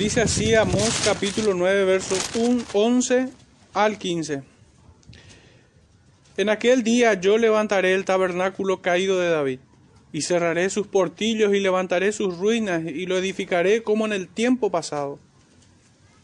Dice 0.00 0.22
así 0.22 0.54
Amós 0.54 1.02
capítulo 1.04 1.52
9, 1.52 1.84
versos 1.84 2.30
11 2.72 3.28
al 3.74 3.98
15. 3.98 4.42
En 6.38 6.48
aquel 6.48 6.82
día 6.82 7.12
yo 7.20 7.36
levantaré 7.36 7.92
el 7.92 8.06
tabernáculo 8.06 8.80
caído 8.80 9.20
de 9.20 9.28
David, 9.28 9.60
y 10.10 10.22
cerraré 10.22 10.70
sus 10.70 10.86
portillos 10.86 11.54
y 11.54 11.60
levantaré 11.60 12.12
sus 12.12 12.38
ruinas, 12.38 12.82
y 12.86 13.04
lo 13.04 13.18
edificaré 13.18 13.82
como 13.82 14.06
en 14.06 14.14
el 14.14 14.26
tiempo 14.26 14.70
pasado, 14.70 15.18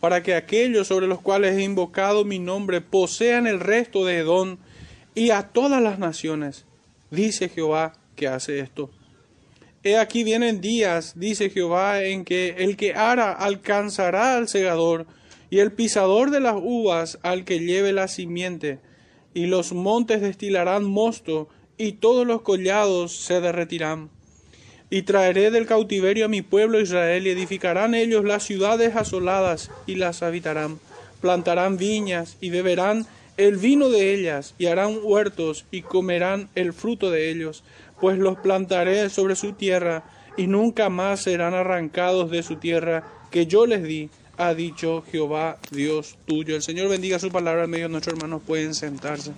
para 0.01 0.23
que 0.23 0.35
aquellos 0.35 0.87
sobre 0.87 1.07
los 1.07 1.21
cuales 1.21 1.55
he 1.59 1.63
invocado 1.63 2.25
mi 2.25 2.39
nombre 2.39 2.81
posean 2.81 3.47
el 3.47 3.61
resto 3.61 4.07
de 4.07 4.21
Edom 4.21 4.57
y 5.15 5.33
a 5.33 5.49
todas 5.49 5.83
las 5.83 5.99
naciones. 5.99 6.65
Dice 7.11 7.51
Jehová 7.51 7.93
que 8.17 8.27
hace 8.27 8.59
esto. 8.59 8.89
He 9.87 9.97
aquí 9.99 10.25
vienen 10.25 10.61
días, 10.61 11.13
dice 11.15 11.49
Jehová, 11.49 12.03
en 12.03 12.25
que 12.25 12.57
el 12.59 12.77
que 12.77 12.95
ara 12.95 13.31
alcanzará 13.31 14.37
al 14.37 14.49
segador, 14.49 15.07
y 15.49 15.61
el 15.61 15.71
pisador 15.71 16.33
de 16.33 16.41
las 16.41 16.57
uvas 16.61 17.21
al 17.23 17.45
que 17.45 17.61
lleve 17.61 17.93
la 17.93 18.09
simiente, 18.09 18.81
y 19.33 19.47
los 19.47 19.73
montes 19.73 20.23
destilarán 20.23 20.83
mosto, 20.83 21.49
y 21.79 21.93
todos 21.93 22.27
los 22.27 22.43
collados 22.43 23.15
se 23.15 23.41
derretirán. 23.41 24.11
Y 24.91 25.03
traeré 25.03 25.53
del 25.53 25.67
cautiverio 25.67 26.25
a 26.25 26.29
mi 26.29 26.43
pueblo 26.43 26.81
Israel, 26.81 27.25
y 27.25 27.31
edificarán 27.31 27.95
ellos 27.95 28.25
las 28.25 28.43
ciudades 28.43 28.97
asoladas, 28.97 29.71
y 29.87 29.95
las 29.95 30.21
habitarán. 30.25 30.81
Plantarán 31.21 31.77
viñas, 31.77 32.39
y 32.41 32.51
beberán 32.51 33.07
el 33.37 33.57
vino 33.57 33.89
de 33.89 34.15
ellas, 34.15 34.57
y 34.59 34.67
harán 34.67 34.99
huertos, 35.01 35.65
y 35.71 35.83
comerán 35.83 36.49
el 36.57 36.73
fruto 36.73 37.13
de 37.13 37.31
ellos 37.31 37.63
pues 38.01 38.19
los 38.19 38.39
plantaré 38.39 39.09
sobre 39.11 39.37
su 39.37 39.53
tierra, 39.53 40.05
y 40.37 40.47
nunca 40.47 40.91
más 40.91 41.21
serán 41.23 41.55
arrancados 41.55 42.31
de 42.31 42.43
su 42.43 42.57
tierra 42.57 43.05
que 43.31 43.47
yo 43.47 43.67
les 43.67 43.83
di, 43.83 44.11
ha 44.37 44.55
dicho 44.55 45.03
Jehová 45.11 45.59
Dios 45.71 46.17
tuyo. 46.27 46.57
El 46.57 46.63
Señor 46.63 46.89
bendiga 46.89 47.19
su 47.19 47.31
palabra 47.31 47.65
en 47.65 47.71
medio 47.71 47.87
de 47.87 47.93
nuestros 47.93 48.17
hermanos, 48.17 48.43
pueden 48.47 48.75
sentarse. 48.75 49.33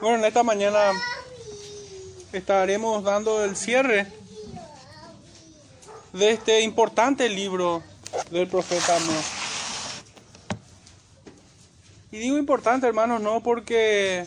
Bueno, 0.00 0.18
en 0.18 0.24
esta 0.26 0.44
mañana 0.44 0.78
estaremos 2.32 3.02
dando 3.02 3.44
el 3.44 3.56
cierre 3.56 4.06
de 6.12 6.30
este 6.30 6.62
importante 6.62 7.28
libro 7.28 7.82
del 8.30 8.46
profeta 8.46 8.96
Amós. 8.96 9.37
Y 12.10 12.18
digo 12.18 12.38
importante, 12.38 12.86
hermanos, 12.86 13.20
no 13.20 13.42
porque 13.42 14.26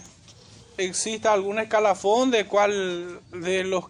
exista 0.77 1.33
algún 1.33 1.59
escalafón 1.59 2.29
de 2.29 2.45
cuál 2.45 3.19
de 3.31 3.63
los 3.63 3.85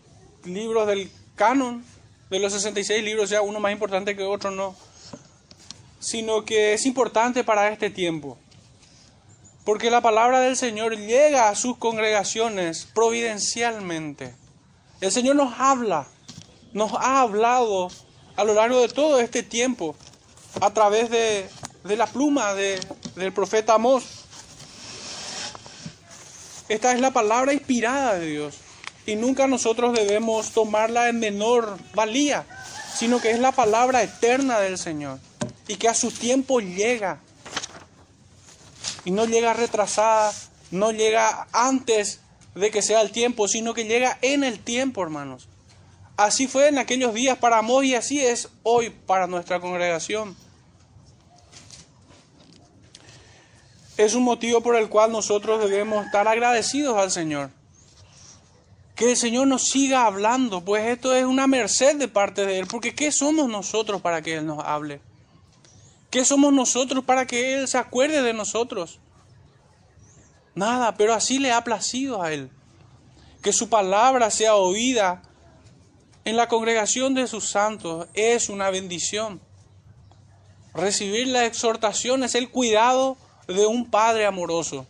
libros 0.45 0.87
del 0.87 1.11
canon, 1.35 1.83
de 2.29 2.39
los 2.39 2.53
66 2.53 3.03
libros, 3.03 3.29
sea 3.29 3.41
uno 3.41 3.59
más 3.59 3.73
importante 3.73 4.15
que 4.15 4.23
otro, 4.23 4.51
no. 4.51 4.75
Sino 5.99 6.45
que 6.45 6.73
es 6.73 6.85
importante 6.85 7.43
para 7.43 7.69
este 7.69 7.89
tiempo. 7.89 8.37
Porque 9.65 9.91
la 9.91 10.01
palabra 10.01 10.39
del 10.39 10.55
Señor 10.55 10.97
llega 10.97 11.49
a 11.49 11.55
sus 11.55 11.77
congregaciones 11.77 12.87
providencialmente. 12.93 14.33
El 15.01 15.11
Señor 15.11 15.35
nos 15.35 15.59
habla, 15.59 16.07
nos 16.73 16.93
ha 16.93 17.21
hablado 17.21 17.89
a 18.37 18.43
lo 18.43 18.53
largo 18.53 18.81
de 18.81 18.87
todo 18.87 19.19
este 19.19 19.43
tiempo 19.43 19.95
a 20.61 20.71
través 20.73 21.09
de, 21.09 21.47
de 21.83 21.95
la 21.95 22.07
pluma 22.07 22.53
de, 22.53 22.79
del 23.15 23.33
profeta 23.33 23.75
Amós. 23.75 24.03
Esta 26.69 26.93
es 26.93 27.01
la 27.01 27.11
palabra 27.11 27.53
inspirada 27.53 28.15
de 28.15 28.27
Dios 28.27 28.57
y 29.05 29.15
nunca 29.15 29.47
nosotros 29.47 29.93
debemos 29.93 30.51
tomarla 30.51 31.09
en 31.09 31.19
menor 31.19 31.77
valía, 31.93 32.45
sino 32.95 33.19
que 33.19 33.31
es 33.31 33.39
la 33.39 33.51
palabra 33.51 34.03
eterna 34.03 34.59
del 34.59 34.77
Señor 34.77 35.19
y 35.67 35.75
que 35.75 35.89
a 35.89 35.93
su 35.93 36.11
tiempo 36.11 36.59
llega 36.59 37.19
y 39.03 39.11
no 39.11 39.25
llega 39.25 39.53
retrasada, 39.53 40.33
no 40.69 40.91
llega 40.91 41.47
antes 41.51 42.21
de 42.55 42.69
que 42.71 42.81
sea 42.81 43.01
el 43.01 43.11
tiempo, 43.11 43.47
sino 43.47 43.73
que 43.73 43.85
llega 43.85 44.17
en 44.21 44.43
el 44.43 44.59
tiempo, 44.59 45.01
hermanos. 45.01 45.47
Así 46.17 46.47
fue 46.47 46.67
en 46.67 46.77
aquellos 46.77 47.13
días 47.13 47.37
para 47.37 47.57
Amós 47.57 47.85
y 47.85 47.95
así 47.95 48.21
es 48.21 48.49
hoy 48.63 48.91
para 48.91 49.27
nuestra 49.27 49.59
congregación. 49.59 50.35
Es 54.03 54.15
un 54.15 54.23
motivo 54.23 54.61
por 54.61 54.75
el 54.75 54.89
cual 54.89 55.11
nosotros 55.11 55.61
debemos 55.61 56.05
estar 56.05 56.27
agradecidos 56.27 56.97
al 56.97 57.11
Señor. 57.11 57.51
Que 58.95 59.11
el 59.11 59.17
Señor 59.17 59.47
nos 59.47 59.69
siga 59.69 60.05
hablando, 60.05 60.61
pues 60.61 60.85
esto 60.87 61.15
es 61.15 61.25
una 61.25 61.47
merced 61.47 61.95
de 61.97 62.07
parte 62.07 62.45
de 62.45 62.59
Él, 62.59 62.67
porque 62.67 62.95
¿qué 62.95 63.11
somos 63.11 63.47
nosotros 63.49 64.01
para 64.01 64.21
que 64.21 64.35
Él 64.35 64.45
nos 64.45 64.63
hable? 64.63 65.01
¿Qué 66.09 66.25
somos 66.25 66.51
nosotros 66.51 67.03
para 67.03 67.25
que 67.25 67.53
Él 67.53 67.67
se 67.67 67.77
acuerde 67.77 68.21
de 68.21 68.33
nosotros? 68.33 68.99
Nada, 70.55 70.95
pero 70.95 71.13
así 71.13 71.39
le 71.39 71.51
ha 71.51 71.63
placido 71.63 72.21
a 72.21 72.33
Él. 72.33 72.49
Que 73.41 73.53
su 73.53 73.69
palabra 73.69 74.29
sea 74.29 74.55
oída 74.55 75.21
en 76.25 76.35
la 76.35 76.47
congregación 76.47 77.13
de 77.13 77.27
sus 77.27 77.49
santos 77.49 78.07
es 78.13 78.49
una 78.49 78.69
bendición. 78.69 79.41
Recibir 80.73 81.27
la 81.27 81.45
exhortación 81.45 82.23
es 82.23 82.35
el 82.35 82.49
cuidado 82.49 83.17
de 83.47 83.65
un 83.65 83.89
Padre 83.89 84.25
amoroso. 84.25 84.85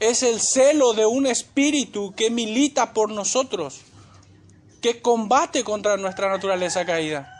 Es 0.00 0.22
el 0.22 0.40
celo 0.40 0.92
de 0.92 1.06
un 1.06 1.26
espíritu 1.26 2.14
que 2.14 2.30
milita 2.30 2.92
por 2.92 3.10
nosotros, 3.10 3.80
que 4.80 5.02
combate 5.02 5.64
contra 5.64 5.96
nuestra 5.96 6.28
naturaleza 6.28 6.84
caída, 6.84 7.34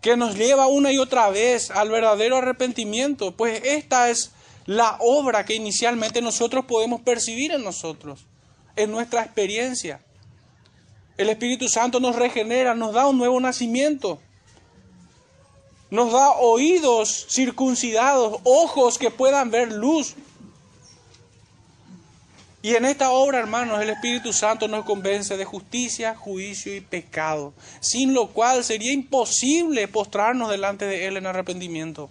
que 0.00 0.16
nos 0.16 0.36
lleva 0.36 0.68
una 0.68 0.92
y 0.92 0.98
otra 0.98 1.30
vez 1.30 1.70
al 1.70 1.90
verdadero 1.90 2.36
arrepentimiento, 2.36 3.36
pues 3.36 3.60
esta 3.64 4.10
es 4.10 4.30
la 4.66 4.96
obra 5.00 5.44
que 5.44 5.54
inicialmente 5.54 6.22
nosotros 6.22 6.64
podemos 6.66 7.00
percibir 7.00 7.52
en 7.52 7.64
nosotros, 7.64 8.26
en 8.76 8.90
nuestra 8.92 9.22
experiencia. 9.22 10.00
El 11.16 11.28
Espíritu 11.28 11.68
Santo 11.68 11.98
nos 12.00 12.16
regenera, 12.16 12.74
nos 12.74 12.94
da 12.94 13.06
un 13.06 13.18
nuevo 13.18 13.38
nacimiento 13.40 14.20
nos 15.92 16.10
da 16.10 16.30
oídos 16.30 17.26
circuncidados, 17.28 18.40
ojos 18.44 18.96
que 18.96 19.10
puedan 19.10 19.50
ver 19.50 19.70
luz. 19.70 20.14
Y 22.62 22.76
en 22.76 22.86
esta 22.86 23.10
obra, 23.10 23.38
hermanos, 23.38 23.82
el 23.82 23.90
Espíritu 23.90 24.32
Santo 24.32 24.68
nos 24.68 24.86
convence 24.86 25.36
de 25.36 25.44
justicia, 25.44 26.14
juicio 26.14 26.74
y 26.74 26.80
pecado, 26.80 27.52
sin 27.80 28.14
lo 28.14 28.28
cual 28.28 28.64
sería 28.64 28.90
imposible 28.90 29.86
postrarnos 29.86 30.50
delante 30.50 30.86
de 30.86 31.08
Él 31.08 31.18
en 31.18 31.26
arrepentimiento. 31.26 32.08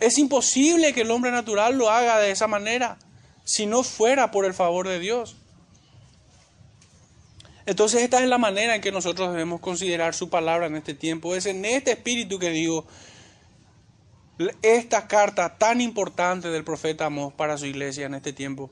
Es 0.00 0.18
imposible 0.18 0.92
que 0.92 1.02
el 1.02 1.12
hombre 1.12 1.30
natural 1.30 1.76
lo 1.76 1.90
haga 1.90 2.18
de 2.18 2.32
esa 2.32 2.48
manera, 2.48 2.98
si 3.44 3.66
no 3.66 3.84
fuera 3.84 4.32
por 4.32 4.46
el 4.46 4.52
favor 4.52 4.88
de 4.88 4.98
Dios. 4.98 5.36
Entonces 7.66 8.02
esta 8.02 8.22
es 8.22 8.28
la 8.28 8.38
manera 8.38 8.74
en 8.74 8.82
que 8.82 8.92
nosotros 8.92 9.32
debemos 9.32 9.60
considerar 9.60 10.14
su 10.14 10.28
palabra 10.28 10.66
en 10.66 10.76
este 10.76 10.94
tiempo. 10.94 11.34
Es 11.34 11.46
en 11.46 11.64
este 11.64 11.92
espíritu 11.92 12.38
que 12.38 12.50
digo 12.50 12.86
esta 14.62 15.06
carta 15.06 15.56
tan 15.56 15.80
importante 15.80 16.48
del 16.48 16.64
profeta 16.64 17.06
Amós 17.06 17.32
para 17.32 17.56
su 17.56 17.66
iglesia 17.66 18.06
en 18.06 18.14
este 18.14 18.32
tiempo. 18.32 18.70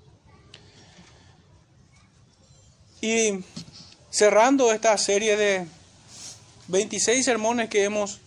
Y 3.00 3.44
cerrando 4.10 4.72
esta 4.72 4.96
serie 4.98 5.36
de 5.36 5.66
26 6.68 7.24
sermones 7.24 7.68
que 7.68 7.84
hemos 7.84 8.20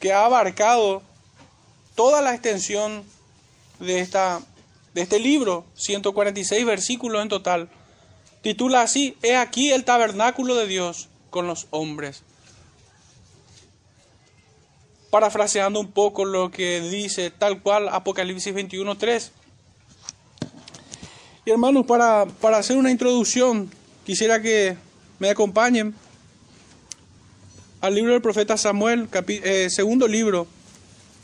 que 0.00 0.12
ha 0.12 0.24
abarcado 0.24 1.02
toda 1.94 2.22
la 2.22 2.32
extensión 2.32 3.04
de 3.80 4.00
esta 4.00 4.40
de 4.94 5.02
este 5.02 5.20
libro, 5.20 5.64
146 5.74 6.64
versículos 6.64 7.22
en 7.22 7.28
total 7.28 7.68
titula 8.42 8.82
así, 8.82 9.16
He 9.22 9.36
aquí 9.36 9.70
el 9.72 9.84
tabernáculo 9.84 10.54
de 10.54 10.66
Dios 10.66 11.08
con 11.30 11.46
los 11.46 11.66
hombres. 11.70 12.22
Parafraseando 15.10 15.80
un 15.80 15.90
poco 15.90 16.24
lo 16.24 16.50
que 16.50 16.80
dice 16.80 17.30
tal 17.30 17.62
cual 17.62 17.88
Apocalipsis 17.88 18.54
21.3. 18.54 19.30
Y 21.46 21.50
hermanos, 21.50 21.86
para, 21.86 22.26
para 22.26 22.58
hacer 22.58 22.76
una 22.76 22.90
introducción, 22.90 23.70
quisiera 24.04 24.42
que 24.42 24.76
me 25.18 25.30
acompañen 25.30 25.94
al 27.80 27.94
libro 27.94 28.12
del 28.12 28.22
profeta 28.22 28.56
Samuel, 28.56 29.08
eh, 29.28 29.68
segundo 29.70 30.08
libro, 30.08 30.46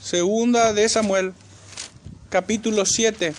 segunda 0.01 0.73
de 0.73 0.89
Samuel, 0.89 1.35
capítulo 2.31 2.87
7, 2.87 3.35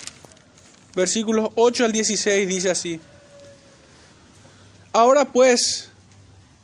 versículos 0.96 1.50
8 1.56 1.86
al 1.86 1.92
16, 1.92 2.48
dice 2.48 2.70
así. 2.70 3.00
Ahora 4.96 5.26
pues 5.26 5.90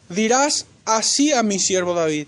dirás 0.08 0.66
así 0.86 1.34
a 1.34 1.44
mi 1.44 1.60
siervo 1.60 1.94
David. 1.94 2.28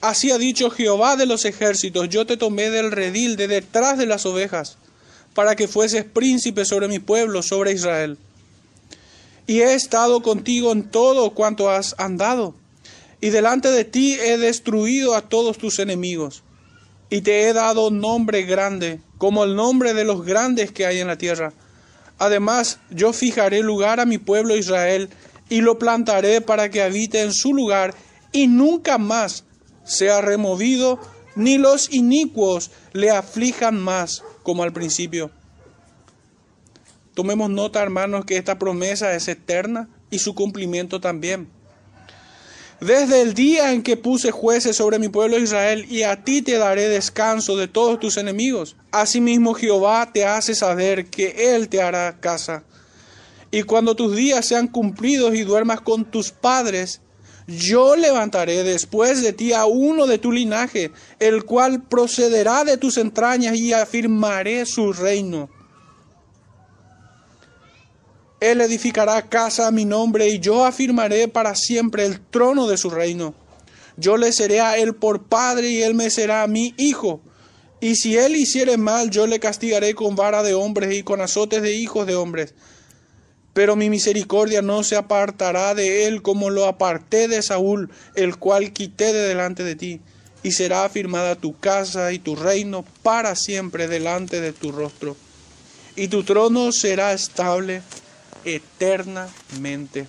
Así 0.00 0.30
ha 0.30 0.38
dicho 0.38 0.70
Jehová 0.70 1.16
de 1.16 1.26
los 1.26 1.44
ejércitos, 1.44 2.08
yo 2.08 2.24
te 2.24 2.36
tomé 2.36 2.70
del 2.70 2.92
redil 2.92 3.34
de 3.34 3.48
detrás 3.48 3.98
de 3.98 4.06
las 4.06 4.26
ovejas, 4.26 4.76
para 5.34 5.56
que 5.56 5.66
fueses 5.66 6.04
príncipe 6.04 6.64
sobre 6.64 6.86
mi 6.86 7.00
pueblo, 7.00 7.42
sobre 7.42 7.72
Israel. 7.72 8.16
y 9.48 9.62
he 9.62 9.74
estado 9.74 10.22
contigo 10.22 10.70
en 10.70 10.88
todo 10.88 11.30
cuanto 11.30 11.68
has 11.68 11.96
andado. 11.98 12.54
Y 13.20 13.30
delante 13.30 13.72
de 13.72 13.84
ti 13.84 14.14
he 14.14 14.38
destruido 14.38 15.16
a 15.16 15.22
todos 15.22 15.58
tus 15.58 15.80
enemigos, 15.80 16.44
y 17.10 17.22
te 17.22 17.48
he 17.48 17.52
dado 17.52 17.90
nombre 17.90 18.42
grande, 18.42 19.00
como 19.18 19.42
el 19.42 19.56
nombre 19.56 19.94
de 19.94 20.04
los 20.04 20.24
grandes 20.24 20.70
que 20.70 20.86
hay 20.86 21.00
en 21.00 21.08
la 21.08 21.18
tierra. 21.18 21.52
Además, 22.24 22.78
yo 22.90 23.12
fijaré 23.12 23.62
lugar 23.62 24.00
a 24.00 24.06
mi 24.06 24.16
pueblo 24.16 24.56
Israel, 24.56 25.10
y 25.50 25.60
lo 25.60 25.78
plantaré 25.78 26.40
para 26.40 26.70
que 26.70 26.82
habite 26.82 27.20
en 27.20 27.34
su 27.34 27.52
lugar, 27.52 27.94
y 28.32 28.46
nunca 28.46 28.96
más 28.96 29.44
sea 29.84 30.22
removido, 30.22 30.98
ni 31.36 31.58
los 31.58 31.92
inicuos 31.92 32.70
le 32.92 33.10
aflijan 33.10 33.78
más 33.78 34.22
como 34.42 34.62
al 34.62 34.72
principio. 34.72 35.30
Tomemos 37.12 37.50
nota, 37.50 37.82
hermanos, 37.82 38.24
que 38.24 38.38
esta 38.38 38.58
promesa 38.58 39.14
es 39.14 39.28
eterna 39.28 39.90
y 40.10 40.18
su 40.18 40.34
cumplimiento 40.34 41.00
también. 41.00 41.50
Desde 42.86 43.22
el 43.22 43.32
día 43.32 43.72
en 43.72 43.82
que 43.82 43.96
puse 43.96 44.30
jueces 44.30 44.76
sobre 44.76 44.98
mi 44.98 45.08
pueblo 45.08 45.38
Israel, 45.38 45.86
y 45.88 46.02
a 46.02 46.22
ti 46.22 46.42
te 46.42 46.58
daré 46.58 46.86
descanso 46.86 47.56
de 47.56 47.66
todos 47.66 47.98
tus 47.98 48.18
enemigos. 48.18 48.76
Asimismo 48.90 49.54
Jehová 49.54 50.10
te 50.12 50.26
hace 50.26 50.54
saber 50.54 51.06
que 51.06 51.54
Él 51.54 51.70
te 51.70 51.80
hará 51.80 52.20
casa. 52.20 52.62
Y 53.50 53.62
cuando 53.62 53.96
tus 53.96 54.14
días 54.14 54.44
sean 54.44 54.68
cumplidos 54.68 55.34
y 55.34 55.44
duermas 55.44 55.80
con 55.80 56.04
tus 56.04 56.30
padres, 56.30 57.00
yo 57.46 57.96
levantaré 57.96 58.62
después 58.64 59.22
de 59.22 59.32
ti 59.32 59.54
a 59.54 59.64
uno 59.64 60.06
de 60.06 60.18
tu 60.18 60.30
linaje, 60.30 60.90
el 61.20 61.44
cual 61.44 61.84
procederá 61.84 62.64
de 62.64 62.76
tus 62.76 62.98
entrañas 62.98 63.56
y 63.56 63.72
afirmaré 63.72 64.66
su 64.66 64.92
reino. 64.92 65.48
Él 68.44 68.60
edificará 68.60 69.22
casa 69.22 69.68
a 69.68 69.70
mi 69.70 69.86
nombre 69.86 70.28
y 70.28 70.38
yo 70.38 70.66
afirmaré 70.66 71.28
para 71.28 71.54
siempre 71.54 72.04
el 72.04 72.20
trono 72.20 72.66
de 72.66 72.76
su 72.76 72.90
reino. 72.90 73.34
Yo 73.96 74.18
le 74.18 74.32
seré 74.32 74.60
a 74.60 74.76
él 74.76 74.94
por 74.94 75.22
padre 75.22 75.70
y 75.70 75.82
él 75.82 75.94
me 75.94 76.10
será 76.10 76.46
mi 76.46 76.74
hijo. 76.76 77.22
Y 77.80 77.96
si 77.96 78.18
él 78.18 78.36
hiciere 78.36 78.76
mal, 78.76 79.08
yo 79.08 79.26
le 79.26 79.40
castigaré 79.40 79.94
con 79.94 80.14
vara 80.14 80.42
de 80.42 80.52
hombres 80.52 80.94
y 80.94 81.02
con 81.02 81.22
azotes 81.22 81.62
de 81.62 81.72
hijos 81.72 82.06
de 82.06 82.16
hombres. 82.16 82.52
Pero 83.54 83.76
mi 83.76 83.88
misericordia 83.88 84.60
no 84.60 84.84
se 84.84 84.96
apartará 84.96 85.74
de 85.74 86.04
él 86.06 86.20
como 86.20 86.50
lo 86.50 86.66
aparté 86.66 87.28
de 87.28 87.40
Saúl, 87.40 87.90
el 88.14 88.36
cual 88.36 88.74
quité 88.74 89.14
de 89.14 89.26
delante 89.26 89.64
de 89.64 89.74
ti. 89.74 90.02
Y 90.42 90.52
será 90.52 90.84
afirmada 90.84 91.34
tu 91.34 91.58
casa 91.58 92.12
y 92.12 92.18
tu 92.18 92.36
reino 92.36 92.84
para 93.02 93.36
siempre 93.36 93.88
delante 93.88 94.42
de 94.42 94.52
tu 94.52 94.70
rostro. 94.70 95.16
Y 95.96 96.08
tu 96.08 96.24
trono 96.24 96.72
será 96.72 97.14
estable 97.14 97.80
eternamente. 98.44 100.06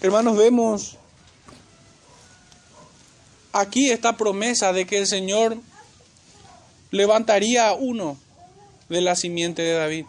Hermanos, 0.00 0.36
vemos 0.36 0.98
aquí 3.52 3.90
esta 3.90 4.16
promesa 4.16 4.72
de 4.72 4.86
que 4.86 4.98
el 4.98 5.06
Señor 5.06 5.56
levantaría 6.90 7.68
a 7.68 7.74
uno 7.74 8.18
de 8.88 9.00
la 9.00 9.16
simiente 9.16 9.62
de 9.62 9.72
David, 9.74 10.06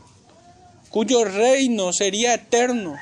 cuyo 0.89 1.23
reino 1.23 1.93
sería 1.93 2.33
eterno, 2.33 2.97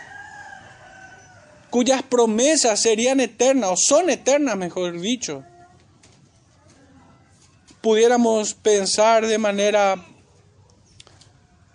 cuyas 1.69 2.03
promesas 2.03 2.81
serían 2.81 3.19
eternas, 3.19 3.71
o 3.71 3.77
son 3.77 4.09
eternas, 4.09 4.57
mejor 4.57 4.99
dicho. 4.99 5.43
Pudiéramos 7.81 8.53
pensar 8.53 9.25
de 9.25 9.37
manera 9.39 10.05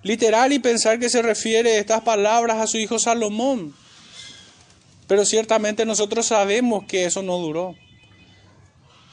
literal 0.07 0.53
y 0.53 0.61
pensar 0.61 1.01
que 1.01 1.11
se 1.11 1.21
refiere 1.21 1.79
estas 1.79 2.03
palabras 2.03 2.59
a 2.59 2.69
su 2.69 2.79
hijo 2.79 2.99
Salomón. 3.01 3.75
Pero 5.09 5.25
ciertamente 5.25 5.85
nosotros 5.85 6.27
sabemos 6.27 6.85
que 6.87 7.07
eso 7.07 7.23
no 7.23 7.39
duró, 7.39 7.75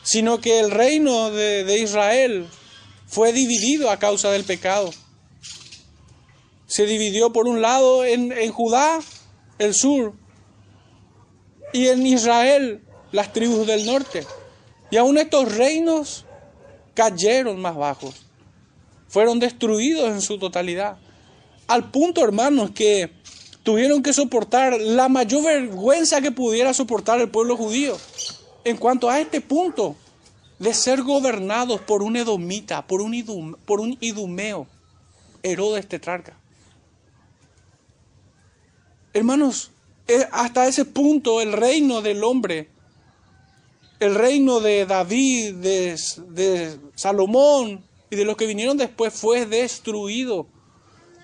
sino 0.04 0.40
que 0.40 0.60
el 0.60 0.70
reino 0.70 1.32
de, 1.32 1.80
Israel 1.80 2.48
fue 3.08 3.34
dividido 3.34 3.90
a 3.90 3.98
causa 3.98 4.30
del 4.30 4.44
pecado. 4.44 4.92
Se 6.68 6.86
dividió 6.86 7.34
por 7.34 7.48
un 7.48 7.62
lado 7.62 8.06
en, 8.06 8.32
en 8.32 8.52
Judá, 8.52 9.00
el 9.58 9.74
sur, 9.74 10.14
y 11.74 11.88
en 11.88 12.06
Israel, 12.06 12.84
las 13.12 13.34
tribus 13.34 13.66
del 13.66 13.86
norte. 13.88 14.26
Y 14.92 14.98
aún 14.98 15.18
estos 15.18 15.56
reinos 15.56 16.26
cayeron 16.94 17.60
más 17.60 17.76
bajos 17.76 18.23
fueron 19.14 19.38
destruidos 19.38 20.10
en 20.10 20.22
su 20.22 20.40
totalidad. 20.40 20.98
Al 21.68 21.92
punto, 21.92 22.24
hermanos, 22.24 22.72
que 22.72 23.12
tuvieron 23.62 24.02
que 24.02 24.12
soportar 24.12 24.82
la 24.82 25.08
mayor 25.08 25.44
vergüenza 25.44 26.20
que 26.20 26.32
pudiera 26.32 26.74
soportar 26.74 27.22
el 27.22 27.30
pueblo 27.30 27.56
judío. 27.56 27.96
En 28.64 28.76
cuanto 28.76 29.12
a 29.12 29.20
este 29.20 29.40
punto 29.40 29.96
de 30.58 30.74
ser 30.74 31.04
gobernados 31.04 31.80
por 31.82 32.02
un 32.02 32.16
edomita, 32.16 32.88
por 32.88 33.04
un, 33.04 33.56
por 33.68 33.82
un 33.82 33.96
idumeo, 34.02 34.66
Herodes 35.44 35.88
tetrarca. 35.88 36.36
Hermanos, 39.14 39.70
eh, 40.08 40.28
hasta 40.32 40.66
ese 40.66 40.86
punto 40.86 41.40
el 41.40 41.54
reino 41.54 42.02
del 42.02 42.24
hombre, 42.24 42.68
el 44.00 44.16
reino 44.16 44.60
de 44.60 44.88
David, 44.88 45.54
de, 45.58 46.00
de 46.30 46.80
Salomón, 46.96 47.84
y 48.14 48.16
de 48.16 48.26
los 48.26 48.38
que 48.38 48.46
vinieron 48.46 48.78
después 48.78 49.14
fue 49.14 49.46
destruido. 49.46 50.48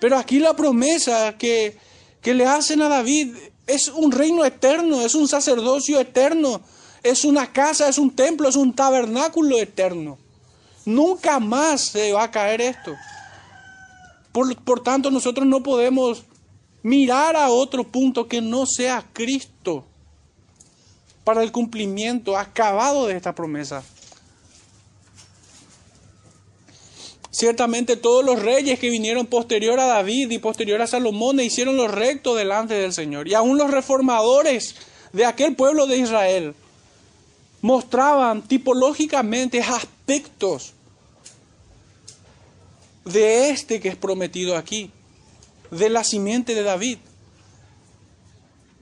Pero 0.00 0.18
aquí 0.18 0.38
la 0.38 0.54
promesa 0.54 1.38
que, 1.38 1.78
que 2.20 2.34
le 2.34 2.46
hacen 2.46 2.82
a 2.82 2.88
David 2.88 3.34
es 3.66 3.88
un 3.88 4.10
reino 4.10 4.44
eterno, 4.44 5.00
es 5.02 5.14
un 5.14 5.28
sacerdocio 5.28 6.00
eterno, 6.00 6.60
es 7.02 7.24
una 7.24 7.52
casa, 7.52 7.88
es 7.88 7.96
un 7.96 8.10
templo, 8.10 8.48
es 8.48 8.56
un 8.56 8.74
tabernáculo 8.74 9.58
eterno. 9.58 10.18
Nunca 10.84 11.38
más 11.38 11.82
se 11.82 12.12
va 12.12 12.24
a 12.24 12.30
caer 12.30 12.60
esto. 12.60 12.96
Por, 14.32 14.56
por, 14.62 14.82
tanto, 14.82 15.10
nosotros 15.10 15.46
no 15.46 15.62
podemos 15.62 16.24
mirar 16.82 17.36
a 17.36 17.50
otro 17.50 17.84
punto 17.84 18.26
que 18.26 18.40
no 18.40 18.66
sea 18.66 19.06
Cristo 19.12 19.84
para 21.22 21.42
el 21.42 21.52
cumplimiento 21.52 22.36
acabado 22.36 23.06
de 23.06 23.16
esta 23.16 23.34
promesa. 23.34 23.84
Ciertamente 27.40 27.96
todos 27.96 28.22
los 28.22 28.38
reyes 28.38 28.78
que 28.78 28.90
vinieron 28.90 29.24
posterior 29.24 29.80
a 29.80 29.86
David 29.86 30.30
y 30.30 30.36
posterior 30.36 30.82
a 30.82 30.86
Salomón 30.86 31.40
hicieron 31.40 31.74
lo 31.74 31.88
recto 31.88 32.34
delante 32.34 32.74
del 32.74 32.92
Señor. 32.92 33.28
Y 33.28 33.32
aún 33.32 33.56
los 33.56 33.70
reformadores 33.70 34.74
de 35.14 35.24
aquel 35.24 35.56
pueblo 35.56 35.86
de 35.86 35.96
Israel 35.96 36.54
mostraban 37.62 38.42
tipológicamente 38.42 39.62
aspectos 39.62 40.74
de 43.06 43.48
este 43.48 43.80
que 43.80 43.88
es 43.88 43.96
prometido 43.96 44.54
aquí, 44.54 44.90
de 45.70 45.88
la 45.88 46.04
simiente 46.04 46.54
de 46.54 46.62
David. 46.62 46.98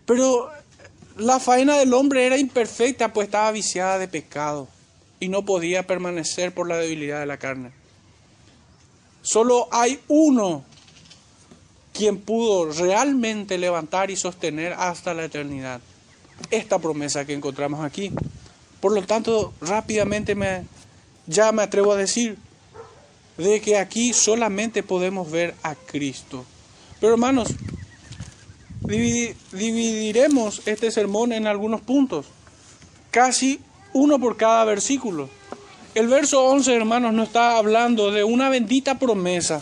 Pero 0.04 0.50
la 1.16 1.38
faena 1.38 1.78
del 1.78 1.94
hombre 1.94 2.26
era 2.26 2.36
imperfecta, 2.36 3.12
pues 3.12 3.28
estaba 3.28 3.52
viciada 3.52 4.00
de 4.00 4.08
pecado 4.08 4.66
y 5.20 5.28
no 5.28 5.44
podía 5.44 5.86
permanecer 5.86 6.52
por 6.52 6.66
la 6.66 6.76
debilidad 6.76 7.20
de 7.20 7.26
la 7.26 7.36
carne. 7.36 7.77
Solo 9.22 9.68
hay 9.70 10.00
uno 10.08 10.64
quien 11.92 12.18
pudo 12.18 12.70
realmente 12.70 13.58
levantar 13.58 14.10
y 14.10 14.16
sostener 14.16 14.72
hasta 14.72 15.14
la 15.14 15.24
eternidad 15.24 15.80
esta 16.50 16.78
promesa 16.78 17.24
que 17.24 17.34
encontramos 17.34 17.84
aquí. 17.84 18.12
Por 18.80 18.92
lo 18.92 19.02
tanto, 19.02 19.52
rápidamente 19.60 20.34
me, 20.34 20.64
ya 21.26 21.50
me 21.52 21.62
atrevo 21.62 21.92
a 21.92 21.96
decir 21.96 22.38
de 23.36 23.60
que 23.60 23.76
aquí 23.76 24.12
solamente 24.12 24.82
podemos 24.82 25.30
ver 25.30 25.54
a 25.62 25.74
Cristo. 25.74 26.44
Pero 27.00 27.12
hermanos, 27.12 27.48
dividiremos 28.80 30.62
este 30.66 30.90
sermón 30.90 31.32
en 31.32 31.46
algunos 31.46 31.80
puntos, 31.80 32.26
casi 33.10 33.60
uno 33.92 34.18
por 34.18 34.36
cada 34.36 34.64
versículo. 34.64 35.28
El 35.98 36.06
verso 36.06 36.44
11, 36.44 36.76
hermanos, 36.76 37.12
nos 37.12 37.26
está 37.26 37.56
hablando 37.56 38.12
de 38.12 38.22
una 38.22 38.48
bendita 38.50 39.00
promesa. 39.00 39.60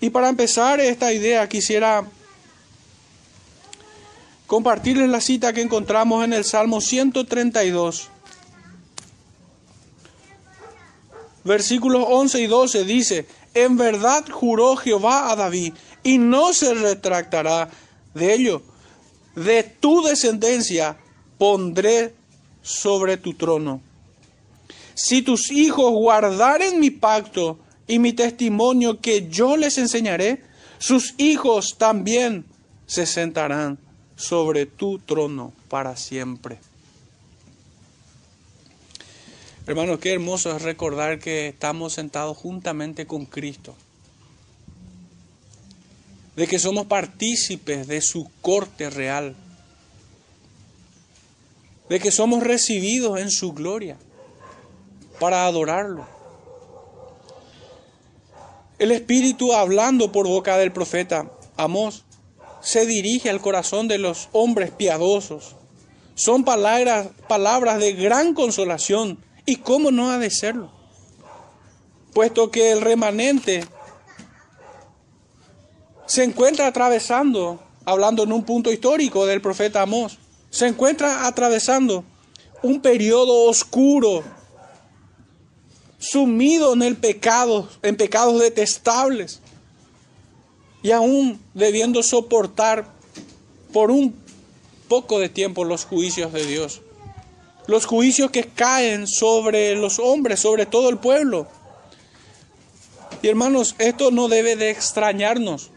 Y 0.00 0.10
para 0.10 0.28
empezar 0.28 0.80
esta 0.80 1.12
idea 1.12 1.48
quisiera 1.48 2.04
compartirles 4.48 5.08
la 5.08 5.20
cita 5.20 5.52
que 5.52 5.62
encontramos 5.62 6.24
en 6.24 6.32
el 6.32 6.44
Salmo 6.44 6.80
132. 6.80 8.08
Versículos 11.44 12.04
11 12.08 12.40
y 12.40 12.46
12 12.48 12.84
dice, 12.84 13.28
en 13.54 13.76
verdad 13.76 14.24
juró 14.28 14.74
Jehová 14.74 15.30
a 15.30 15.36
David 15.36 15.74
y 16.02 16.18
no 16.18 16.52
se 16.52 16.74
retractará 16.74 17.70
de 18.12 18.34
ello. 18.34 18.62
De 19.36 19.62
tu 19.62 20.02
descendencia 20.02 20.96
pondré 21.38 22.16
sobre 22.62 23.16
tu 23.16 23.34
trono. 23.34 23.80
Si 24.94 25.22
tus 25.22 25.50
hijos 25.50 25.92
guardaren 25.92 26.78
mi 26.80 26.90
pacto 26.90 27.58
y 27.86 27.98
mi 27.98 28.12
testimonio 28.12 29.00
que 29.00 29.28
yo 29.28 29.56
les 29.56 29.78
enseñaré, 29.78 30.42
sus 30.78 31.14
hijos 31.18 31.76
también 31.78 32.44
se 32.86 33.06
sentarán 33.06 33.78
sobre 34.16 34.66
tu 34.66 34.98
trono 34.98 35.52
para 35.68 35.96
siempre. 35.96 36.58
Hermanos, 39.66 40.00
qué 40.00 40.12
hermoso 40.12 40.54
es 40.56 40.62
recordar 40.62 41.20
que 41.20 41.48
estamos 41.48 41.92
sentados 41.92 42.36
juntamente 42.36 43.06
con 43.06 43.26
Cristo, 43.26 43.76
de 46.34 46.48
que 46.48 46.58
somos 46.58 46.86
partícipes 46.86 47.86
de 47.86 48.00
su 48.00 48.28
corte 48.40 48.90
real, 48.90 49.36
de 51.92 52.00
que 52.00 52.10
somos 52.10 52.42
recibidos 52.42 53.20
en 53.20 53.30
su 53.30 53.52
gloria 53.52 53.98
para 55.20 55.44
adorarlo. 55.44 56.06
El 58.78 58.92
Espíritu 58.92 59.52
hablando 59.52 60.10
por 60.10 60.26
boca 60.26 60.56
del 60.56 60.72
profeta 60.72 61.30
Amós 61.58 62.04
se 62.62 62.86
dirige 62.86 63.28
al 63.28 63.42
corazón 63.42 63.88
de 63.88 63.98
los 63.98 64.30
hombres 64.32 64.70
piadosos. 64.70 65.54
Son 66.14 66.44
palabras, 66.44 67.08
palabras 67.28 67.78
de 67.78 67.92
gran 67.92 68.32
consolación. 68.32 69.18
¿Y 69.44 69.56
cómo 69.56 69.90
no 69.90 70.12
ha 70.12 70.18
de 70.18 70.30
serlo? 70.30 70.72
Puesto 72.14 72.50
que 72.50 72.72
el 72.72 72.80
remanente 72.80 73.66
se 76.06 76.24
encuentra 76.24 76.68
atravesando, 76.68 77.62
hablando 77.84 78.22
en 78.22 78.32
un 78.32 78.44
punto 78.44 78.72
histórico 78.72 79.26
del 79.26 79.42
profeta 79.42 79.82
Amós, 79.82 80.21
se 80.52 80.66
encuentra 80.66 81.26
atravesando 81.26 82.04
un 82.62 82.82
periodo 82.82 83.44
oscuro 83.44 84.22
sumido 85.98 86.74
en 86.74 86.82
el 86.82 86.96
pecado, 86.96 87.68
en 87.82 87.96
pecados 87.96 88.38
detestables, 88.38 89.40
y 90.82 90.90
aún 90.90 91.40
debiendo 91.54 92.02
soportar 92.02 92.86
por 93.72 93.90
un 93.90 94.14
poco 94.88 95.18
de 95.18 95.30
tiempo 95.30 95.64
los 95.64 95.86
juicios 95.86 96.34
de 96.34 96.44
Dios. 96.44 96.82
Los 97.66 97.86
juicios 97.86 98.30
que 98.30 98.44
caen 98.44 99.06
sobre 99.06 99.74
los 99.74 99.98
hombres, 99.98 100.40
sobre 100.40 100.66
todo 100.66 100.90
el 100.90 100.98
pueblo. 100.98 101.46
Y 103.22 103.28
hermanos, 103.28 103.74
esto 103.78 104.10
no 104.10 104.28
debe 104.28 104.56
de 104.56 104.68
extrañarnos, 104.68 105.70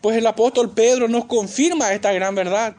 pues 0.00 0.16
el 0.16 0.26
apóstol 0.26 0.70
Pedro 0.70 1.06
nos 1.06 1.26
confirma 1.26 1.92
esta 1.92 2.12
gran 2.12 2.34
verdad. 2.34 2.76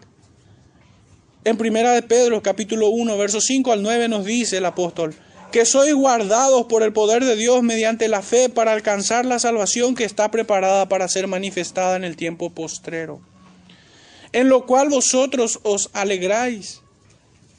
En 1.46 1.58
primera 1.58 1.92
de 1.92 2.02
Pedro, 2.02 2.42
capítulo 2.42 2.90
1, 2.90 3.20
versos 3.20 3.46
5 3.46 3.72
al 3.72 3.84
9 3.84 4.08
nos 4.08 4.26
dice 4.26 4.58
el 4.58 4.66
apóstol, 4.66 5.14
que 5.52 5.64
sois 5.64 5.94
guardados 5.94 6.66
por 6.66 6.82
el 6.82 6.92
poder 6.92 7.24
de 7.24 7.36
Dios 7.36 7.62
mediante 7.62 8.08
la 8.08 8.24
fe 8.24 8.50
para 8.50 8.72
alcanzar 8.72 9.28
la 9.28 9.38
salvación 9.38 9.94
que 9.94 10.06
está 10.06 10.32
preparada 10.32 10.90
para 10.90 11.08
ser 11.08 11.28
manifestada 11.28 11.98
en 11.98 12.04
el 12.04 12.16
tiempo 12.16 12.50
postrero, 12.50 13.22
en 14.32 14.50
lo 14.50 14.66
cual 14.66 14.90
vosotros 14.90 15.60
os 15.62 15.92
alegráis. 15.94 16.82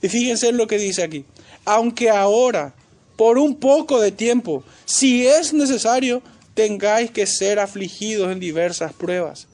Y 0.02 0.08
fíjense 0.08 0.50
lo 0.50 0.66
que 0.66 0.78
dice 0.78 1.04
aquí, 1.04 1.24
aunque 1.64 2.10
ahora, 2.10 2.74
por 3.14 3.38
un 3.38 3.54
poco 3.54 4.00
de 4.00 4.10
tiempo, 4.10 4.64
si 4.84 5.28
es 5.28 5.52
necesario, 5.52 6.24
tengáis 6.54 7.12
que 7.12 7.24
ser 7.24 7.60
afligidos 7.60 8.32
en 8.32 8.40
diversas 8.40 8.92
pruebas 8.92 9.46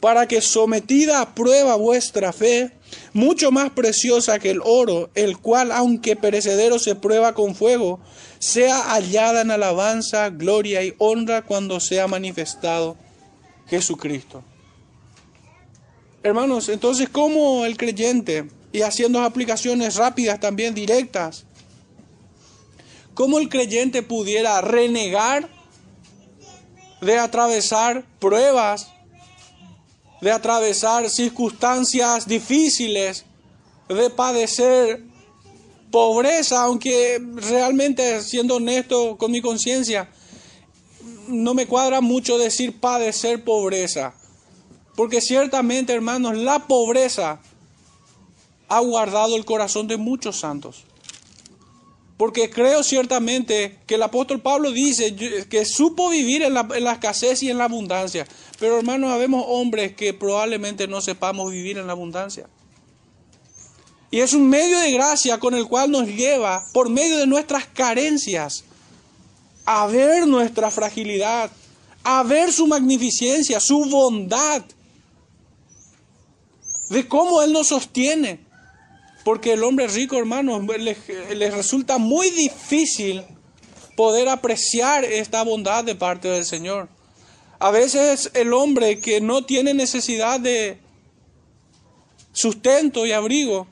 para 0.00 0.28
que 0.28 0.40
sometida 0.40 1.20
a 1.20 1.34
prueba 1.34 1.74
vuestra 1.76 2.32
fe, 2.32 2.72
mucho 3.12 3.50
más 3.50 3.70
preciosa 3.70 4.38
que 4.38 4.50
el 4.50 4.60
oro, 4.64 5.10
el 5.14 5.38
cual, 5.38 5.72
aunque 5.72 6.14
perecedero 6.16 6.78
se 6.78 6.94
prueba 6.94 7.34
con 7.34 7.54
fuego, 7.54 8.00
sea 8.38 8.78
hallada 8.92 9.40
en 9.40 9.50
alabanza, 9.50 10.30
gloria 10.30 10.84
y 10.84 10.94
honra 10.98 11.42
cuando 11.42 11.80
sea 11.80 12.06
manifestado 12.06 12.96
Jesucristo. 13.66 14.44
Hermanos, 16.22 16.68
entonces, 16.68 17.08
¿cómo 17.08 17.64
el 17.64 17.76
creyente, 17.76 18.48
y 18.72 18.82
haciendo 18.82 19.20
aplicaciones 19.22 19.96
rápidas 19.96 20.38
también 20.38 20.74
directas, 20.74 21.44
cómo 23.14 23.38
el 23.40 23.48
creyente 23.48 24.02
pudiera 24.02 24.60
renegar 24.60 25.48
de 27.00 27.18
atravesar 27.18 28.04
pruebas 28.18 28.92
de 30.20 30.30
atravesar 30.32 31.08
circunstancias 31.10 32.26
difíciles, 32.26 33.24
de 33.88 34.10
padecer 34.10 35.04
pobreza, 35.90 36.62
aunque 36.62 37.20
realmente, 37.36 38.20
siendo 38.22 38.56
honesto 38.56 39.16
con 39.16 39.30
mi 39.30 39.40
conciencia, 39.40 40.10
no 41.28 41.54
me 41.54 41.66
cuadra 41.66 42.00
mucho 42.00 42.38
decir 42.38 42.78
padecer 42.80 43.44
pobreza, 43.44 44.14
porque 44.96 45.20
ciertamente, 45.20 45.92
hermanos, 45.92 46.36
la 46.36 46.66
pobreza 46.66 47.40
ha 48.68 48.80
guardado 48.80 49.36
el 49.36 49.44
corazón 49.44 49.86
de 49.88 49.96
muchos 49.96 50.40
santos. 50.40 50.84
Porque 52.16 52.50
creo 52.50 52.82
ciertamente 52.82 53.78
que 53.86 53.94
el 53.94 54.02
apóstol 54.02 54.40
Pablo 54.40 54.72
dice 54.72 55.14
que 55.48 55.64
supo 55.64 56.10
vivir 56.10 56.42
en 56.42 56.52
la, 56.52 56.66
escasez 56.92 57.44
y 57.44 57.50
en 57.50 57.58
la 57.58 57.64
abundancia. 57.64 58.26
Pero 58.58 58.78
hermanos, 58.78 59.10
habemos 59.12 59.44
hombres 59.46 59.94
que 59.94 60.12
probablemente 60.12 60.88
no 60.88 61.00
sepamos 61.00 61.50
vivir 61.50 61.78
en 61.78 61.86
la 61.86 61.92
abundancia. 61.92 62.48
Y 64.10 64.20
es 64.20 64.32
un 64.32 64.48
medio 64.48 64.78
de 64.78 64.90
gracia 64.92 65.38
con 65.38 65.54
el 65.54 65.66
cual 65.66 65.90
nos 65.90 66.06
lleva, 66.06 66.64
por 66.72 66.88
medio 66.88 67.18
de 67.18 67.26
nuestras 67.26 67.66
carencias, 67.66 68.64
a 69.64 69.86
ver 69.86 70.26
nuestra 70.26 70.70
fragilidad, 70.70 71.50
a 72.02 72.22
ver 72.22 72.52
su 72.52 72.66
magnificencia, 72.66 73.60
su 73.60 73.84
bondad, 73.84 74.62
de 76.88 77.06
cómo 77.06 77.42
Él 77.42 77.52
nos 77.52 77.68
sostiene. 77.68 78.40
Porque 79.24 79.52
el 79.52 79.62
hombre 79.62 79.86
rico, 79.88 80.16
hermanos, 80.16 80.62
le, 80.64 81.50
resulta 81.50 81.98
muy 81.98 82.30
difícil 82.30 83.22
poder 83.94 84.28
apreciar 84.28 85.04
esta 85.04 85.42
bondad 85.42 85.84
de 85.84 85.94
parte 85.94 86.28
del 86.28 86.46
Señor. 86.46 86.88
A 87.58 87.70
veces 87.70 88.30
el 88.34 88.52
hombre 88.52 89.00
que 89.00 89.20
no 89.20 89.44
tiene 89.44 89.74
necesidad 89.74 90.38
de 90.40 90.78
sustento 92.32 93.04
y 93.06 93.12
abrigo, 93.12 93.66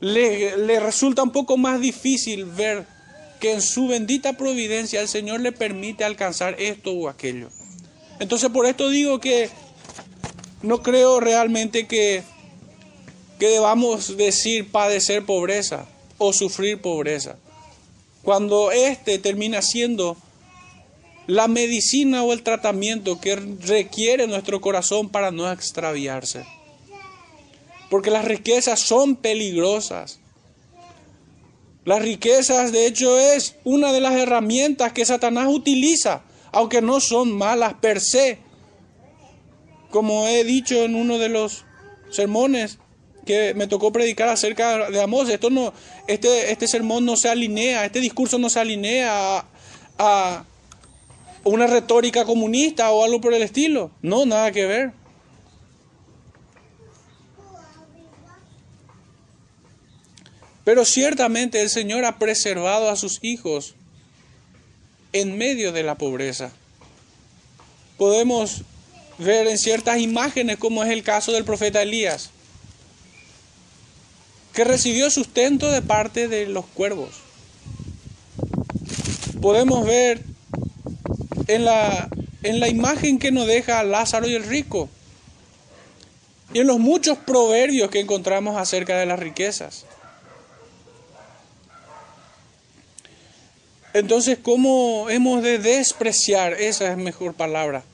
le, 0.00 0.56
le, 0.56 0.80
resulta 0.80 1.22
un 1.22 1.30
poco 1.30 1.56
más 1.56 1.80
difícil 1.80 2.44
ver 2.44 2.86
que 3.40 3.52
en 3.52 3.62
su 3.62 3.88
bendita 3.88 4.34
providencia 4.34 5.00
el 5.00 5.08
Señor 5.08 5.40
le 5.40 5.52
permite 5.52 6.04
alcanzar 6.04 6.56
esto 6.60 6.92
o 6.92 7.08
aquello. 7.08 7.50
Entonces 8.20 8.50
por 8.50 8.66
esto 8.66 8.88
digo 8.88 9.20
que 9.20 9.50
no 10.62 10.82
creo 10.82 11.18
realmente 11.20 11.86
que 11.86 12.22
que 13.42 13.48
debamos 13.48 14.16
decir 14.16 14.70
padecer 14.70 15.26
pobreza 15.26 15.88
o 16.16 16.32
sufrir 16.32 16.80
pobreza. 16.80 17.38
Cuando 18.22 18.70
éste 18.70 19.18
termina 19.18 19.62
siendo 19.62 20.16
la 21.26 21.48
medicina 21.48 22.22
o 22.24 22.32
el 22.32 22.42
tratamiento 22.42 23.20
que 23.20 23.36
requiere 23.36 24.26
nuestro 24.26 24.60
corazón 24.60 25.08
para 25.08 25.30
no 25.30 25.50
extraviarse. 25.50 26.44
Porque 27.90 28.10
las 28.10 28.24
riquezas 28.24 28.80
son 28.80 29.16
peligrosas. 29.16 30.18
Las 31.84 32.02
riquezas, 32.02 32.72
de 32.72 32.86
hecho, 32.86 33.18
es 33.18 33.56
una 33.64 33.92
de 33.92 34.00
las 34.00 34.14
herramientas 34.14 34.92
que 34.92 35.04
Satanás 35.04 35.48
utiliza, 35.48 36.22
aunque 36.52 36.80
no 36.80 37.00
son 37.00 37.32
malas 37.32 37.74
per 37.74 38.00
se. 38.00 38.38
Como 39.90 40.26
he 40.26 40.44
dicho 40.44 40.84
en 40.84 40.94
uno 40.94 41.18
de 41.18 41.28
los 41.28 41.64
sermones, 42.10 42.78
que 43.24 43.54
me 43.54 43.66
tocó 43.66 43.92
predicar 43.92 44.28
acerca 44.28 44.90
de 44.90 45.02
Amós. 45.02 45.28
Esto 45.28 45.50
no, 45.50 45.72
este, 46.06 46.50
este 46.50 46.68
sermón 46.68 47.04
no 47.04 47.16
se 47.16 47.28
alinea, 47.28 47.84
este 47.84 48.00
discurso 48.00 48.38
no 48.38 48.50
se 48.50 48.60
alinea 48.60 49.44
a, 49.98 50.44
una 51.44 51.66
retórica 51.66 52.24
comunista 52.24 52.90
o 52.90 53.04
algo 53.04 53.20
por 53.20 53.34
el 53.34 53.42
estilo. 53.42 53.90
No, 54.02 54.26
nada 54.26 54.52
que 54.52 54.66
ver. 54.66 54.92
Pero 60.64 60.84
ciertamente 60.84 61.60
el 61.60 61.70
Señor 61.70 62.04
ha 62.04 62.18
preservado 62.18 62.88
a 62.88 62.96
sus 62.96 63.18
hijos 63.22 63.74
en 65.12 65.36
medio 65.36 65.72
de 65.72 65.82
la 65.82 65.96
pobreza. 65.96 66.52
Podemos 67.98 68.62
ver 69.18 69.46
en 69.48 69.58
ciertas 69.58 69.98
imágenes 69.98 70.56
como 70.58 70.84
es 70.84 70.90
el 70.90 71.02
caso 71.02 71.32
del 71.32 71.44
profeta 71.44 71.82
Elías 71.82 72.30
que 74.52 74.64
recibió 74.64 75.10
sustento 75.10 75.70
de 75.70 75.82
parte 75.82 76.28
de 76.28 76.46
los 76.46 76.66
cuervos. 76.66 77.10
Podemos 79.40 79.86
ver 79.86 80.22
en 81.54 81.64
la, 81.64 82.08
en 82.42 82.60
la 82.60 82.68
imagen 82.68 83.18
que 83.18 83.30
nos 83.30 83.46
deja 83.46 83.82
Lázaro 83.84 84.28
y 84.28 84.34
el 84.34 84.44
rico 84.44 84.88
y 86.52 86.60
en 86.60 86.66
los 86.66 86.78
muchos 86.78 87.18
proverbios 87.18 87.90
que 87.90 88.00
encontramos 88.00 88.56
acerca 88.56 88.98
de 88.98 89.06
las 89.06 89.18
riquezas. 89.18 89.86
Entonces, 93.94 94.38
¿cómo 94.42 95.08
hemos 95.10 95.42
de 95.42 95.58
despreciar? 95.58 96.54
Esa 96.54 96.90
es 96.90 96.96
mejor 96.96 97.34
palabra. 97.34 97.84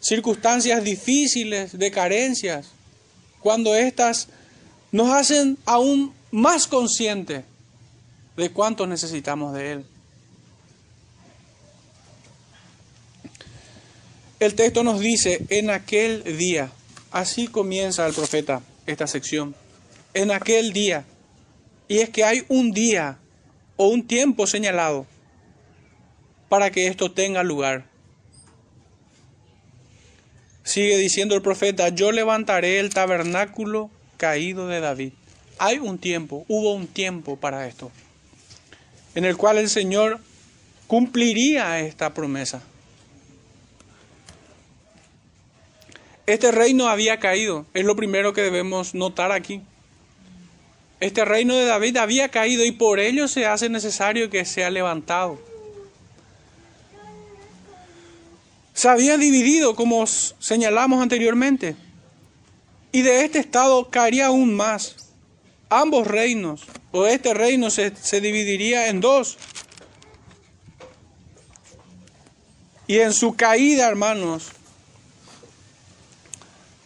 circunstancias 0.00 0.82
difíciles, 0.82 1.78
de 1.78 1.90
carencias, 1.92 2.66
cuando 3.40 3.74
éstas 3.74 4.28
nos 4.90 5.10
hacen 5.10 5.56
aún 5.64 6.12
más 6.32 6.66
conscientes 6.66 7.44
de 8.36 8.50
cuánto 8.50 8.86
necesitamos 8.86 9.54
de 9.54 9.72
Él. 9.72 9.86
El 14.42 14.56
texto 14.56 14.82
nos 14.82 14.98
dice, 14.98 15.46
en 15.50 15.70
aquel 15.70 16.36
día, 16.36 16.72
así 17.12 17.46
comienza 17.46 18.04
el 18.08 18.12
profeta 18.12 18.60
esta 18.88 19.06
sección, 19.06 19.54
en 20.14 20.32
aquel 20.32 20.72
día, 20.72 21.04
y 21.86 21.98
es 21.98 22.10
que 22.10 22.24
hay 22.24 22.44
un 22.48 22.72
día 22.72 23.18
o 23.76 23.86
un 23.86 24.04
tiempo 24.04 24.48
señalado 24.48 25.06
para 26.48 26.72
que 26.72 26.88
esto 26.88 27.12
tenga 27.12 27.44
lugar. 27.44 27.84
Sigue 30.64 30.98
diciendo 30.98 31.36
el 31.36 31.42
profeta, 31.42 31.90
yo 31.90 32.10
levantaré 32.10 32.80
el 32.80 32.92
tabernáculo 32.92 33.92
caído 34.16 34.66
de 34.66 34.80
David. 34.80 35.12
Hay 35.60 35.78
un 35.78 35.98
tiempo, 35.98 36.44
hubo 36.48 36.74
un 36.74 36.88
tiempo 36.88 37.36
para 37.36 37.68
esto, 37.68 37.92
en 39.14 39.24
el 39.24 39.36
cual 39.36 39.58
el 39.58 39.70
Señor 39.70 40.18
cumpliría 40.88 41.78
esta 41.78 42.12
promesa. 42.12 42.60
Este 46.26 46.52
reino 46.52 46.86
había 46.86 47.18
caído, 47.18 47.66
es 47.74 47.84
lo 47.84 47.96
primero 47.96 48.32
que 48.32 48.42
debemos 48.42 48.94
notar 48.94 49.32
aquí. 49.32 49.60
Este 51.00 51.24
reino 51.24 51.56
de 51.56 51.64
David 51.64 51.96
había 51.96 52.28
caído 52.28 52.64
y 52.64 52.70
por 52.70 53.00
ello 53.00 53.26
se 53.26 53.44
hace 53.44 53.68
necesario 53.68 54.30
que 54.30 54.44
sea 54.44 54.70
levantado. 54.70 55.40
Se 58.72 58.88
había 58.88 59.18
dividido, 59.18 59.74
como 59.74 60.06
señalamos 60.06 61.02
anteriormente, 61.02 61.74
y 62.92 63.02
de 63.02 63.24
este 63.24 63.40
estado 63.40 63.90
caería 63.90 64.26
aún 64.26 64.54
más. 64.54 64.96
Ambos 65.70 66.06
reinos, 66.06 66.62
o 66.92 67.06
este 67.06 67.34
reino 67.34 67.68
se, 67.70 67.96
se 67.96 68.20
dividiría 68.20 68.88
en 68.88 69.00
dos. 69.00 69.38
Y 72.86 72.98
en 73.00 73.12
su 73.12 73.34
caída, 73.34 73.88
hermanos, 73.88 74.52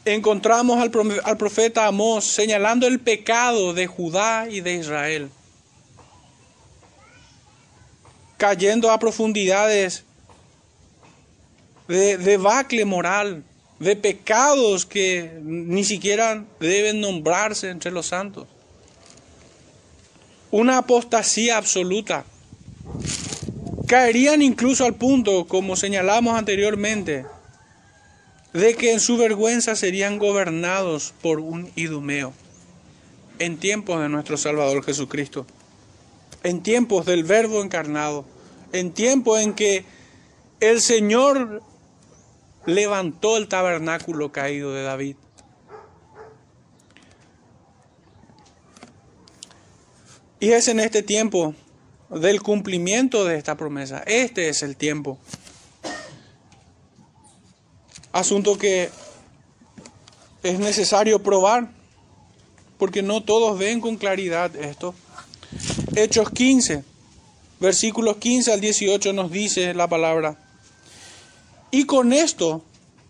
encontramos 0.07 0.81
al, 0.81 1.37
profeta 1.37 1.87
Amós 1.87 2.25
señalando 2.25 2.87
el 2.87 3.01
pecado 3.01 3.75
de 3.75 3.87
Judá 3.87 4.47
y 4.49 4.61
de 4.61 4.75
Israel, 4.75 5.31
cayendo 8.37 8.91
a 8.91 8.99
profundidades 8.99 10.05
de 11.89 12.19
debacle 12.19 12.85
moral, 12.85 13.43
de 13.81 13.97
pecados 13.97 14.87
que 14.87 15.39
ni 15.43 15.85
siquiera 15.85 16.45
deben 16.61 17.01
nombrarse 17.01 17.71
entre 17.71 17.91
los 17.91 18.07
santos. 18.07 18.47
Una 20.53 20.79
apostasía 20.79 21.57
absoluta. 21.57 22.25
Caerían 23.89 24.41
incluso 24.41 24.85
al 24.85 24.95
punto, 24.95 25.47
como 25.47 25.77
señalamos 25.77 26.39
anteriormente, 26.39 27.27
de 28.57 28.75
que 28.75 28.93
en 28.93 29.01
su 29.01 29.19
vergüenza 29.19 29.77
serían 29.77 30.19
gobernados 30.19 31.13
por 31.21 31.41
un 31.41 31.71
idumeo 31.77 32.33
en 33.39 33.59
tiempos 33.59 34.01
de 34.01 34.09
nuestro 34.09 34.39
Salvador 34.39 34.83
Jesucristo, 34.83 35.47
en 36.43 36.63
tiempos 36.63 37.05
del 37.05 37.23
Verbo 37.23 37.63
encarnado, 37.63 38.25
en 38.73 38.93
tiempos 38.93 39.41
en 39.41 39.53
que 39.53 39.85
el 40.61 40.81
Señor 40.81 41.63
levantó 42.65 43.37
el 43.37 43.47
tabernáculo 43.47 44.33
caído 44.33 44.73
de 44.73 44.85
David. 44.85 45.17
Y 50.41 50.53
es 50.53 50.69
en 50.69 50.81
este 50.81 51.03
tiempo 51.03 51.55
del 52.09 52.41
cumplimiento 52.41 53.27
de 53.27 53.37
esta 53.37 53.59
promesa. 53.59 54.03
Este 54.07 54.49
es 54.49 54.63
el 54.63 54.77
tiempo 54.77 55.19
Asunto 58.17 58.57
que 58.57 58.89
es 60.43 60.59
necesario 60.59 61.23
probar, 61.23 61.71
porque 62.79 63.03
no 63.03 63.23
todos 63.23 63.59
ven 63.59 63.79
con 63.79 63.97
claridad 63.97 64.57
esto. 64.57 64.95
Hechos 65.95 66.31
15, 66.31 66.83
versículos 67.61 68.17
15 68.17 68.55
al 68.55 68.61
18 68.63 69.13
nos 69.13 69.31
dice 69.31 69.75
la 69.75 69.87
palabra. 69.87 70.39
Y 71.71 71.85
con 71.85 72.15
esto 72.15 72.63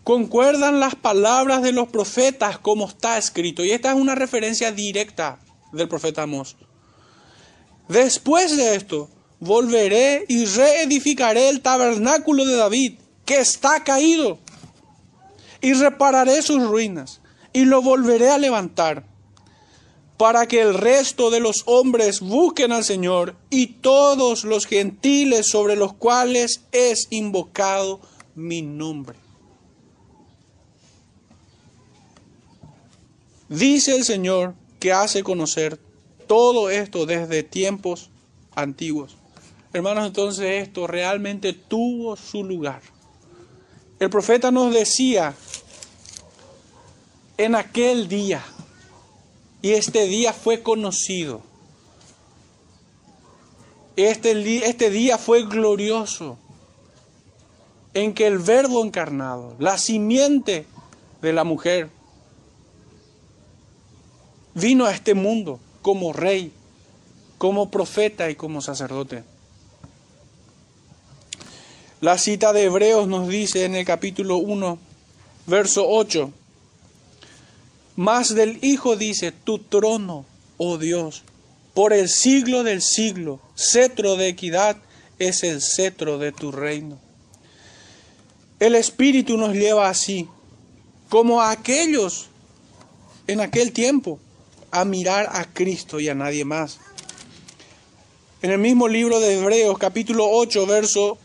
concuerdan 0.03 0.81
las 0.81 0.95
palabras 0.95 1.61
de 1.61 1.71
los 1.71 1.87
profetas 1.87 2.57
como 2.59 2.89
está 2.89 3.17
escrito. 3.17 3.63
Y 3.63 3.71
esta 3.71 3.91
es 3.91 3.95
una 3.95 4.13
referencia 4.13 4.73
directa 4.73 5.39
del 5.71 5.87
profeta 5.87 6.23
Amós. 6.23 6.57
Después 7.87 8.57
de 8.57 8.75
esto, 8.75 9.09
volveré 9.39 10.25
y 10.27 10.43
reedificaré 10.43 11.47
el 11.47 11.61
tabernáculo 11.61 12.43
de 12.43 12.57
David, 12.57 12.99
que 13.25 13.37
está 13.37 13.85
caído 13.85 14.39
y 15.61 15.73
repararé 15.73 16.41
sus 16.41 16.63
ruinas 16.63 17.21
y 17.53 17.65
lo 17.65 17.81
volveré 17.81 18.29
a 18.29 18.37
levantar 18.37 19.05
para 20.17 20.47
que 20.47 20.61
el 20.61 20.73
resto 20.73 21.29
de 21.29 21.39
los 21.39 21.63
hombres 21.65 22.21
busquen 22.21 22.71
al 22.71 22.83
Señor 22.83 23.35
y 23.49 23.67
todos 23.67 24.43
los 24.43 24.65
gentiles 24.65 25.47
sobre 25.47 25.75
los 25.75 25.93
cuales 25.93 26.61
es 26.71 27.07
invocado 27.11 27.99
mi 28.35 28.63
nombre. 28.63 29.17
Dice 33.47 33.95
el 33.95 34.03
Señor 34.03 34.55
que 34.79 34.91
hace 34.91 35.23
conocer 35.23 35.79
todo 36.27 36.69
esto 36.69 37.05
desde 37.05 37.43
tiempos 37.43 38.09
antiguos. 38.55 39.15
Hermanos, 39.71 40.07
entonces 40.07 40.67
esto 40.67 40.87
realmente 40.87 41.53
tuvo 41.53 42.15
su 42.15 42.43
lugar. 42.43 42.81
El 43.99 44.09
profeta 44.11 44.51
nos 44.51 44.73
decía 44.73 45.33
en 47.37 47.55
aquel 47.55 48.07
día, 48.07 48.43
y 49.61 49.71
este 49.71 50.07
día 50.07 50.33
fue 50.33 50.61
conocido, 50.61 51.41
este, 53.95 54.67
este 54.67 54.89
día 54.91 55.17
fue 55.17 55.45
glorioso, 55.45 56.37
en 57.95 58.13
que 58.13 58.27
el 58.27 58.37
verbo 58.37 58.85
encarnado, 58.85 59.55
la 59.57 59.79
simiente 59.79 60.67
de 61.21 61.33
la 61.33 61.43
mujer, 61.43 61.89
vino 64.53 64.85
a 64.85 64.91
este 64.91 65.15
mundo 65.15 65.59
como 65.81 66.13
rey, 66.13 66.51
como 67.39 67.71
profeta 67.71 68.29
y 68.29 68.35
como 68.35 68.61
sacerdote. 68.61 69.23
La 71.99 72.19
cita 72.19 72.53
de 72.53 72.65
Hebreos 72.65 73.07
nos 73.07 73.27
dice 73.27 73.65
en 73.65 73.73
el 73.73 73.83
capítulo 73.83 74.37
1, 74.37 74.77
verso 75.47 75.83
8, 75.89 76.31
más 77.95 78.35
del 78.35 78.59
Hijo 78.61 78.95
dice, 78.95 79.31
tu 79.31 79.57
trono, 79.57 80.23
oh 80.57 80.77
Dios, 80.77 81.23
por 81.73 81.93
el 81.93 82.07
siglo 82.07 82.63
del 82.63 82.83
siglo, 82.83 83.39
cetro 83.55 84.15
de 84.15 84.27
equidad 84.27 84.77
es 85.17 85.41
el 85.43 85.59
cetro 85.59 86.19
de 86.19 86.31
tu 86.31 86.51
reino. 86.51 86.99
El 88.59 88.75
Espíritu 88.75 89.35
nos 89.35 89.55
lleva 89.55 89.89
así, 89.89 90.27
como 91.09 91.41
a 91.41 91.49
aquellos 91.49 92.27
en 93.25 93.41
aquel 93.41 93.71
tiempo, 93.71 94.19
a 94.69 94.85
mirar 94.85 95.29
a 95.31 95.51
Cristo 95.51 95.99
y 95.99 96.09
a 96.09 96.13
nadie 96.13 96.45
más. 96.45 96.77
En 98.43 98.51
el 98.51 98.59
mismo 98.59 98.87
libro 98.87 99.19
de 99.19 99.39
Hebreos, 99.39 99.79
capítulo 99.79 100.29
8, 100.29 100.67
verso 100.67 101.17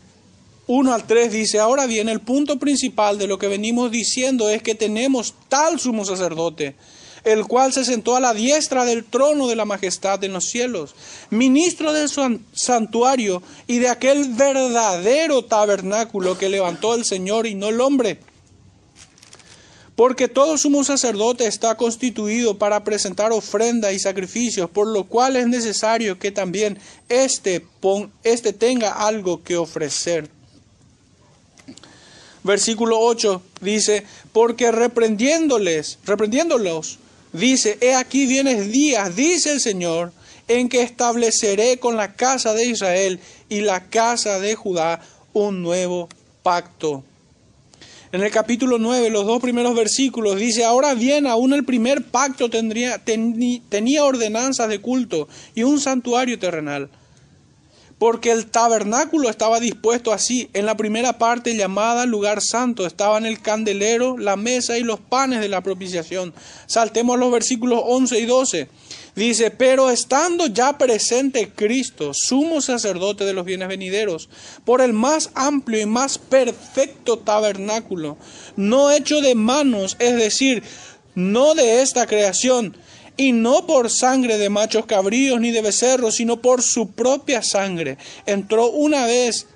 1 0.65 0.93
al 0.93 1.05
3 1.05 1.31
dice, 1.31 1.59
ahora 1.59 1.87
bien, 1.87 2.07
el 2.07 2.21
punto 2.21 2.57
principal 2.57 3.17
de 3.17 3.27
lo 3.27 3.37
que 3.37 3.49
venimos 3.49 3.91
diciendo 3.91 4.49
es 4.49 4.63
que 4.63 4.75
tenemos 4.75 5.35
tal 5.49 5.77
sumo 5.77 6.05
sacerdote, 6.05 6.75
el 7.25 7.45
cual 7.45 7.73
se 7.73 7.83
sentó 7.83 8.15
a 8.15 8.21
la 8.21 8.33
diestra 8.33 8.85
del 8.85 9.03
trono 9.03 9.47
de 9.47 9.57
la 9.57 9.65
majestad 9.65 10.23
en 10.23 10.31
los 10.31 10.45
cielos, 10.45 10.95
ministro 11.29 11.91
del 11.91 12.09
santuario 12.53 13.43
y 13.67 13.79
de 13.79 13.89
aquel 13.89 14.29
verdadero 14.29 15.43
tabernáculo 15.43 16.37
que 16.37 16.47
levantó 16.47 16.95
el 16.95 17.03
Señor 17.03 17.45
y 17.45 17.55
no 17.55 17.67
el 17.67 17.81
hombre. 17.81 18.19
Porque 19.97 20.29
todo 20.29 20.57
sumo 20.57 20.85
sacerdote 20.85 21.45
está 21.45 21.75
constituido 21.75 22.57
para 22.57 22.85
presentar 22.85 23.33
ofrenda 23.33 23.91
y 23.91 23.99
sacrificios, 23.99 24.69
por 24.69 24.87
lo 24.87 25.03
cual 25.03 25.35
es 25.35 25.45
necesario 25.47 26.17
que 26.17 26.31
también 26.31 26.79
este 27.09 27.61
tenga 28.57 29.05
algo 29.05 29.43
que 29.43 29.57
ofrecer 29.57 30.29
versículo 32.43 32.99
8 32.99 33.41
dice, 33.61 34.05
porque 34.31 34.71
reprendiéndoles, 34.71 35.99
reprendiéndolos, 36.05 36.99
dice, 37.31 37.77
he 37.81 37.95
aquí 37.95 38.25
vienes 38.25 38.71
días, 38.71 39.15
dice 39.15 39.51
el 39.51 39.61
Señor, 39.61 40.11
en 40.47 40.69
que 40.69 40.81
estableceré 40.81 41.79
con 41.79 41.95
la 41.95 42.15
casa 42.15 42.53
de 42.53 42.65
Israel 42.65 43.19
y 43.49 43.61
la 43.61 43.89
casa 43.89 44.39
de 44.39 44.55
Judá 44.55 45.01
un 45.31 45.61
nuevo 45.61 46.09
pacto. 46.43 47.03
En 48.11 48.21
el 48.21 48.29
capítulo 48.29 48.77
9, 48.77 49.09
los 49.09 49.25
dos 49.25 49.41
primeros 49.41 49.75
versículos, 49.75 50.35
dice, 50.35 50.63
ahora 50.63 50.93
bien, 50.93 51.25
aún 51.25 51.53
el 51.53 51.65
primer 51.65 52.03
pacto 52.03 52.49
tendría, 52.49 53.03
tenía 53.03 54.03
ordenanzas 54.03 54.69
de 54.69 54.79
culto 54.79 55.27
y 55.55 55.63
un 55.63 55.79
santuario 55.79 56.37
terrenal 56.37 56.89
porque 58.03 58.31
el 58.31 58.47
tabernáculo 58.47 59.29
estaba 59.29 59.61
dispuesto 59.61 60.11
así. 60.11 60.49
En 60.51 60.65
la 60.65 60.75
primera 60.75 61.17
parte 61.17 61.55
llamada 61.55 62.05
lugar 62.05 62.41
santo 62.41 62.85
estaban 62.85 63.25
el 63.25 63.41
candelero, 63.41 64.17
la 64.17 64.35
mesa 64.35 64.77
y 64.77 64.81
los 64.83 64.99
panes 64.99 65.39
de 65.39 65.47
la 65.47 65.61
propiciación. 65.61 66.33
Saltemos 66.65 67.17
los 67.17 67.31
versículos 67.31 67.81
11 67.81 68.19
y 68.19 68.25
12. 68.25 68.67
Dice, 69.15 69.51
pero 69.51 69.89
estando 69.89 70.47
ya 70.47 70.77
presente 70.77 71.53
Cristo, 71.55 72.13
sumo 72.13 72.59
sacerdote 72.59 73.23
de 73.23 73.31
los 73.31 73.45
bienes 73.45 73.69
venideros, 73.69 74.27
por 74.65 74.81
el 74.81 74.91
más 74.91 75.29
amplio 75.33 75.79
y 75.79 75.85
más 75.85 76.17
perfecto 76.17 77.19
tabernáculo, 77.19 78.17
no 78.57 78.91
hecho 78.91 79.21
de 79.21 79.33
manos, 79.33 79.95
es 79.99 80.17
decir, 80.17 80.61
no 81.15 81.55
de 81.55 81.81
esta 81.81 82.05
creación, 82.05 82.75
y 83.17 83.31
no 83.31 83.65
por 83.67 83.89
sangre 83.89 84.37
de 84.37 84.49
machos 84.49 84.85
cabríos 84.85 85.39
ni 85.39 85.51
de 85.51 85.61
becerros, 85.61 86.15
sino 86.15 86.41
por 86.41 86.61
su 86.61 86.91
propia 86.91 87.41
sangre. 87.41 87.97
Entró 88.25 88.69
una 88.69 89.05
vez 89.05 89.47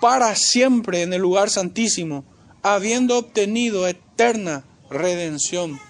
para 0.00 0.34
siempre 0.34 1.02
en 1.02 1.12
el 1.12 1.22
lugar 1.22 1.50
santísimo, 1.50 2.24
habiendo 2.62 3.18
obtenido 3.18 3.86
eterna 3.88 4.64
redención. 4.90 5.80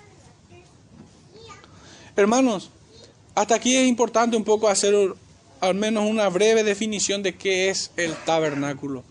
Hermanos, 2.16 2.70
hasta 3.34 3.56
aquí 3.56 3.76
es 3.76 3.86
importante 3.86 4.36
un 4.36 4.44
poco 4.44 4.68
hacer 4.68 4.94
al 5.60 5.74
menos 5.74 6.08
una 6.08 6.28
breve 6.28 6.64
definición 6.64 7.22
de 7.22 7.36
qué 7.36 7.68
es 7.68 7.90
el 7.96 8.14
tabernáculo. 8.24 9.04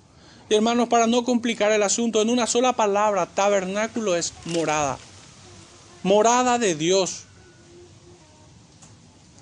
Y 0.50 0.56
hermanos, 0.56 0.88
para 0.90 1.08
no 1.08 1.24
complicar 1.24 1.72
el 1.72 1.84
asunto, 1.84 2.22
en 2.22 2.30
una 2.30 2.48
sola 2.48 2.74
palabra, 2.74 3.26
tabernáculo 3.26 4.16
es 4.16 4.34
morada. 4.46 4.98
Morada 6.04 6.60
de 6.60 6.76
Dios. 6.76 7.25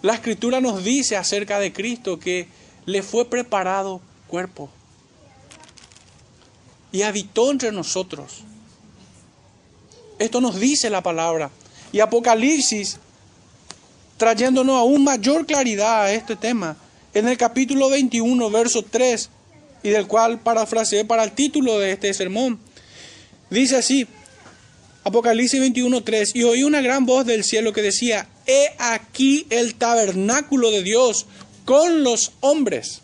La 0.03 0.15
escritura 0.15 0.59
nos 0.59 0.83
dice 0.83 1.15
acerca 1.15 1.59
de 1.59 1.71
Cristo 1.71 2.19
que 2.19 2.47
le 2.85 3.01
fue 3.03 3.29
preparado 3.29 4.01
cuerpo 4.27 4.69
y 6.91 7.03
habitó 7.03 7.49
entre 7.49 7.71
nosotros. 7.71 8.41
Esto 10.19 10.41
nos 10.41 10.59
dice 10.59 10.89
la 10.89 11.01
palabra. 11.01 11.51
Y 11.93 12.01
Apocalipsis, 12.01 12.97
trayéndonos 14.17 14.75
aún 14.75 15.05
mayor 15.05 15.45
claridad 15.45 16.03
a 16.03 16.11
este 16.11 16.35
tema, 16.35 16.75
en 17.13 17.29
el 17.29 17.37
capítulo 17.37 17.89
21, 17.89 18.49
verso 18.49 18.83
3, 18.83 19.29
y 19.83 19.89
del 19.89 20.05
cual 20.05 20.41
parafraseé 20.41 21.05
para 21.05 21.23
el 21.23 21.31
título 21.31 21.79
de 21.79 21.93
este 21.93 22.13
sermón, 22.13 22.59
dice 23.49 23.77
así, 23.77 24.05
Apocalipsis 25.05 25.61
21, 25.61 26.03
3, 26.03 26.35
y 26.35 26.43
oí 26.43 26.63
una 26.63 26.81
gran 26.81 27.05
voz 27.05 27.25
del 27.25 27.45
cielo 27.45 27.71
que 27.71 27.81
decía, 27.81 28.27
he 28.45 28.75
aquí 28.79 29.47
el 29.49 29.75
tabernáculo 29.75 30.71
de 30.71 30.83
Dios 30.83 31.25
con 31.65 32.03
los 32.03 32.33
hombres. 32.41 33.01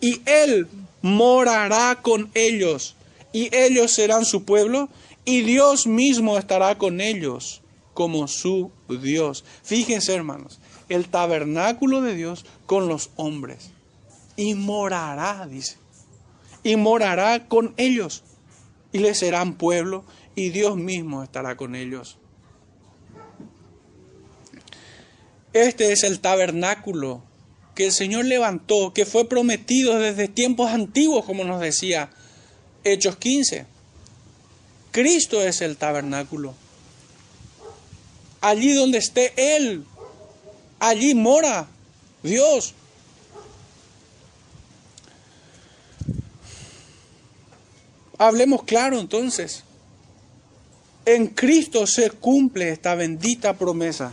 Y 0.00 0.20
Él 0.26 0.68
morará 1.02 2.00
con 2.02 2.30
ellos, 2.34 2.96
y 3.32 3.54
ellos 3.54 3.92
serán 3.92 4.24
su 4.24 4.44
pueblo, 4.44 4.88
y 5.24 5.42
Dios 5.42 5.86
mismo 5.86 6.38
estará 6.38 6.78
con 6.78 7.00
ellos 7.00 7.62
como 7.94 8.28
su 8.28 8.70
Dios. 8.88 9.44
Fíjense, 9.62 10.14
hermanos, 10.14 10.60
el 10.88 11.08
tabernáculo 11.08 12.02
de 12.02 12.14
Dios 12.14 12.44
con 12.66 12.88
los 12.88 13.10
hombres. 13.16 13.70
Y 14.36 14.54
morará, 14.54 15.46
dice. 15.46 15.78
Y 16.62 16.76
morará 16.76 17.48
con 17.48 17.74
ellos. 17.76 18.22
Y 18.92 18.98
les 18.98 19.18
serán 19.18 19.54
pueblo, 19.54 20.04
y 20.34 20.50
Dios 20.50 20.76
mismo 20.76 21.22
estará 21.22 21.56
con 21.56 21.74
ellos. 21.74 22.18
Este 25.56 25.90
es 25.90 26.02
el 26.02 26.20
tabernáculo 26.20 27.22
que 27.74 27.86
el 27.86 27.92
Señor 27.92 28.26
levantó, 28.26 28.92
que 28.92 29.06
fue 29.06 29.26
prometido 29.26 29.98
desde 29.98 30.28
tiempos 30.28 30.70
antiguos, 30.70 31.24
como 31.24 31.44
nos 31.44 31.62
decía 31.62 32.10
Hechos 32.84 33.16
15. 33.16 33.64
Cristo 34.90 35.40
es 35.40 35.62
el 35.62 35.78
tabernáculo. 35.78 36.54
Allí 38.42 38.74
donde 38.74 38.98
esté 38.98 39.32
Él, 39.56 39.86
allí 40.78 41.14
mora 41.14 41.66
Dios. 42.22 42.74
Hablemos 48.18 48.64
claro 48.64 49.00
entonces. 49.00 49.64
En 51.06 51.28
Cristo 51.28 51.86
se 51.86 52.10
cumple 52.10 52.68
esta 52.68 52.94
bendita 52.94 53.54
promesa 53.54 54.12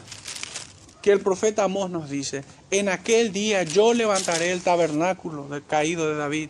que 1.04 1.12
el 1.12 1.20
profeta 1.20 1.66
Amós 1.66 1.92
nos 1.92 2.10
dice, 2.10 2.46
en 2.72 2.88
aquel 2.88 3.34
día 3.34 3.64
yo 3.64 3.94
levantaré 3.94 4.54
el 4.54 4.62
tabernáculo 4.62 5.50
del 5.50 5.64
caído 5.64 6.08
de 6.08 6.16
David. 6.16 6.50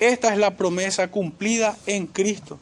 Esta 0.00 0.32
es 0.32 0.38
la 0.38 0.56
promesa 0.56 1.08
cumplida 1.08 1.76
en 1.84 2.06
Cristo. 2.06 2.58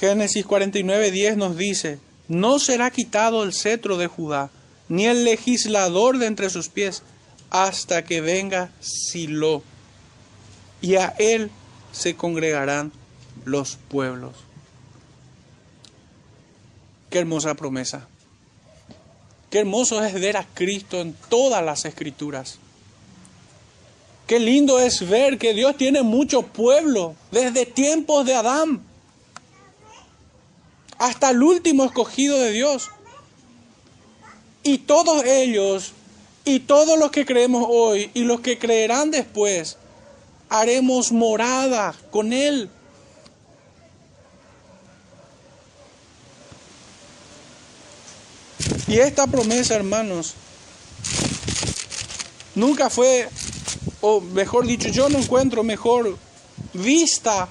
Génesis 0.00 0.46
49, 0.46 1.10
10 1.10 1.36
nos 1.36 1.58
dice, 1.58 1.98
no 2.26 2.58
será 2.58 2.90
quitado 2.90 3.42
el 3.42 3.52
cetro 3.52 3.98
de 3.98 4.06
Judá, 4.06 4.50
ni 4.88 5.04
el 5.04 5.24
legislador 5.24 6.16
de 6.16 6.24
entre 6.24 6.48
sus 6.48 6.70
pies, 6.70 7.02
hasta 7.50 8.02
que 8.02 8.22
venga 8.22 8.72
Silo 8.80 9.62
y 10.80 10.96
a 10.96 11.14
Él 11.18 11.50
se 11.92 12.16
congregarán 12.16 12.92
los 13.44 13.78
pueblos. 13.88 14.36
Qué 17.10 17.18
hermosa 17.18 17.54
promesa. 17.54 18.06
Qué 19.50 19.58
hermoso 19.58 20.02
es 20.04 20.14
ver 20.14 20.36
a 20.36 20.46
Cristo 20.54 21.00
en 21.00 21.14
todas 21.28 21.64
las 21.64 21.84
escrituras. 21.84 22.58
Qué 24.28 24.38
lindo 24.38 24.78
es 24.78 25.08
ver 25.08 25.38
que 25.38 25.54
Dios 25.54 25.76
tiene 25.76 26.02
mucho 26.02 26.42
pueblo 26.42 27.16
desde 27.32 27.66
tiempos 27.66 28.24
de 28.26 28.36
Adán 28.36 28.80
hasta 30.98 31.30
el 31.30 31.42
último 31.42 31.84
escogido 31.84 32.38
de 32.38 32.52
Dios. 32.52 32.90
Y 34.62 34.78
todos 34.78 35.24
ellos 35.24 35.94
y 36.44 36.60
todos 36.60 36.96
los 36.96 37.10
que 37.10 37.26
creemos 37.26 37.66
hoy 37.68 38.10
y 38.14 38.20
los 38.20 38.40
que 38.40 38.56
creerán 38.56 39.10
después 39.10 39.78
haremos 40.50 41.12
morada 41.12 41.94
con 42.10 42.32
Él. 42.32 42.68
Y 48.88 48.98
esta 48.98 49.28
promesa, 49.28 49.76
hermanos, 49.76 50.34
nunca 52.56 52.90
fue, 52.90 53.28
o 54.00 54.20
mejor 54.20 54.66
dicho, 54.66 54.88
yo 54.88 55.08
no 55.08 55.18
encuentro 55.18 55.62
mejor 55.62 56.18
vista 56.74 57.48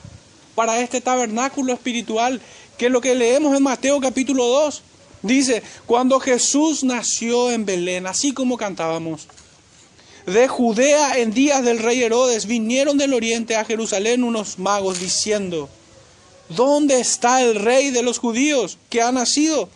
para 0.53 0.81
este 0.81 0.99
tabernáculo 0.99 1.71
espiritual 1.71 2.41
que 2.77 2.89
lo 2.89 2.99
que 2.99 3.15
leemos 3.15 3.55
en 3.55 3.63
Mateo 3.63 4.01
capítulo 4.01 4.45
2. 4.45 4.81
Dice, 5.21 5.63
cuando 5.85 6.19
Jesús 6.19 6.83
nació 6.83 7.51
en 7.51 7.65
Belén, 7.65 8.07
así 8.07 8.33
como 8.33 8.57
cantábamos, 8.57 9.27
de 10.29 10.47
Judea 10.47 11.17
en 11.17 11.33
días 11.33 11.63
del 11.63 11.79
rey 11.79 12.03
Herodes, 12.03 12.45
vinieron 12.45 12.97
del 12.97 13.13
oriente 13.13 13.55
a 13.55 13.65
Jerusalén 13.65 14.23
unos 14.23 14.59
magos 14.59 14.99
diciendo, 14.99 15.69
¿dónde 16.49 16.99
está 16.99 17.41
el 17.41 17.55
rey 17.55 17.89
de 17.91 18.03
los 18.03 18.19
judíos 18.19 18.77
que 18.89 19.01
ha 19.01 19.11
nacido? 19.11 19.69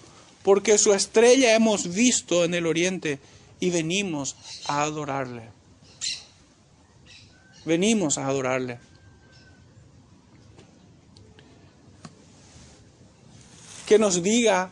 Porque 0.44 0.78
su 0.78 0.94
estrella 0.94 1.56
hemos 1.56 1.94
visto 1.94 2.44
en 2.44 2.54
el 2.54 2.66
oriente 2.66 3.20
y 3.60 3.70
venimos 3.70 4.36
a 4.68 4.84
adorarle. 4.84 5.50
Venimos 7.66 8.18
a 8.18 8.28
adorarle. 8.28 8.80
Que 13.86 13.98
nos 13.98 14.22
diga 14.22 14.70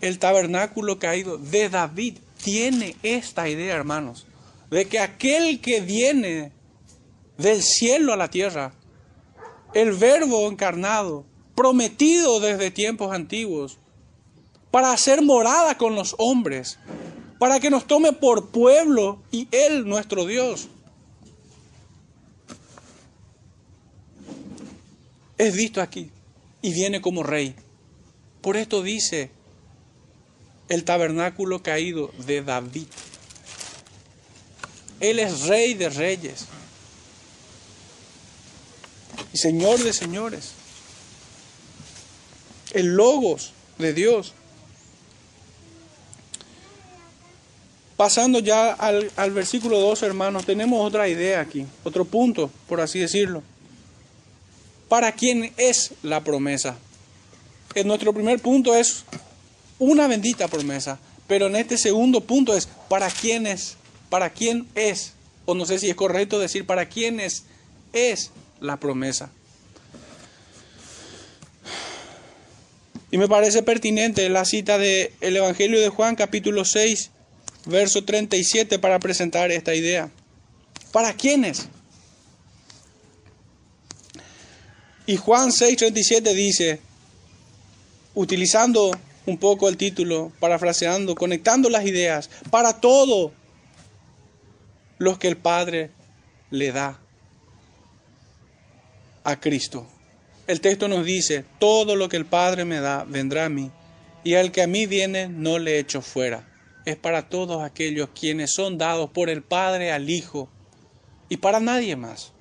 el 0.00 0.18
tabernáculo 0.18 0.98
caído 0.98 1.38
de 1.38 1.68
David. 1.68 2.18
Tiene 2.42 2.96
esta 3.02 3.48
idea, 3.48 3.74
hermanos 3.74 4.26
de 4.74 4.88
que 4.88 4.98
aquel 4.98 5.60
que 5.60 5.80
viene 5.80 6.50
del 7.38 7.62
cielo 7.62 8.12
a 8.12 8.16
la 8.16 8.28
tierra, 8.28 8.74
el 9.72 9.92
verbo 9.92 10.50
encarnado, 10.50 11.24
prometido 11.54 12.40
desde 12.40 12.72
tiempos 12.72 13.12
antiguos, 13.12 13.78
para 14.72 14.90
hacer 14.90 15.22
morada 15.22 15.78
con 15.78 15.94
los 15.94 16.16
hombres, 16.18 16.80
para 17.38 17.60
que 17.60 17.70
nos 17.70 17.86
tome 17.86 18.14
por 18.14 18.48
pueblo 18.48 19.22
y 19.30 19.46
Él 19.52 19.86
nuestro 19.86 20.26
Dios. 20.26 20.66
Es 25.38 25.54
visto 25.54 25.80
aquí 25.80 26.10
y 26.62 26.72
viene 26.72 27.00
como 27.00 27.22
rey. 27.22 27.54
Por 28.40 28.56
esto 28.56 28.82
dice 28.82 29.30
el 30.68 30.82
tabernáculo 30.82 31.62
caído 31.62 32.10
de 32.26 32.42
David. 32.42 32.88
Él 35.10 35.18
es 35.18 35.42
rey 35.42 35.74
de 35.74 35.90
reyes 35.90 36.46
y 39.32 39.38
señor 39.38 39.82
de 39.82 39.92
señores. 39.92 40.52
El 42.72 42.96
logos 42.96 43.52
de 43.78 43.92
Dios. 43.92 44.32
Pasando 47.96 48.38
ya 48.38 48.72
al, 48.72 49.10
al 49.16 49.30
versículo 49.30 49.78
2, 49.78 50.02
hermanos, 50.02 50.46
tenemos 50.46 50.84
otra 50.84 51.08
idea 51.08 51.40
aquí, 51.40 51.66
otro 51.84 52.04
punto, 52.04 52.50
por 52.68 52.80
así 52.80 52.98
decirlo. 52.98 53.42
¿Para 54.88 55.12
quién 55.12 55.52
es 55.56 55.92
la 56.02 56.22
promesa? 56.24 56.76
En 57.74 57.86
nuestro 57.86 58.12
primer 58.12 58.40
punto 58.40 58.74
es 58.74 59.04
una 59.78 60.06
bendita 60.08 60.48
promesa, 60.48 60.98
pero 61.26 61.46
en 61.46 61.56
este 61.56 61.76
segundo 61.78 62.20
punto 62.20 62.56
es 62.56 62.68
para 62.88 63.10
quién 63.10 63.46
es, 63.46 63.76
para 64.08 64.30
quién 64.30 64.66
es, 64.74 65.12
o 65.44 65.54
no 65.54 65.66
sé 65.66 65.78
si 65.78 65.90
es 65.90 65.96
correcto 65.96 66.38
decir 66.38 66.66
para 66.66 66.88
quién 66.88 67.20
es, 67.20 67.44
la 68.60 68.78
promesa. 68.78 69.30
Y 73.10 73.18
me 73.18 73.28
parece 73.28 73.62
pertinente 73.62 74.28
la 74.28 74.44
cita 74.44 74.78
del 74.78 75.12
el 75.20 75.36
Evangelio 75.36 75.80
de 75.80 75.88
Juan 75.88 76.16
capítulo 76.16 76.64
6, 76.64 77.10
verso 77.66 78.04
37 78.04 78.78
para 78.78 78.98
presentar 78.98 79.52
esta 79.52 79.74
idea. 79.74 80.10
¿Para 80.90 81.12
quiénes? 81.12 81.68
Y 85.06 85.16
Juan 85.16 85.50
6:37 85.50 86.32
dice, 86.34 86.80
utilizando 88.14 88.90
un 89.26 89.38
poco 89.38 89.68
el 89.68 89.76
título, 89.76 90.32
parafraseando, 90.40 91.14
conectando 91.14 91.68
las 91.68 91.84
ideas, 91.86 92.30
para 92.50 92.80
todo 92.80 93.32
los 94.98 95.18
que 95.18 95.28
el 95.28 95.36
Padre 95.36 95.90
le 96.50 96.72
da 96.72 97.00
a 99.24 99.40
Cristo. 99.40 99.86
El 100.46 100.60
texto 100.60 100.88
nos 100.88 101.04
dice, 101.04 101.44
todo 101.58 101.96
lo 101.96 102.08
que 102.08 102.16
el 102.16 102.26
Padre 102.26 102.64
me 102.64 102.80
da 102.80 103.04
vendrá 103.04 103.46
a 103.46 103.48
mí, 103.48 103.70
y 104.22 104.34
al 104.34 104.52
que 104.52 104.62
a 104.62 104.66
mí 104.66 104.86
viene 104.86 105.28
no 105.28 105.58
le 105.58 105.78
echo 105.78 106.02
fuera. 106.02 106.46
Es 106.84 106.96
para 106.96 107.28
todos 107.28 107.62
aquellos 107.62 108.10
quienes 108.18 108.52
son 108.52 108.76
dados 108.76 109.10
por 109.10 109.30
el 109.30 109.42
Padre 109.42 109.90
al 109.90 110.10
Hijo, 110.10 110.48
y 111.28 111.38
para 111.38 111.60
nadie 111.60 111.96
más. 111.96 112.32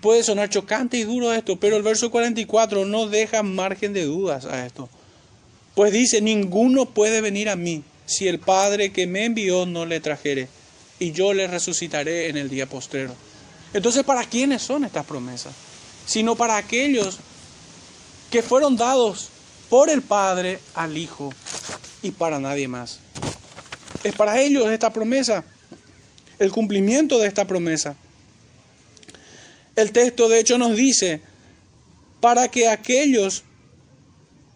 Puede 0.00 0.22
sonar 0.22 0.48
chocante 0.48 0.96
y 0.96 1.04
duro 1.04 1.32
esto, 1.34 1.60
pero 1.60 1.76
el 1.76 1.82
verso 1.82 2.10
44 2.10 2.86
no 2.86 3.06
deja 3.06 3.42
margen 3.42 3.92
de 3.92 4.04
dudas 4.04 4.46
a 4.46 4.64
esto. 4.64 4.88
Pues 5.74 5.92
dice, 5.92 6.22
ninguno 6.22 6.86
puede 6.86 7.20
venir 7.20 7.50
a 7.50 7.56
mí 7.56 7.84
si 8.06 8.26
el 8.26 8.40
Padre 8.40 8.90
que 8.90 9.06
me 9.06 9.26
envió 9.26 9.66
no 9.66 9.86
le 9.86 10.00
trajere, 10.00 10.48
y 11.00 11.10
yo 11.10 11.32
le 11.32 11.48
resucitaré 11.48 12.28
en 12.28 12.36
el 12.36 12.48
día 12.48 12.68
postrero. 12.68 13.16
Entonces, 13.72 14.04
¿para 14.04 14.24
quiénes 14.24 14.62
son 14.62 14.84
estas 14.84 15.04
promesas? 15.04 15.52
Sino 16.06 16.36
para 16.36 16.56
aquellos 16.56 17.18
que 18.30 18.42
fueron 18.42 18.76
dados 18.76 19.30
por 19.68 19.90
el 19.90 20.02
Padre 20.02 20.60
al 20.74 20.96
Hijo 20.96 21.32
y 22.02 22.12
para 22.12 22.38
nadie 22.38 22.68
más. 22.68 23.00
Es 24.04 24.14
para 24.14 24.40
ellos 24.40 24.70
esta 24.70 24.92
promesa, 24.92 25.44
el 26.38 26.52
cumplimiento 26.52 27.18
de 27.18 27.26
esta 27.26 27.46
promesa. 27.46 27.96
El 29.74 29.92
texto 29.92 30.28
de 30.28 30.40
hecho 30.40 30.58
nos 30.58 30.76
dice, 30.76 31.22
para 32.20 32.48
que 32.48 32.68
aquellos 32.68 33.44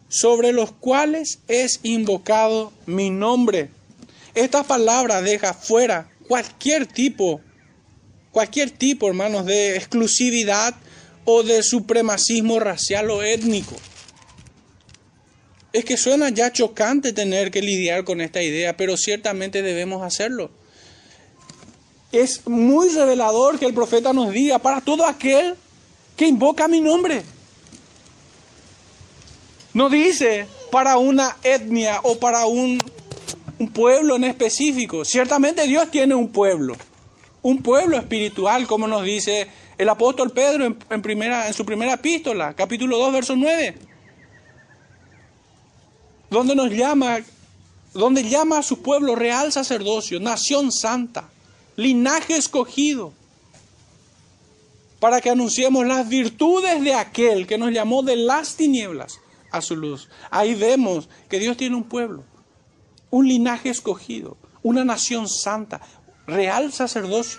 sobre 0.08 0.52
los 0.52 0.72
cuales 0.72 1.38
es 1.48 1.80
invocado 1.82 2.72
mi 2.86 3.10
nombre. 3.10 3.70
Esta 4.34 4.62
palabra 4.62 5.22
deja 5.22 5.54
fuera 5.54 6.08
cualquier 6.34 6.86
tipo 6.86 7.40
cualquier 8.32 8.70
tipo, 8.70 9.06
hermanos, 9.06 9.46
de 9.46 9.76
exclusividad 9.76 10.74
o 11.24 11.44
de 11.44 11.62
supremacismo 11.62 12.58
racial 12.58 13.08
o 13.10 13.22
étnico. 13.22 13.76
Es 15.72 15.84
que 15.84 15.96
suena 15.96 16.30
ya 16.30 16.52
chocante 16.52 17.12
tener 17.12 17.52
que 17.52 17.62
lidiar 17.62 18.02
con 18.02 18.20
esta 18.20 18.42
idea, 18.42 18.76
pero 18.76 18.96
ciertamente 18.96 19.62
debemos 19.62 20.02
hacerlo. 20.02 20.50
Es 22.10 22.46
muy 22.46 22.88
revelador 22.88 23.60
que 23.60 23.66
el 23.66 23.74
profeta 23.74 24.12
nos 24.12 24.32
diga, 24.32 24.58
para 24.58 24.80
todo 24.80 25.06
aquel 25.06 25.54
que 26.16 26.26
invoca 26.26 26.66
mi 26.66 26.80
nombre. 26.80 27.22
No 29.72 29.88
dice 29.88 30.46
para 30.72 30.96
una 30.96 31.36
etnia 31.44 32.00
o 32.02 32.18
para 32.18 32.46
un, 32.46 32.78
un 33.58 33.68
pueblo 33.68 34.16
en 34.16 34.24
específico. 34.24 35.04
Ciertamente 35.04 35.66
Dios 35.66 35.90
tiene 35.90 36.14
un 36.14 36.28
pueblo 36.28 36.76
un 37.44 37.58
pueblo 37.62 37.98
espiritual, 37.98 38.66
como 38.66 38.88
nos 38.88 39.04
dice 39.04 39.46
el 39.76 39.88
apóstol 39.90 40.30
Pedro 40.30 40.64
en, 40.64 41.02
primera, 41.02 41.46
en 41.46 41.52
su 41.52 41.64
primera 41.66 41.92
epístola, 41.92 42.54
capítulo 42.54 42.96
2, 42.96 43.12
verso 43.12 43.36
9, 43.36 43.76
donde 46.30 46.54
nos 46.54 46.70
llama, 46.70 47.18
donde 47.92 48.26
llama 48.26 48.58
a 48.58 48.62
su 48.62 48.80
pueblo 48.80 49.14
real 49.14 49.52
sacerdocio, 49.52 50.20
nación 50.20 50.72
santa, 50.72 51.28
linaje 51.76 52.34
escogido, 52.34 53.12
para 54.98 55.20
que 55.20 55.28
anunciemos 55.28 55.86
las 55.86 56.08
virtudes 56.08 56.82
de 56.82 56.94
aquel 56.94 57.46
que 57.46 57.58
nos 57.58 57.72
llamó 57.72 58.02
de 58.02 58.16
las 58.16 58.56
tinieblas 58.56 59.20
a 59.50 59.60
su 59.60 59.76
luz. 59.76 60.08
Ahí 60.30 60.54
vemos 60.54 61.10
que 61.28 61.38
Dios 61.38 61.58
tiene 61.58 61.76
un 61.76 61.84
pueblo, 61.84 62.24
un 63.14 63.28
linaje 63.28 63.68
escogido, 63.68 64.36
una 64.64 64.84
nación 64.84 65.28
santa, 65.28 65.80
real 66.26 66.72
sacerdocio, 66.72 67.38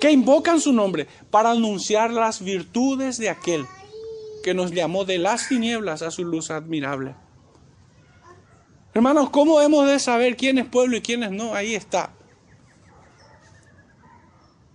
que 0.00 0.12
invocan 0.12 0.60
su 0.60 0.72
nombre 0.72 1.08
para 1.28 1.50
anunciar 1.50 2.12
las 2.12 2.40
virtudes 2.40 3.18
de 3.18 3.30
aquel 3.30 3.66
que 4.44 4.54
nos 4.54 4.70
llamó 4.70 5.04
de 5.04 5.18
las 5.18 5.48
tinieblas 5.48 6.02
a 6.02 6.12
su 6.12 6.24
luz 6.24 6.52
admirable. 6.52 7.16
Hermanos, 8.94 9.30
¿cómo 9.30 9.60
hemos 9.60 9.88
de 9.88 9.98
saber 9.98 10.36
quién 10.36 10.58
es 10.58 10.68
pueblo 10.68 10.96
y 10.96 11.00
quién 11.00 11.24
es 11.24 11.32
no? 11.32 11.52
Ahí 11.52 11.74
está. 11.74 12.12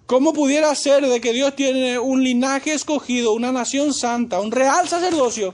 ¿Cómo 0.08 0.34
pudiera 0.34 0.76
ser 0.76 1.08
de 1.08 1.22
que 1.22 1.32
Dios 1.32 1.56
tiene 1.56 2.00
un 2.00 2.22
linaje 2.22 2.74
escogido, 2.74 3.32
una 3.32 3.54
nación 3.54 3.94
santa, 3.94 4.42
un 4.42 4.52
real 4.52 4.90
sacerdocio, 4.90 5.54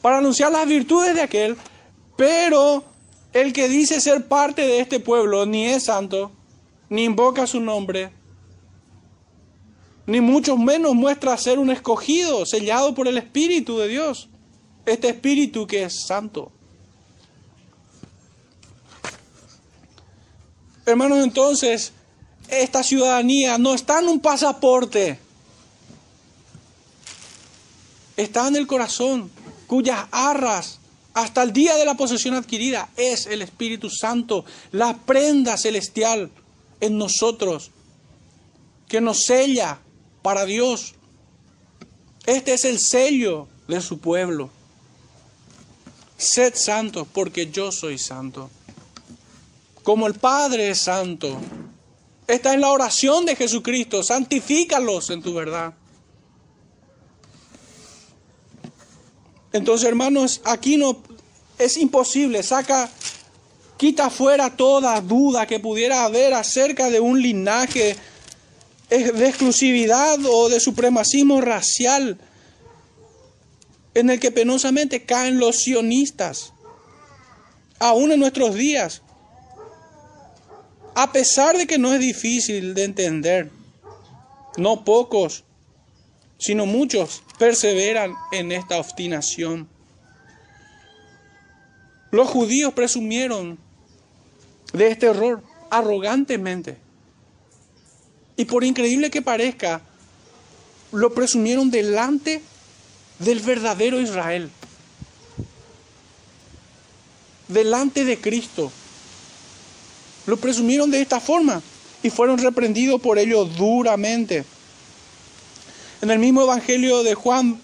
para 0.00 0.18
anunciar 0.18 0.52
las 0.52 0.68
virtudes 0.68 1.16
de 1.16 1.22
aquel, 1.22 1.56
pero 2.18 2.82
el 3.32 3.52
que 3.52 3.68
dice 3.68 4.00
ser 4.00 4.26
parte 4.26 4.62
de 4.62 4.80
este 4.80 4.98
pueblo 4.98 5.46
ni 5.46 5.66
es 5.66 5.84
santo, 5.84 6.32
ni 6.88 7.04
invoca 7.04 7.46
su 7.46 7.60
nombre, 7.60 8.10
ni 10.04 10.20
mucho 10.20 10.56
menos 10.56 10.96
muestra 10.96 11.36
ser 11.36 11.60
un 11.60 11.70
escogido, 11.70 12.44
sellado 12.44 12.92
por 12.92 13.06
el 13.06 13.18
Espíritu 13.18 13.78
de 13.78 13.86
Dios, 13.86 14.28
este 14.84 15.10
Espíritu 15.10 15.68
que 15.68 15.84
es 15.84 16.06
santo. 16.08 16.50
Hermanos, 20.86 21.22
entonces, 21.22 21.92
esta 22.48 22.82
ciudadanía 22.82 23.58
no 23.58 23.74
está 23.74 24.00
en 24.00 24.08
un 24.08 24.18
pasaporte, 24.18 25.20
está 28.16 28.48
en 28.48 28.56
el 28.56 28.66
corazón, 28.66 29.30
cuyas 29.68 30.04
arras 30.10 30.77
hasta 31.18 31.42
el 31.42 31.52
día 31.52 31.74
de 31.74 31.84
la 31.84 31.96
posesión 31.96 32.34
adquirida 32.34 32.90
es 32.96 33.26
el 33.26 33.42
Espíritu 33.42 33.90
Santo, 33.90 34.44
la 34.70 34.96
prenda 34.96 35.56
celestial 35.56 36.30
en 36.80 36.96
nosotros, 36.96 37.72
que 38.86 39.00
nos 39.00 39.24
sella 39.24 39.80
para 40.22 40.44
Dios. 40.44 40.94
Este 42.24 42.54
es 42.54 42.64
el 42.64 42.78
sello 42.78 43.48
de 43.66 43.80
su 43.80 43.98
pueblo. 43.98 44.48
Sed 46.16 46.54
santos 46.54 47.08
porque 47.12 47.50
yo 47.50 47.72
soy 47.72 47.98
santo. 47.98 48.48
Como 49.82 50.06
el 50.06 50.14
Padre 50.14 50.70
es 50.70 50.82
santo. 50.82 51.36
Esta 52.28 52.54
es 52.54 52.60
la 52.60 52.70
oración 52.70 53.26
de 53.26 53.34
Jesucristo. 53.34 54.04
Santifícalos 54.04 55.10
en 55.10 55.20
tu 55.20 55.34
verdad. 55.34 55.74
Entonces, 59.52 59.88
hermanos, 59.88 60.40
aquí 60.44 60.76
no 60.76 61.02
es 61.58 61.76
imposible, 61.76 62.42
saca, 62.42 62.90
quita 63.76 64.10
fuera 64.10 64.56
toda 64.56 65.00
duda 65.00 65.46
que 65.46 65.60
pudiera 65.60 66.04
haber 66.04 66.34
acerca 66.34 66.90
de 66.90 67.00
un 67.00 67.20
linaje 67.20 67.96
de 68.88 69.28
exclusividad 69.28 70.18
o 70.24 70.48
de 70.48 70.60
supremacismo 70.60 71.40
racial 71.40 72.18
en 73.94 74.10
el 74.10 74.20
que 74.20 74.30
penosamente 74.30 75.04
caen 75.04 75.38
los 75.38 75.62
sionistas, 75.62 76.52
aún 77.78 78.12
en 78.12 78.20
nuestros 78.20 78.54
días, 78.54 79.02
a 80.94 81.12
pesar 81.12 81.56
de 81.56 81.66
que 81.66 81.78
no 81.78 81.92
es 81.92 82.00
difícil 82.00 82.74
de 82.74 82.84
entender, 82.84 83.50
no 84.56 84.84
pocos, 84.84 85.44
sino 86.38 86.66
muchos 86.66 87.22
perseveran 87.38 88.14
en 88.32 88.52
esta 88.52 88.78
obstinación. 88.78 89.68
Los 92.10 92.28
judíos 92.28 92.72
presumieron 92.72 93.58
de 94.72 94.88
este 94.88 95.06
error 95.06 95.42
arrogantemente. 95.70 96.76
Y 98.36 98.44
por 98.44 98.64
increíble 98.64 99.10
que 99.10 99.22
parezca, 99.22 99.82
lo 100.92 101.12
presumieron 101.12 101.70
delante 101.70 102.42
del 103.18 103.40
verdadero 103.40 104.00
Israel. 104.00 104.50
Delante 107.48 108.04
de 108.04 108.20
Cristo. 108.20 108.70
Lo 110.26 110.36
presumieron 110.36 110.90
de 110.90 111.00
esta 111.00 111.20
forma 111.20 111.62
y 112.02 112.10
fueron 112.10 112.38
reprendidos 112.38 113.00
por 113.00 113.18
ello 113.18 113.44
duramente. 113.44 114.44
En 116.00 116.10
el 116.10 116.18
mismo 116.18 116.42
Evangelio 116.42 117.02
de 117.02 117.14
Juan 117.14 117.60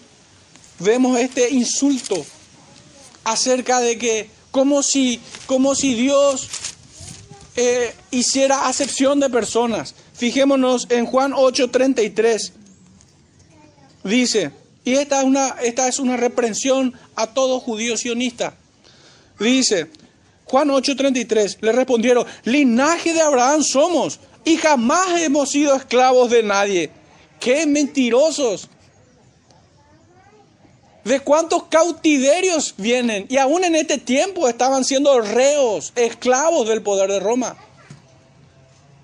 vemos 0.80 1.18
este 1.18 1.50
insulto 1.50 2.24
acerca 3.22 3.80
de 3.80 3.96
que 3.96 4.34
como 4.54 4.84
si, 4.84 5.20
como 5.46 5.74
si 5.74 5.94
Dios 5.94 6.48
eh, 7.56 7.92
hiciera 8.12 8.68
acepción 8.68 9.18
de 9.18 9.28
personas. 9.28 9.96
Fijémonos 10.12 10.86
en 10.90 11.06
Juan 11.06 11.32
8:33. 11.32 12.52
Dice, 14.04 14.52
y 14.84 14.92
esta 14.92 15.18
es, 15.18 15.24
una, 15.24 15.48
esta 15.60 15.88
es 15.88 15.98
una 15.98 16.16
reprensión 16.16 16.94
a 17.16 17.34
todo 17.34 17.58
judío 17.58 17.96
sionista. 17.96 18.54
Dice, 19.40 19.88
Juan 20.44 20.68
8:33, 20.68 21.58
le 21.60 21.72
respondieron, 21.72 22.24
linaje 22.44 23.12
de 23.12 23.22
Abraham 23.22 23.64
somos 23.64 24.20
y 24.44 24.56
jamás 24.56 25.20
hemos 25.20 25.50
sido 25.50 25.74
esclavos 25.74 26.30
de 26.30 26.44
nadie. 26.44 26.90
¡Qué 27.40 27.66
mentirosos! 27.66 28.68
¿De 31.04 31.20
cuántos 31.20 31.64
cautiverios 31.64 32.74
vienen? 32.78 33.26
Y 33.28 33.36
aún 33.36 33.62
en 33.64 33.76
este 33.76 33.98
tiempo 33.98 34.48
estaban 34.48 34.84
siendo 34.84 35.20
reos, 35.20 35.92
esclavos 35.96 36.66
del 36.66 36.80
poder 36.80 37.10
de 37.10 37.20
Roma. 37.20 37.56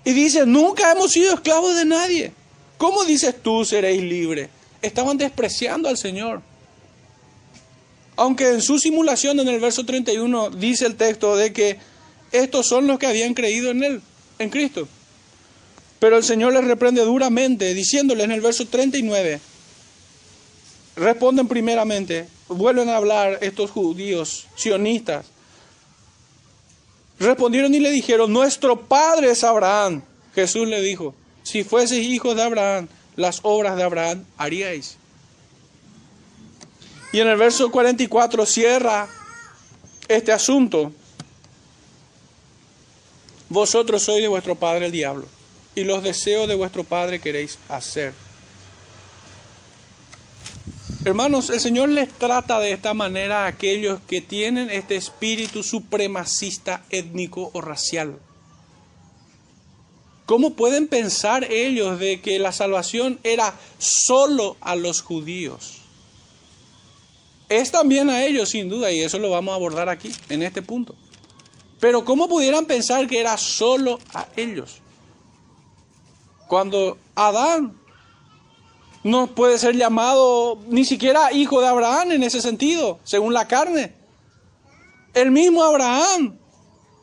Y 0.03 0.13
dice, 0.13 0.47
nunca 0.47 0.91
hemos 0.91 1.11
sido 1.11 1.33
esclavos 1.35 1.75
de 1.75 1.85
nadie. 1.85 2.33
¿Cómo 2.79 3.05
dices 3.05 3.35
tú 3.43 3.63
seréis 3.63 4.01
libres? 4.01 4.49
Estaban 4.81 5.17
despreciando 5.17 5.87
al 5.87 5.97
Señor. 5.97 6.41
Aunque 8.15 8.49
en 8.49 8.61
su 8.63 8.79
simulación 8.79 9.39
en 9.39 9.47
el 9.47 9.59
verso 9.59 9.85
31 9.85 10.49
dice 10.51 10.87
el 10.87 10.95
texto 10.95 11.35
de 11.35 11.53
que 11.53 11.77
estos 12.31 12.67
son 12.67 12.87
los 12.87 12.97
que 12.97 13.05
habían 13.05 13.35
creído 13.35 13.69
en 13.69 13.83
Él, 13.83 14.01
en 14.39 14.49
Cristo. 14.49 14.87
Pero 15.99 16.17
el 16.17 16.23
Señor 16.23 16.53
les 16.53 16.63
reprende 16.63 17.01
duramente, 17.01 17.75
diciéndole 17.75 18.23
en 18.23 18.31
el 18.31 18.41
verso 18.41 18.65
39, 18.65 19.39
responden 20.95 21.47
primeramente, 21.47 22.27
vuelven 22.47 22.89
a 22.89 22.97
hablar 22.97 23.39
estos 23.41 23.71
judíos 23.71 24.47
sionistas. 24.55 25.25
Respondieron 27.19 27.73
y 27.73 27.79
le 27.79 27.91
dijeron, 27.91 28.31
nuestro 28.33 28.79
padre 28.79 29.31
es 29.31 29.43
Abraham. 29.43 30.01
Jesús 30.33 30.67
le 30.67 30.81
dijo, 30.81 31.13
si 31.43 31.63
fueseis 31.63 32.07
hijos 32.07 32.35
de 32.35 32.43
Abraham, 32.43 32.87
las 33.15 33.39
obras 33.43 33.75
de 33.75 33.83
Abraham 33.83 34.25
haríais. 34.37 34.97
Y 37.13 37.19
en 37.19 37.27
el 37.27 37.37
verso 37.37 37.69
44 37.69 38.45
cierra 38.45 39.07
este 40.07 40.31
asunto. 40.31 40.91
Vosotros 43.49 44.01
sois 44.01 44.21
de 44.21 44.29
vuestro 44.29 44.55
padre 44.55 44.85
el 44.85 44.91
diablo 44.91 45.27
y 45.75 45.83
los 45.83 46.03
deseos 46.03 46.47
de 46.47 46.55
vuestro 46.55 46.83
Padre 46.83 47.19
queréis 47.19 47.57
hacer. 47.69 48.13
Hermanos, 51.03 51.49
el 51.49 51.59
Señor 51.59 51.89
les 51.89 52.09
trata 52.09 52.59
de 52.59 52.73
esta 52.73 52.93
manera 52.93 53.45
a 53.45 53.47
aquellos 53.47 53.99
que 54.01 54.21
tienen 54.21 54.69
este 54.69 54.95
espíritu 54.95 55.63
supremacista 55.63 56.83
étnico 56.91 57.49
o 57.53 57.61
racial. 57.61 58.19
¿Cómo 60.27 60.53
pueden 60.53 60.87
pensar 60.87 61.51
ellos 61.51 61.97
de 61.97 62.21
que 62.21 62.37
la 62.37 62.51
salvación 62.51 63.19
era 63.23 63.55
solo 63.79 64.57
a 64.61 64.75
los 64.75 65.01
judíos? 65.01 65.81
Es 67.49 67.71
también 67.71 68.11
a 68.11 68.23
ellos, 68.23 68.49
sin 68.49 68.69
duda, 68.69 68.91
y 68.91 68.99
eso 68.99 69.17
lo 69.17 69.31
vamos 69.31 69.53
a 69.53 69.55
abordar 69.55 69.89
aquí, 69.89 70.11
en 70.29 70.43
este 70.43 70.61
punto. 70.61 70.95
Pero 71.79 72.05
¿cómo 72.05 72.29
pudieran 72.29 72.67
pensar 72.67 73.07
que 73.07 73.19
era 73.19 73.37
solo 73.37 73.97
a 74.13 74.27
ellos? 74.35 74.81
Cuando 76.47 76.99
Adán 77.15 77.80
no 79.03 79.27
puede 79.27 79.57
ser 79.57 79.75
llamado 79.75 80.59
ni 80.67 80.85
siquiera 80.85 81.31
hijo 81.31 81.61
de 81.61 81.67
Abraham 81.67 82.11
en 82.11 82.23
ese 82.23 82.41
sentido, 82.41 82.99
según 83.03 83.33
la 83.33 83.47
carne. 83.47 83.95
El 85.13 85.31
mismo 85.31 85.63
Abraham 85.63 86.37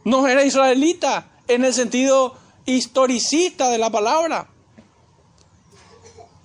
no 0.05 0.27
era 0.29 0.45
israelita 0.45 1.31
en 1.49 1.65
el 1.65 1.75
sentido 1.75 2.37
historicista 2.67 3.69
de 3.69 3.79
la 3.79 3.91
palabra. 3.91 4.49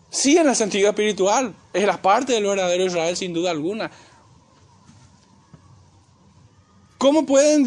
Sí 0.10 0.38
en 0.38 0.48
el 0.48 0.56
sentido 0.56 0.90
espiritual, 0.90 1.56
era 1.74 2.02
parte 2.02 2.34
del 2.34 2.46
verdadero 2.46 2.86
Israel 2.86 3.16
sin 3.16 3.34
duda 3.34 3.52
alguna. 3.52 3.92
¿Cómo 6.98 7.26
pueden 7.26 7.66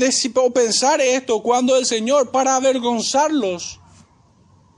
pensar 0.54 1.00
esto 1.00 1.42
cuando 1.42 1.76
el 1.76 1.84
Señor, 1.86 2.30
para 2.30 2.56
avergonzarlos, 2.56 3.80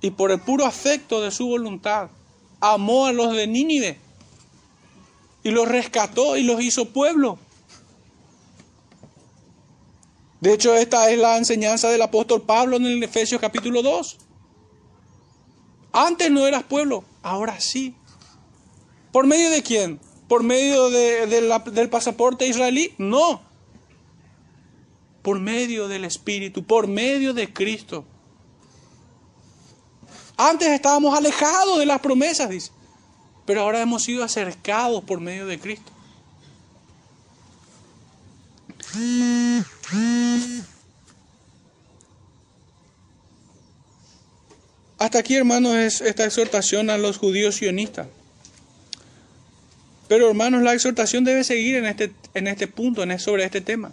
y 0.00 0.10
por 0.10 0.30
el 0.30 0.40
puro 0.40 0.64
afecto 0.64 1.20
de 1.20 1.30
su 1.30 1.46
voluntad 1.46 2.10
amó 2.60 3.06
a 3.06 3.12
los 3.12 3.34
de 3.34 3.46
Nínive 3.46 3.98
y 5.42 5.50
los 5.50 5.68
rescató 5.68 6.36
y 6.36 6.42
los 6.42 6.60
hizo 6.60 6.86
pueblo. 6.86 7.38
De 10.40 10.52
hecho, 10.52 10.74
esta 10.74 11.10
es 11.10 11.18
la 11.18 11.36
enseñanza 11.36 11.88
del 11.88 12.02
apóstol 12.02 12.42
Pablo 12.42 12.76
en 12.76 12.86
el 12.86 13.02
Efesios 13.02 13.40
capítulo 13.40 13.82
2. 13.82 14.18
Antes 15.92 16.30
no 16.30 16.46
eras 16.46 16.62
pueblo, 16.62 17.04
ahora 17.22 17.60
sí. 17.60 17.94
¿Por 19.10 19.26
medio 19.26 19.50
de 19.50 19.62
quién? 19.62 19.98
¿Por 20.28 20.42
medio 20.42 20.90
del 20.90 21.88
pasaporte 21.90 22.46
israelí? 22.46 22.94
No. 22.98 23.40
Por 25.22 25.40
medio 25.40 25.88
del 25.88 26.04
Espíritu, 26.04 26.64
por 26.64 26.86
medio 26.86 27.34
de 27.34 27.52
Cristo. 27.52 28.04
Antes 30.40 30.68
estábamos 30.68 31.18
alejados 31.18 31.81
de 31.81 31.87
las 31.87 32.01
promesas, 32.01 32.48
dice. 32.48 32.70
Pero 33.44 33.62
ahora 33.62 33.83
hemos 33.83 34.05
sido 34.05 34.22
acercados 34.22 35.03
por 35.03 35.18
medio 35.18 35.46
de 35.46 35.59
Cristo. 35.59 35.90
Hasta 44.96 45.18
aquí, 45.18 45.35
hermanos, 45.35 45.74
es 45.74 46.01
esta 46.03 46.24
exhortación 46.24 46.88
a 46.88 46.98
los 46.98 47.18
judíos 47.18 47.57
sionistas. 47.57 48.07
Pero, 50.07 50.29
hermanos, 50.29 50.62
la 50.62 50.72
exhortación 50.72 51.24
debe 51.24 51.42
seguir 51.42 51.77
en 51.77 51.87
este, 51.87 52.12
en 52.35 52.46
este 52.46 52.68
punto, 52.68 53.03
en, 53.03 53.18
sobre 53.18 53.44
este 53.44 53.61
tema. 53.61 53.90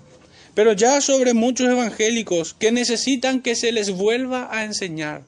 Pero 0.54 0.74
ya 0.74 1.02
sobre 1.02 1.34
muchos 1.34 1.68
evangélicos 1.68 2.54
que 2.54 2.72
necesitan 2.72 3.42
que 3.42 3.56
se 3.56 3.72
les 3.72 3.90
vuelva 3.90 4.48
a 4.52 4.64
enseñar 4.64 5.24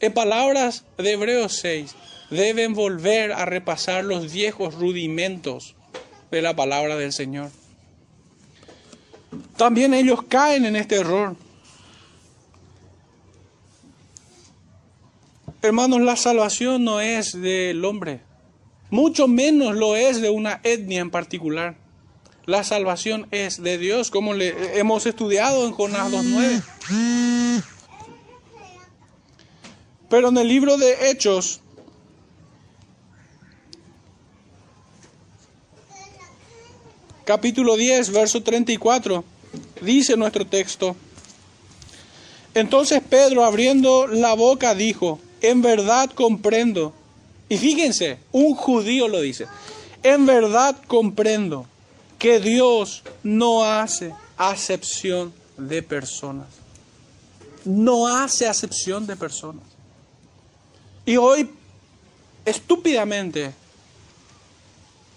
en 0.00 0.12
palabras 0.12 0.84
de 0.98 1.12
Hebreos 1.12 1.54
6, 1.54 1.94
deben 2.30 2.74
volver 2.74 3.32
a 3.32 3.44
repasar 3.44 4.04
los 4.04 4.32
viejos 4.32 4.74
rudimentos 4.74 5.74
de 6.30 6.42
la 6.42 6.54
palabra 6.54 6.96
del 6.96 7.12
Señor. 7.12 7.50
También 9.56 9.94
ellos 9.94 10.20
caen 10.28 10.64
en 10.64 10.76
este 10.76 10.96
error. 10.96 11.36
Hermanos, 15.62 16.00
la 16.00 16.16
salvación 16.16 16.84
no 16.84 17.00
es 17.00 17.40
del 17.40 17.84
hombre, 17.84 18.20
mucho 18.90 19.26
menos 19.26 19.74
lo 19.74 19.96
es 19.96 20.20
de 20.20 20.30
una 20.30 20.60
etnia 20.62 21.00
en 21.00 21.10
particular. 21.10 21.76
La 22.44 22.62
salvación 22.62 23.26
es 23.32 23.60
de 23.60 23.76
Dios, 23.76 24.12
como 24.12 24.32
le 24.32 24.78
hemos 24.78 25.06
estudiado 25.06 25.66
en 25.66 25.72
Jonás 25.72 26.12
2.9. 26.12 26.62
Pero 30.08 30.28
en 30.28 30.38
el 30.38 30.48
libro 30.48 30.76
de 30.76 31.10
Hechos, 31.10 31.60
capítulo 37.24 37.76
10, 37.76 38.10
verso 38.12 38.42
34, 38.42 39.24
dice 39.80 40.16
nuestro 40.16 40.46
texto, 40.46 40.94
entonces 42.54 43.02
Pedro 43.08 43.44
abriendo 43.44 44.06
la 44.06 44.34
boca 44.34 44.74
dijo, 44.74 45.18
en 45.40 45.60
verdad 45.60 46.08
comprendo, 46.10 46.94
y 47.48 47.58
fíjense, 47.58 48.18
un 48.32 48.54
judío 48.54 49.08
lo 49.08 49.20
dice, 49.20 49.46
en 50.02 50.24
verdad 50.24 50.76
comprendo 50.86 51.66
que 52.18 52.40
Dios 52.40 53.02
no 53.22 53.64
hace 53.64 54.14
acepción 54.36 55.34
de 55.58 55.82
personas. 55.82 56.46
No 57.64 58.06
hace 58.06 58.46
acepción 58.46 59.06
de 59.06 59.16
personas. 59.16 59.75
Y 61.06 61.16
hoy, 61.16 61.48
estúpidamente, 62.44 63.54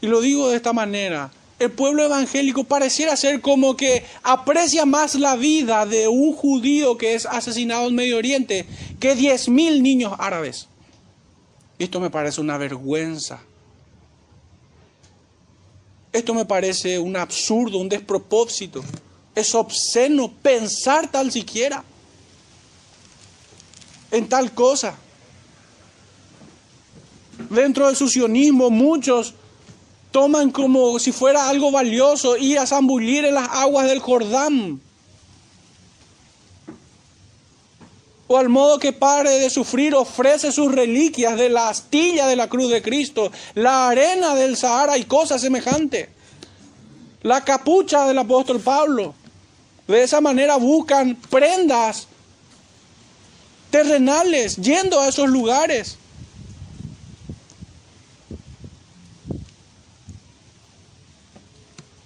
y 0.01 0.07
lo 0.07 0.21
digo 0.21 0.49
de 0.49 0.55
esta 0.55 0.71
manera, 0.71 1.31
el 1.57 1.71
pueblo 1.71 2.05
evangélico 2.05 2.63
pareciera 2.63 3.17
ser 3.17 3.41
como 3.41 3.75
que 3.75 4.05
aprecia 4.23 4.85
más 4.85 5.15
la 5.15 5.35
vida 5.35 5.85
de 5.85 6.07
un 6.07 6.33
judío 6.33 6.97
que 6.97 7.15
es 7.15 7.25
asesinado 7.25 7.89
en 7.89 7.95
Medio 7.95 8.17
Oriente 8.17 8.65
que 8.99 9.17
10.000 9.17 9.81
niños 9.81 10.13
árabes. 10.19 10.67
Esto 11.79 11.99
me 11.99 12.09
parece 12.09 12.39
una 12.39 12.57
vergüenza. 12.57 13.41
Esto 16.13 16.33
me 16.33 16.45
parece 16.45 16.99
un 16.99 17.17
absurdo, 17.17 17.79
un 17.79 17.89
despropósito. 17.89 18.83
Es 19.35 19.53
obsceno 19.55 20.31
pensar 20.31 21.09
tal 21.11 21.31
siquiera 21.31 21.83
en 24.11 24.29
tal 24.29 24.53
cosa. 24.53 24.95
Dentro 27.49 27.87
del 27.87 27.95
sucionismo 27.95 28.69
muchos 28.69 29.33
toman 30.11 30.51
como 30.51 30.99
si 30.99 31.11
fuera 31.11 31.49
algo 31.49 31.71
valioso 31.71 32.35
ir 32.37 32.59
a 32.59 32.67
zambullir 32.67 33.25
en 33.25 33.35
las 33.35 33.49
aguas 33.49 33.87
del 33.87 33.99
Jordán. 33.99 34.81
O 38.27 38.37
al 38.37 38.49
modo 38.49 38.77
que 38.77 38.93
pare 38.93 39.31
de 39.39 39.49
sufrir 39.49 39.95
ofrece 39.95 40.51
sus 40.51 40.71
reliquias 40.71 41.35
de 41.37 41.49
la 41.49 41.69
astilla 41.69 42.27
de 42.27 42.35
la 42.35 42.47
cruz 42.47 42.69
de 42.69 42.81
Cristo, 42.81 43.31
la 43.55 43.89
arena 43.89 44.35
del 44.35 44.55
Sahara 44.55 44.97
y 44.97 45.05
cosas 45.05 45.41
semejantes. 45.41 46.09
La 47.23 47.43
capucha 47.43 48.05
del 48.07 48.19
apóstol 48.19 48.59
Pablo. 48.59 49.15
De 49.87 50.03
esa 50.03 50.21
manera 50.21 50.57
buscan 50.57 51.15
prendas 51.29 52.07
terrenales 53.71 54.57
yendo 54.57 54.99
a 54.99 55.07
esos 55.07 55.27
lugares. 55.29 55.98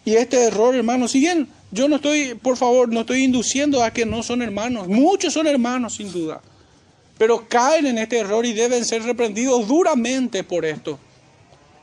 Y 0.05 0.15
este 0.15 0.43
error, 0.43 0.75
hermano, 0.75 1.07
si 1.07 1.19
bien 1.19 1.47
yo 1.71 1.87
no 1.87 1.95
estoy, 1.95 2.35
por 2.35 2.57
favor, 2.57 2.89
no 2.89 3.01
estoy 3.01 3.23
induciendo 3.23 3.83
a 3.83 3.91
que 3.91 4.05
no 4.05 4.21
son 4.21 4.41
hermanos, 4.41 4.87
muchos 4.87 5.33
son 5.33 5.47
hermanos 5.47 5.95
sin 5.95 6.11
duda, 6.11 6.41
pero 7.17 7.47
caen 7.47 7.87
en 7.87 7.97
este 7.97 8.19
error 8.19 8.45
y 8.45 8.53
deben 8.53 8.83
ser 8.83 9.03
reprendidos 9.03 9.67
duramente 9.67 10.43
por 10.43 10.65
esto. 10.65 10.99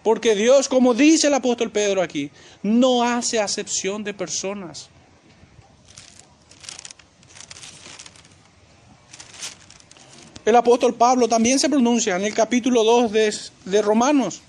Porque 0.03 0.35
Dios, 0.35 0.69
como 0.69 0.95
dice 0.95 1.27
el 1.27 1.35
apóstol 1.35 1.71
Pedro 1.71 2.03
aquí, 2.03 2.31
no 2.63 3.03
hace 3.03 3.39
acepción 3.39 4.03
de 4.03 4.15
personas. 4.15 4.89
El 10.45 10.57
apóstol 10.57 10.95
Pablo 10.95 11.29
también 11.29 11.59
se 11.59 11.69
pronuncia 11.69 12.17
en 12.17 12.25
el 12.25 12.35
capítulo 12.35 12.83
2 12.83 13.13
de, 13.13 13.35
de 13.67 13.83
Romanos 13.83 14.43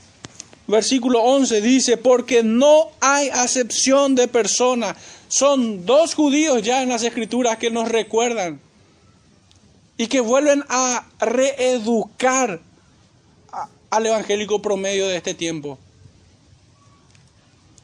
versículo 0.67 1.21
11 1.21 1.61
dice, 1.61 1.97
porque 1.97 2.43
no 2.43 2.89
hay 2.99 3.29
acepción 3.29 4.15
de 4.15 4.27
persona. 4.27 4.95
Son 5.27 5.85
dos 5.85 6.13
judíos 6.13 6.61
ya 6.61 6.81
en 6.83 6.89
las 6.89 7.03
escrituras 7.03 7.57
que 7.57 7.71
nos 7.71 7.89
recuerdan 7.89 8.59
y 9.97 10.07
que 10.07 10.19
vuelven 10.19 10.63
a 10.69 11.05
reeducar 11.19 12.59
al 13.89 14.05
evangélico 14.05 14.61
promedio 14.61 15.07
de 15.07 15.17
este 15.17 15.33
tiempo 15.33 15.77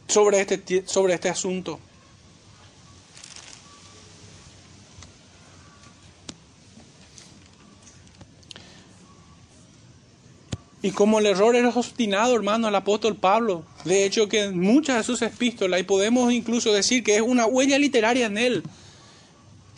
sobre 0.07 0.41
este, 0.41 0.83
sobre 0.87 1.13
este 1.13 1.29
asunto. 1.29 1.79
Y 10.81 10.91
como 10.91 11.19
el 11.19 11.25
error 11.25 11.55
era 11.55 11.69
obstinado, 11.69 12.35
hermano, 12.35 12.67
el 12.67 12.75
apóstol 12.75 13.15
Pablo, 13.15 13.63
de 13.83 14.05
hecho 14.05 14.29
que 14.29 14.43
en 14.43 14.59
muchas 14.59 14.97
de 14.97 15.03
sus 15.03 15.21
epístolas, 15.21 15.79
y 15.79 15.83
podemos 15.83 16.31
incluso 16.31 16.71
decir 16.71 17.03
que 17.03 17.15
es 17.15 17.21
una 17.21 17.47
huella 17.47 17.79
literaria 17.79 18.27
en 18.27 18.37
él, 18.37 18.63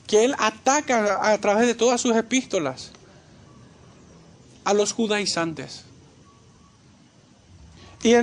que 0.07 0.25
él 0.25 0.35
ataca 0.39 1.31
a 1.31 1.37
través 1.37 1.67
de 1.67 1.75
todas 1.75 2.01
sus 2.01 2.15
epístolas 2.15 2.91
a 4.65 4.73
los 4.73 4.91
judaizantes. 4.91 5.85
Y, 8.01 8.13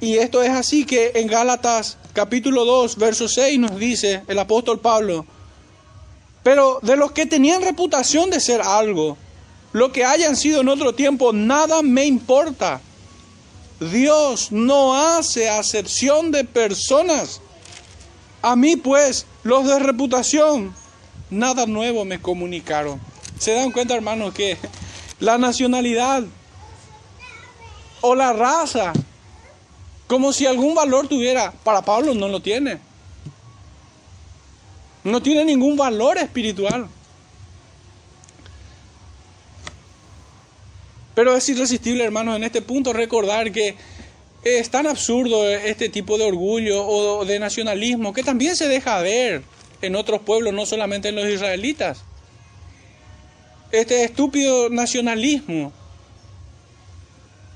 y, 0.00 0.16
esto 0.16 0.42
es 0.42 0.50
así 0.50 0.84
que 0.84 1.12
en 1.14 1.26
Gálatas 1.26 1.98
capítulo 2.14 2.64
2, 2.64 2.96
verso 2.96 3.28
6 3.28 3.58
nos 3.58 3.76
dice 3.76 4.22
el 4.28 4.38
apóstol 4.38 4.80
Pablo, 4.80 5.26
pero 6.42 6.80
de 6.82 6.96
los 6.96 7.12
que 7.12 7.26
tenían 7.26 7.60
reputación 7.60 8.30
de 8.30 8.40
ser 8.40 8.62
algo, 8.62 9.18
lo 9.76 9.92
que 9.92 10.06
hayan 10.06 10.36
sido 10.36 10.62
en 10.62 10.70
otro 10.70 10.94
tiempo, 10.94 11.34
nada 11.34 11.82
me 11.82 12.06
importa. 12.06 12.80
Dios 13.78 14.50
no 14.50 14.94
hace 14.94 15.50
acepción 15.50 16.30
de 16.30 16.44
personas. 16.44 17.42
A 18.40 18.56
mí 18.56 18.76
pues, 18.76 19.26
los 19.42 19.66
de 19.66 19.78
reputación, 19.78 20.74
nada 21.28 21.66
nuevo 21.66 22.06
me 22.06 22.22
comunicaron. 22.22 22.98
¿Se 23.38 23.52
dan 23.52 23.70
cuenta, 23.70 23.94
hermanos, 23.94 24.32
que 24.32 24.56
la 25.20 25.36
nacionalidad 25.36 26.24
o 28.00 28.14
la 28.14 28.32
raza, 28.32 28.94
como 30.06 30.32
si 30.32 30.46
algún 30.46 30.74
valor 30.74 31.06
tuviera, 31.06 31.52
para 31.52 31.82
Pablo 31.82 32.14
no 32.14 32.28
lo 32.28 32.40
tiene. 32.40 32.80
No 35.04 35.20
tiene 35.20 35.44
ningún 35.44 35.76
valor 35.76 36.16
espiritual. 36.16 36.88
Pero 41.16 41.34
es 41.34 41.48
irresistible, 41.48 42.04
hermanos, 42.04 42.36
en 42.36 42.44
este 42.44 42.60
punto 42.60 42.92
recordar 42.92 43.50
que 43.50 43.74
es 44.44 44.68
tan 44.68 44.86
absurdo 44.86 45.48
este 45.48 45.88
tipo 45.88 46.18
de 46.18 46.24
orgullo 46.24 46.86
o 46.86 47.24
de 47.24 47.38
nacionalismo 47.38 48.12
que 48.12 48.22
también 48.22 48.54
se 48.54 48.68
deja 48.68 49.00
ver 49.00 49.42
en 49.80 49.96
otros 49.96 50.20
pueblos, 50.20 50.52
no 50.52 50.66
solamente 50.66 51.08
en 51.08 51.16
los 51.16 51.26
israelitas. 51.26 52.04
Este 53.72 54.04
estúpido 54.04 54.68
nacionalismo, 54.68 55.72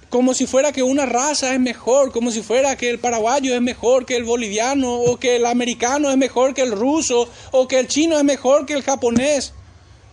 como 0.08 0.32
si 0.32 0.46
fuera 0.46 0.72
que 0.72 0.82
una 0.82 1.04
raza 1.04 1.52
es 1.52 1.61
mejor, 1.61 2.12
como 2.12 2.30
si 2.30 2.40
fuera 2.40 2.78
que 2.78 2.88
el 2.88 2.98
paraguayo 2.98 3.54
es 3.54 3.61
mejor 3.61 4.06
que 4.06 4.16
el 4.16 4.24
boliviano, 4.24 4.94
o 5.00 5.18
que 5.18 5.36
el 5.36 5.44
americano 5.44 6.11
es 6.11 6.16
mejor 6.16 6.54
que 6.54 6.62
el 6.62 6.72
ruso, 6.72 7.28
o 7.50 7.68
que 7.68 7.78
el 7.78 7.88
chino 7.88 8.16
es 8.16 8.24
mejor 8.24 8.64
que 8.64 8.72
el 8.72 8.82
japonés, 8.82 9.52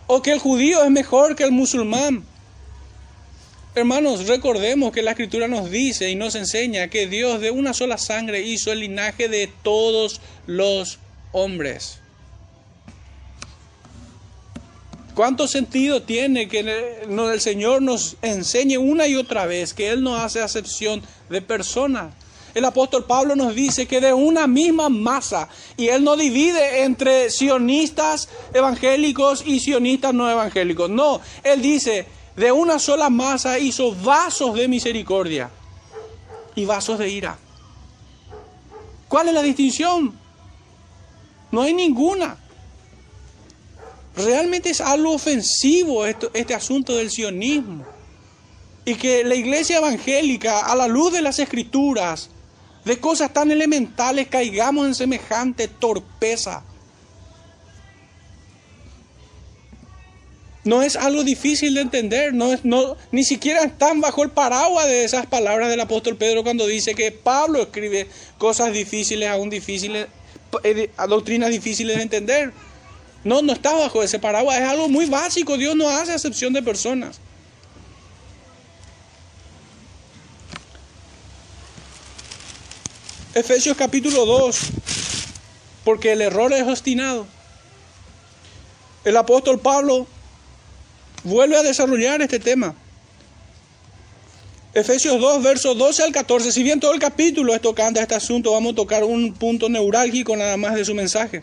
o 0.06 0.20
que 0.20 0.32
el 0.32 0.38
judío 0.38 0.84
es 0.84 0.90
mejor 0.90 1.34
que 1.34 1.44
el 1.44 1.52
musulmán. 1.52 2.27
Hermanos, 3.78 4.26
recordemos 4.26 4.90
que 4.90 5.02
la 5.02 5.12
escritura 5.12 5.46
nos 5.46 5.70
dice 5.70 6.10
y 6.10 6.16
nos 6.16 6.34
enseña 6.34 6.88
que 6.88 7.06
Dios 7.06 7.40
de 7.40 7.52
una 7.52 7.72
sola 7.72 7.96
sangre 7.96 8.42
hizo 8.42 8.72
el 8.72 8.80
linaje 8.80 9.28
de 9.28 9.48
todos 9.62 10.20
los 10.48 10.98
hombres. 11.30 12.00
¿Cuánto 15.14 15.46
sentido 15.46 16.02
tiene 16.02 16.48
que 16.48 16.58
el 17.08 17.40
Señor 17.40 17.80
nos 17.80 18.16
enseñe 18.20 18.78
una 18.78 19.06
y 19.06 19.14
otra 19.14 19.46
vez 19.46 19.74
que 19.74 19.90
Él 19.90 20.02
no 20.02 20.16
hace 20.16 20.42
acepción 20.42 21.00
de 21.30 21.40
personas? 21.40 22.12
El 22.54 22.64
apóstol 22.64 23.04
Pablo 23.04 23.36
nos 23.36 23.54
dice 23.54 23.86
que 23.86 24.00
de 24.00 24.12
una 24.12 24.48
misma 24.48 24.88
masa, 24.88 25.48
y 25.76 25.86
Él 25.86 26.02
no 26.02 26.16
divide 26.16 26.82
entre 26.82 27.30
sionistas 27.30 28.28
evangélicos 28.52 29.44
y 29.46 29.60
sionistas 29.60 30.14
no 30.14 30.28
evangélicos. 30.28 30.90
No, 30.90 31.20
Él 31.44 31.62
dice, 31.62 32.17
de 32.38 32.52
una 32.52 32.78
sola 32.78 33.10
masa 33.10 33.58
hizo 33.58 33.92
vasos 33.96 34.54
de 34.54 34.68
misericordia 34.68 35.50
y 36.54 36.64
vasos 36.64 36.96
de 36.98 37.08
ira. 37.10 37.36
¿Cuál 39.08 39.28
es 39.28 39.34
la 39.34 39.42
distinción? 39.42 40.16
No 41.50 41.62
hay 41.62 41.74
ninguna. 41.74 42.36
Realmente 44.14 44.70
es 44.70 44.80
algo 44.80 45.14
ofensivo 45.14 46.06
este 46.06 46.54
asunto 46.54 46.94
del 46.94 47.10
sionismo. 47.10 47.84
Y 48.84 48.94
que 48.94 49.24
la 49.24 49.34
iglesia 49.34 49.78
evangélica, 49.78 50.60
a 50.60 50.76
la 50.76 50.86
luz 50.86 51.12
de 51.12 51.22
las 51.22 51.40
escrituras, 51.40 52.30
de 52.84 53.00
cosas 53.00 53.32
tan 53.32 53.50
elementales, 53.50 54.28
caigamos 54.28 54.86
en 54.86 54.94
semejante 54.94 55.66
torpeza. 55.66 56.62
No 60.68 60.82
es 60.82 60.96
algo 60.96 61.24
difícil 61.24 61.72
de 61.72 61.80
entender, 61.80 62.34
no 62.34 62.52
es, 62.52 62.62
no, 62.62 62.94
ni 63.10 63.24
siquiera 63.24 63.64
están 63.64 64.02
bajo 64.02 64.22
el 64.22 64.28
paraguas 64.28 64.86
de 64.86 65.02
esas 65.02 65.24
palabras 65.24 65.70
del 65.70 65.80
apóstol 65.80 66.16
Pedro 66.16 66.42
cuando 66.42 66.66
dice 66.66 66.94
que 66.94 67.10
Pablo 67.10 67.62
escribe 67.62 68.06
cosas 68.36 68.70
difíciles, 68.74 69.30
aún 69.30 69.48
difíciles, 69.48 70.08
eh, 70.64 70.90
doctrinas 71.08 71.48
difíciles 71.48 71.96
de 71.96 72.02
entender. 72.02 72.52
No, 73.24 73.40
no 73.40 73.54
está 73.54 73.72
bajo 73.72 74.02
ese 74.02 74.18
paraguas, 74.18 74.58
es 74.58 74.68
algo 74.68 74.90
muy 74.90 75.06
básico, 75.06 75.56
Dios 75.56 75.74
no 75.74 75.88
hace 75.88 76.12
excepción 76.12 76.52
de 76.52 76.62
personas. 76.62 77.18
Efesios 83.32 83.74
capítulo 83.74 84.26
2, 84.26 84.60
porque 85.82 86.12
el 86.12 86.20
error 86.20 86.52
es 86.52 86.64
obstinado. 86.64 87.26
El 89.06 89.16
apóstol 89.16 89.60
Pablo 89.60 90.06
vuelve 91.24 91.56
a 91.56 91.62
desarrollar 91.62 92.22
este 92.22 92.38
tema. 92.38 92.74
Efesios 94.74 95.18
2, 95.20 95.42
versos 95.42 95.76
12 95.76 96.02
al 96.02 96.12
14. 96.12 96.52
Si 96.52 96.62
bien 96.62 96.78
todo 96.78 96.92
el 96.92 97.00
capítulo 97.00 97.54
es 97.54 97.60
tocante 97.60 98.00
a 98.00 98.02
este 98.02 98.14
asunto, 98.14 98.52
vamos 98.52 98.72
a 98.72 98.76
tocar 98.76 99.02
un 99.02 99.32
punto 99.34 99.68
neurálgico 99.68 100.36
nada 100.36 100.56
más 100.56 100.74
de 100.74 100.84
su 100.84 100.94
mensaje. 100.94 101.42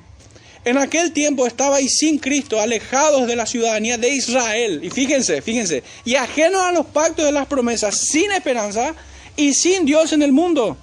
En 0.63 0.77
aquel 0.77 1.11
tiempo 1.11 1.45
estabais 1.45 1.97
sin 1.97 2.17
Cristo, 2.17 2.59
alejados 2.59 3.27
de 3.27 3.35
la 3.35 3.45
ciudadanía 3.45 3.97
de 3.97 4.09
Israel. 4.09 4.79
Y 4.83 4.89
fíjense, 4.89 5.41
fíjense, 5.41 5.83
y 6.05 6.15
ajenos 6.15 6.61
a 6.61 6.71
los 6.71 6.87
pactos 6.87 7.25
de 7.25 7.31
las 7.31 7.45
promesas, 7.45 7.95
sin 7.95 8.31
esperanza 8.31 8.95
y 9.35 9.53
sin 9.53 9.85
Dios 9.85 10.13
en 10.13 10.21
el 10.21 10.31
mundo. 10.31 10.77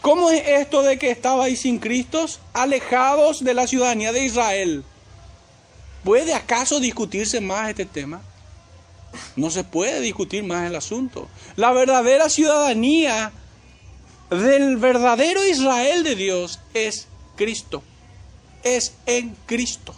¿Cómo 0.00 0.30
es 0.30 0.42
esto 0.46 0.82
de 0.82 0.98
que 0.98 1.10
estabais 1.10 1.60
sin 1.60 1.78
Cristo, 1.78 2.26
alejados 2.52 3.42
de 3.42 3.54
la 3.54 3.66
ciudadanía 3.66 4.12
de 4.12 4.24
Israel? 4.24 4.84
¿Puede 6.04 6.34
acaso 6.34 6.80
discutirse 6.80 7.40
más 7.40 7.70
este 7.70 7.86
tema? 7.86 8.20
No 9.36 9.50
se 9.50 9.64
puede 9.64 10.00
discutir 10.00 10.44
más 10.44 10.66
el 10.68 10.76
asunto. 10.76 11.28
La 11.56 11.72
verdadera 11.72 12.28
ciudadanía 12.28 13.32
del 14.30 14.76
verdadero 14.76 15.44
Israel 15.46 16.04
de 16.04 16.14
Dios 16.14 16.60
es 16.74 17.08
Cristo. 17.36 17.82
Es 18.62 18.94
en 19.06 19.36
Cristo. 19.46 19.94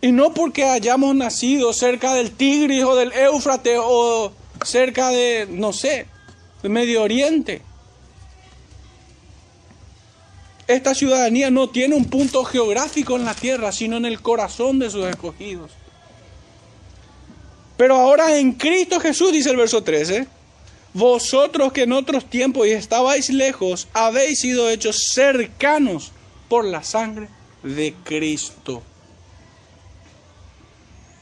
Y 0.00 0.12
no 0.12 0.32
porque 0.32 0.64
hayamos 0.64 1.14
nacido 1.14 1.72
cerca 1.72 2.14
del 2.14 2.30
Tigris 2.30 2.84
o 2.84 2.94
del 2.94 3.12
Éufrates 3.12 3.78
o 3.82 4.32
cerca 4.64 5.08
de, 5.08 5.48
no 5.50 5.72
sé, 5.72 6.06
del 6.62 6.70
Medio 6.70 7.02
Oriente. 7.02 7.62
Esta 10.68 10.94
ciudadanía 10.94 11.50
no 11.50 11.70
tiene 11.70 11.96
un 11.96 12.04
punto 12.04 12.44
geográfico 12.44 13.16
en 13.16 13.24
la 13.24 13.34
tierra, 13.34 13.72
sino 13.72 13.96
en 13.96 14.04
el 14.04 14.20
corazón 14.20 14.78
de 14.78 14.90
sus 14.90 15.06
escogidos. 15.06 15.70
Pero 17.78 17.96
ahora 17.96 18.36
en 18.36 18.52
Cristo 18.52 19.00
Jesús, 19.00 19.32
dice 19.32 19.48
el 19.48 19.56
verso 19.56 19.82
13, 19.82 20.26
vosotros 20.92 21.72
que 21.72 21.84
en 21.84 21.92
otros 21.92 22.28
tiempos 22.28 22.66
estabais 22.66 23.30
lejos, 23.30 23.88
habéis 23.94 24.40
sido 24.40 24.68
hechos 24.68 25.08
cercanos 25.14 26.12
por 26.50 26.66
la 26.66 26.82
sangre 26.82 27.28
de 27.62 27.94
Cristo. 28.04 28.82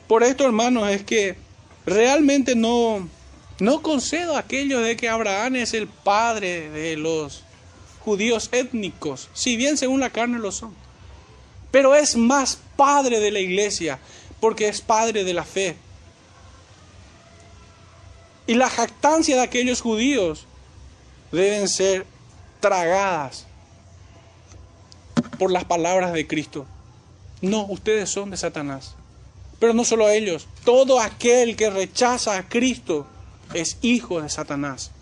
Por 0.09 0.25
esto, 0.25 0.45
hermanos, 0.45 0.91
es 0.91 1.05
que 1.05 1.37
realmente 1.85 2.57
no, 2.57 3.09
no 3.61 3.83
concedo 3.83 4.37
aquello 4.37 4.81
de 4.81 4.97
que 4.97 5.09
Abraham 5.09 5.57
es 5.57 5.73
el 5.73 5.87
padre 5.87 6.69
de 6.71 6.97
los 6.97 7.46
judíos 8.07 8.51
étnicos, 8.53 9.29
si 9.35 9.57
bien 9.57 9.77
según 9.77 9.99
la 9.99 10.11
carne 10.11 10.39
lo 10.39 10.53
son. 10.53 10.73
Pero 11.73 11.97
es 11.97 12.15
más 12.17 12.61
padre 12.77 13.19
de 13.19 13.33
la 13.33 13.41
iglesia, 13.41 13.99
porque 14.39 14.69
es 14.69 14.81
padre 14.81 15.25
de 15.25 15.35
la 15.35 15.43
fe. 15.43 15.77
Y 18.47 18.55
la 18.55 18.71
jactancia 18.71 19.35
de 19.35 19.43
aquellos 19.43 19.81
judíos 19.81 20.47
deben 21.33 21.69
ser 21.69 22.07
tragadas 22.61 23.45
por 25.37 25.51
las 25.51 25.65
palabras 25.65 26.13
de 26.13 26.29
Cristo. 26.29 26.65
No, 27.43 27.67
ustedes 27.67 28.09
son 28.09 28.31
de 28.31 28.37
Satanás. 28.37 28.95
Pero 29.59 29.75
no 29.75 29.85
solo 29.85 30.09
ellos, 30.09 30.47
todo 30.65 31.01
aquel 31.01 31.57
que 31.57 31.71
rechaza 31.71 32.37
a 32.37 32.49
Cristo 32.49 33.05
es 33.53 33.79
hijo 33.83 34.23
de 34.23 34.29
Satanás. 34.29 34.93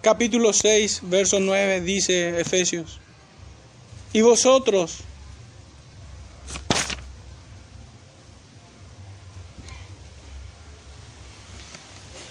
Capítulo 0.00 0.52
6, 0.52 1.00
verso 1.04 1.40
9 1.40 1.80
dice 1.80 2.40
Efesios. 2.40 3.00
Y 4.12 4.20
vosotros, 4.20 4.98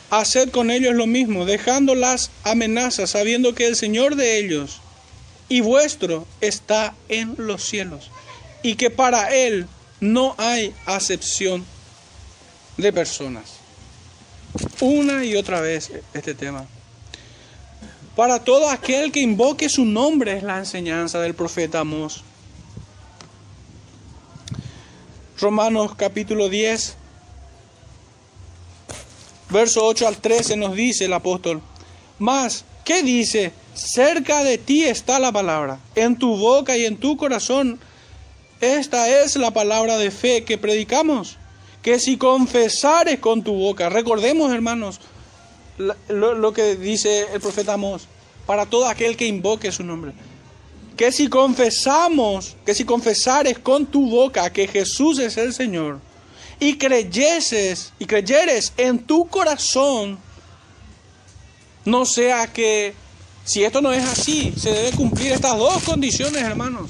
haced 0.09 0.49
con 0.51 0.71
ellos 0.71 0.95
lo 0.95 1.07
mismo, 1.07 1.45
dejando 1.45 1.93
las 1.93 2.31
amenazas, 2.43 3.09
sabiendo 3.11 3.53
que 3.53 3.67
el 3.67 3.75
Señor 3.75 4.15
de 4.15 4.39
ellos 4.39 4.79
y 5.49 5.61
vuestro 5.61 6.25
está 6.39 6.95
en 7.09 7.35
los 7.37 7.63
cielos, 7.63 8.11
y 8.63 8.75
que 8.75 8.89
para 8.89 9.33
Él 9.35 9.67
no 9.99 10.35
hay 10.37 10.73
acepción 10.85 11.65
de 12.77 12.93
personas. 12.93 13.57
Una 14.79 15.25
y 15.25 15.35
otra 15.35 15.59
vez 15.61 15.91
este 16.13 16.33
tema. 16.33 16.65
Para 18.17 18.43
todo 18.43 18.67
aquel 18.71 19.11
que 19.11 19.21
invoque 19.21 19.69
su 19.69 19.85
nombre 19.85 20.35
es 20.35 20.41
la 20.41 20.57
enseñanza 20.57 21.19
del 21.19 21.35
profeta 21.35 21.81
Amós. 21.81 22.23
Romanos 25.39 25.93
capítulo 25.95 26.49
10, 26.49 26.95
verso 29.51 29.85
8 29.85 30.07
al 30.07 30.17
13 30.17 30.57
nos 30.57 30.73
dice 30.73 31.05
el 31.05 31.13
apóstol, 31.13 31.61
más, 32.17 32.65
¿qué 32.83 33.03
dice? 33.03 33.51
Cerca 33.75 34.43
de 34.43 34.57
ti 34.57 34.85
está 34.85 35.19
la 35.19 35.31
palabra, 35.31 35.79
en 35.93 36.17
tu 36.17 36.37
boca 36.37 36.75
y 36.75 36.85
en 36.85 36.97
tu 36.97 37.17
corazón. 37.17 37.79
Esta 38.61 39.09
es 39.21 39.35
la 39.35 39.51
palabra 39.51 39.99
de 39.99 40.09
fe 40.09 40.43
que 40.43 40.57
predicamos, 40.57 41.37
que 41.83 41.99
si 41.99 42.17
confesares 42.17 43.19
con 43.19 43.43
tu 43.43 43.53
boca, 43.53 43.89
recordemos 43.89 44.51
hermanos, 44.51 44.99
lo, 45.77 46.53
que 46.53 46.75
dice 46.75 47.27
el 47.33 47.39
profeta 47.39 47.73
Amós, 47.73 48.07
para 48.45 48.65
todo 48.65 48.87
aquel 48.87 49.15
que 49.15 49.27
invoque 49.27 49.71
su 49.71 49.83
nombre. 49.83 50.13
Que 50.95 51.11
si 51.11 51.27
confesamos, 51.27 52.55
que 52.65 52.73
si 52.73 52.83
confesares 52.83 53.59
con 53.59 53.85
tu 53.85 54.09
boca 54.09 54.51
que 54.51 54.67
Jesús 54.67 55.19
es 55.19 55.37
el 55.37 55.53
Señor 55.53 55.99
y 56.59 56.77
creyeses 56.77 57.93
y 57.99 58.05
creyeres 58.05 58.73
en 58.77 58.99
tu 58.99 59.27
corazón, 59.27 60.17
no 61.85 62.05
sea 62.05 62.47
que 62.47 62.95
si 63.45 63.63
esto 63.63 63.79
no 63.79 63.93
es 63.93 64.03
así, 64.03 64.53
se 64.57 64.71
debe 64.71 64.91
cumplir 64.91 65.31
estas 65.31 65.57
dos 65.57 65.83
condiciones, 65.83 66.41
hermanos, 66.41 66.89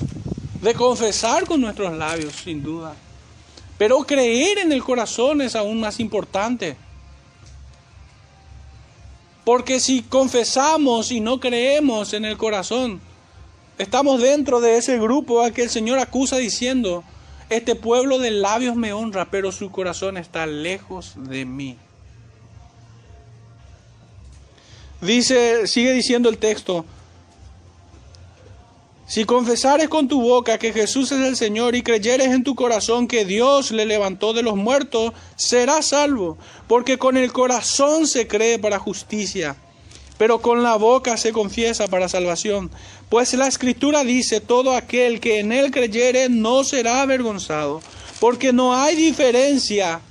de 0.62 0.74
confesar 0.74 1.46
con 1.46 1.62
nuestros 1.62 1.96
labios, 1.96 2.34
sin 2.44 2.64
duda. 2.64 2.96
Pero 3.78 4.00
creer 4.00 4.58
en 4.60 4.72
el 4.72 4.84
corazón 4.84 5.42
es 5.42 5.56
aún 5.56 5.80
más 5.80 6.00
importante. 6.00 6.78
Porque 9.48 9.80
si 9.80 10.02
confesamos 10.02 11.10
y 11.10 11.22
no 11.22 11.40
creemos 11.40 12.12
en 12.12 12.26
el 12.26 12.36
corazón, 12.36 13.00
estamos 13.78 14.22
dentro 14.22 14.60
de 14.60 14.76
ese 14.76 15.00
grupo 15.00 15.42
al 15.42 15.54
que 15.54 15.64
el 15.64 15.70
Señor 15.70 16.00
acusa 16.00 16.36
diciendo, 16.36 17.06
este 17.50 17.74
pueblo 17.74 18.20
de 18.20 18.32
labios 18.32 18.76
me 18.76 18.92
honra, 18.92 19.32
pero 19.32 19.54
su 19.54 19.72
corazón 19.72 20.18
está 20.18 20.46
lejos 20.48 21.14
de 21.16 21.46
mí. 21.46 21.78
Dice, 25.00 25.66
sigue 25.68 25.94
diciendo 25.94 26.28
el 26.28 26.40
texto, 26.40 26.84
si 29.08 29.24
confesares 29.24 29.88
con 29.88 30.10
tu 30.10 30.22
boca 30.22 30.58
que 30.58 30.74
Jesús 30.74 31.14
es 31.14 31.26
el 31.26 31.38
Señor 31.38 31.76
y 31.76 31.82
creyeres 31.82 32.28
en 32.28 32.44
tu 32.44 32.56
corazón 32.56 33.08
que 33.08 33.24
Dios 33.24 33.72
le 33.72 33.86
levantó 33.86 34.34
de 34.34 34.44
los 34.44 34.58
muertos, 34.58 35.14
serás 35.38 35.88
salvo, 35.88 36.38
porque 36.68 36.98
con 36.98 37.16
el 37.16 37.32
corazón 37.32 38.06
se 38.06 38.28
cree 38.28 38.60
para 38.60 38.80
justicia, 38.80 39.56
pero 40.18 40.42
con 40.42 40.62
la 40.62 40.76
boca 40.76 41.16
se 41.16 41.32
confiesa 41.32 41.88
para 41.88 42.10
salvación. 42.10 42.70
Pues 43.08 43.34
la 43.34 43.48
escritura 43.48 44.04
dice, 44.04 44.42
todo 44.42 44.76
aquel 44.76 45.22
que 45.22 45.40
en 45.40 45.54
él 45.54 45.72
creyere 45.72 46.28
no 46.28 46.66
será 46.66 47.02
avergonzado, 47.02 47.82
porque 48.20 48.52
no 48.52 48.76
hay 48.76 48.98
diferencia. 48.98 50.02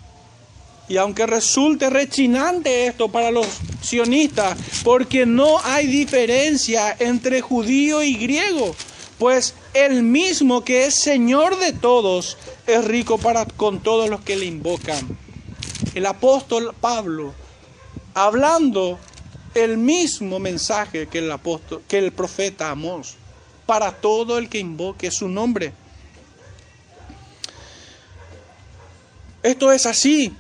Y 0.89 0.97
aunque 0.97 1.27
resulte 1.27 1.91
rechinante 1.91 2.87
esto 2.87 3.09
para 3.09 3.31
los 3.31 3.47
sionistas, 3.83 4.57
porque 4.85 5.27
no 5.27 5.59
hay 5.65 5.87
diferencia 5.87 6.97
entre 6.99 7.41
judío 7.41 8.03
y 8.03 8.15
griego, 8.15 8.75
pues 9.19 9.55
el 9.73 10.03
mismo 10.03 10.65
que 10.65 10.87
es 10.87 10.95
Señor 10.95 11.59
de 11.59 11.73
todos 11.73 12.37
es 12.67 12.85
rico 12.85 13.19
para 13.19 13.47
con 13.47 13.83
todos 13.83 14.11
los 14.11 14.21
que 14.21 14.37
le 14.37 14.47
invocan. 14.47 15.19
El 15.95 16.07
apóstol 16.07 16.75
Pablo, 16.81 17.33
hablando 18.15 18.99
el 19.55 19.79
mismo 19.79 20.39
mensaje 20.39 21.07
que 21.07 21.19
el 21.19 21.33
apóstol, 21.33 21.83
que 21.89 21.99
el 21.99 22.13
profeta 22.13 22.71
Amós, 22.71 23.15
para 23.65 23.93
todo 23.93 24.39
el 24.39 24.49
que 24.49 24.59
invoque 24.59 25.11
su 25.11 25.29
nombre. 25.29 25.73
Esto 29.43 29.73
es 29.73 29.87
así. 29.87 30.33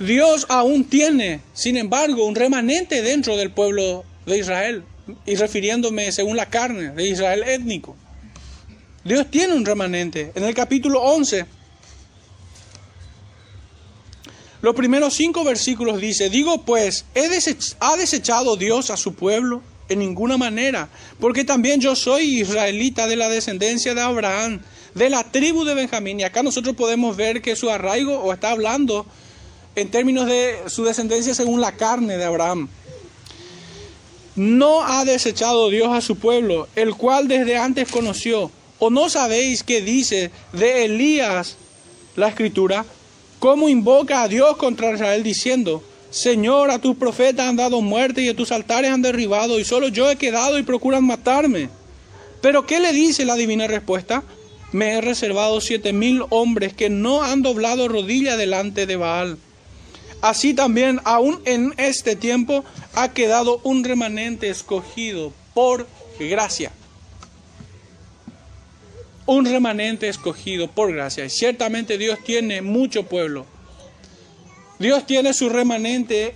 Dios 0.00 0.46
aún 0.48 0.84
tiene, 0.84 1.42
sin 1.52 1.76
embargo, 1.76 2.24
un 2.24 2.34
remanente 2.34 3.02
dentro 3.02 3.36
del 3.36 3.50
pueblo 3.50 4.04
de 4.26 4.38
Israel 4.38 4.84
y 5.26 5.34
refiriéndome 5.36 6.12
según 6.12 6.36
la 6.36 6.46
carne 6.46 6.90
de 6.90 7.08
Israel 7.08 7.42
étnico. 7.46 7.96
Dios 9.04 9.30
tiene 9.30 9.54
un 9.54 9.64
remanente. 9.64 10.32
En 10.34 10.44
el 10.44 10.54
capítulo 10.54 11.00
11, 11.02 11.46
los 14.62 14.74
primeros 14.74 15.14
cinco 15.14 15.42
versículos 15.44 16.00
dice, 16.00 16.28
digo 16.28 16.64
pues, 16.64 17.06
¿ha 17.80 17.96
desechado 17.96 18.56
Dios 18.56 18.90
a 18.90 18.96
su 18.96 19.14
pueblo 19.14 19.62
en 19.90 19.98
ninguna 19.98 20.36
manera, 20.36 20.88
porque 21.18 21.44
también 21.44 21.80
yo 21.80 21.96
soy 21.96 22.40
israelita 22.40 23.06
de 23.06 23.16
la 23.16 23.28
descendencia 23.28 23.94
de 23.94 24.00
Abraham, 24.00 24.60
de 24.94 25.10
la 25.10 25.24
tribu 25.24 25.64
de 25.64 25.74
Benjamín, 25.74 26.20
y 26.20 26.22
acá 26.22 26.42
nosotros 26.42 26.76
podemos 26.76 27.16
ver 27.16 27.42
que 27.42 27.56
su 27.56 27.68
arraigo, 27.70 28.20
o 28.20 28.32
está 28.32 28.52
hablando 28.52 29.04
en 29.74 29.90
términos 29.90 30.26
de 30.26 30.56
su 30.68 30.84
descendencia 30.84 31.34
según 31.34 31.60
la 31.60 31.72
carne 31.72 32.16
de 32.16 32.24
Abraham. 32.24 32.68
No 34.40 34.82
ha 34.86 35.04
desechado 35.04 35.68
Dios 35.68 35.88
a 35.92 36.00
su 36.00 36.16
pueblo, 36.16 36.66
el 36.74 36.94
cual 36.94 37.28
desde 37.28 37.58
antes 37.58 37.90
conoció. 37.90 38.50
¿O 38.78 38.88
no 38.88 39.10
sabéis 39.10 39.62
qué 39.62 39.82
dice 39.82 40.30
de 40.54 40.86
Elías 40.86 41.58
la 42.16 42.28
escritura? 42.28 42.86
¿Cómo 43.38 43.68
invoca 43.68 44.22
a 44.22 44.28
Dios 44.28 44.56
contra 44.56 44.94
Israel 44.94 45.22
diciendo, 45.22 45.84
Señor, 46.08 46.70
a 46.70 46.78
tus 46.78 46.96
profetas 46.96 47.48
han 47.48 47.56
dado 47.56 47.82
muerte 47.82 48.22
y 48.22 48.30
a 48.30 48.34
tus 48.34 48.50
altares 48.50 48.90
han 48.90 49.02
derribado 49.02 49.60
y 49.60 49.64
solo 49.66 49.88
yo 49.88 50.10
he 50.10 50.16
quedado 50.16 50.58
y 50.58 50.62
procuran 50.62 51.04
matarme? 51.04 51.68
Pero 52.40 52.64
¿qué 52.64 52.80
le 52.80 52.94
dice 52.94 53.26
la 53.26 53.34
divina 53.34 53.66
respuesta? 53.66 54.22
Me 54.72 54.94
he 54.94 55.00
reservado 55.02 55.60
siete 55.60 55.92
mil 55.92 56.22
hombres 56.30 56.72
que 56.72 56.88
no 56.88 57.22
han 57.22 57.42
doblado 57.42 57.88
rodilla 57.88 58.38
delante 58.38 58.86
de 58.86 58.96
Baal. 58.96 59.36
Así 60.20 60.52
también, 60.52 61.00
aún 61.04 61.40
en 61.46 61.72
este 61.78 62.14
tiempo, 62.14 62.64
ha 62.94 63.12
quedado 63.12 63.60
un 63.62 63.84
remanente 63.84 64.50
escogido 64.50 65.32
por 65.54 65.86
gracia. 66.18 66.72
Un 69.24 69.46
remanente 69.46 70.08
escogido 70.08 70.70
por 70.70 70.92
gracia. 70.92 71.24
Y 71.24 71.30
ciertamente 71.30 71.96
Dios 71.96 72.18
tiene 72.24 72.60
mucho 72.60 73.04
pueblo. 73.04 73.46
Dios 74.78 75.06
tiene 75.06 75.32
su 75.32 75.48
remanente 75.48 76.34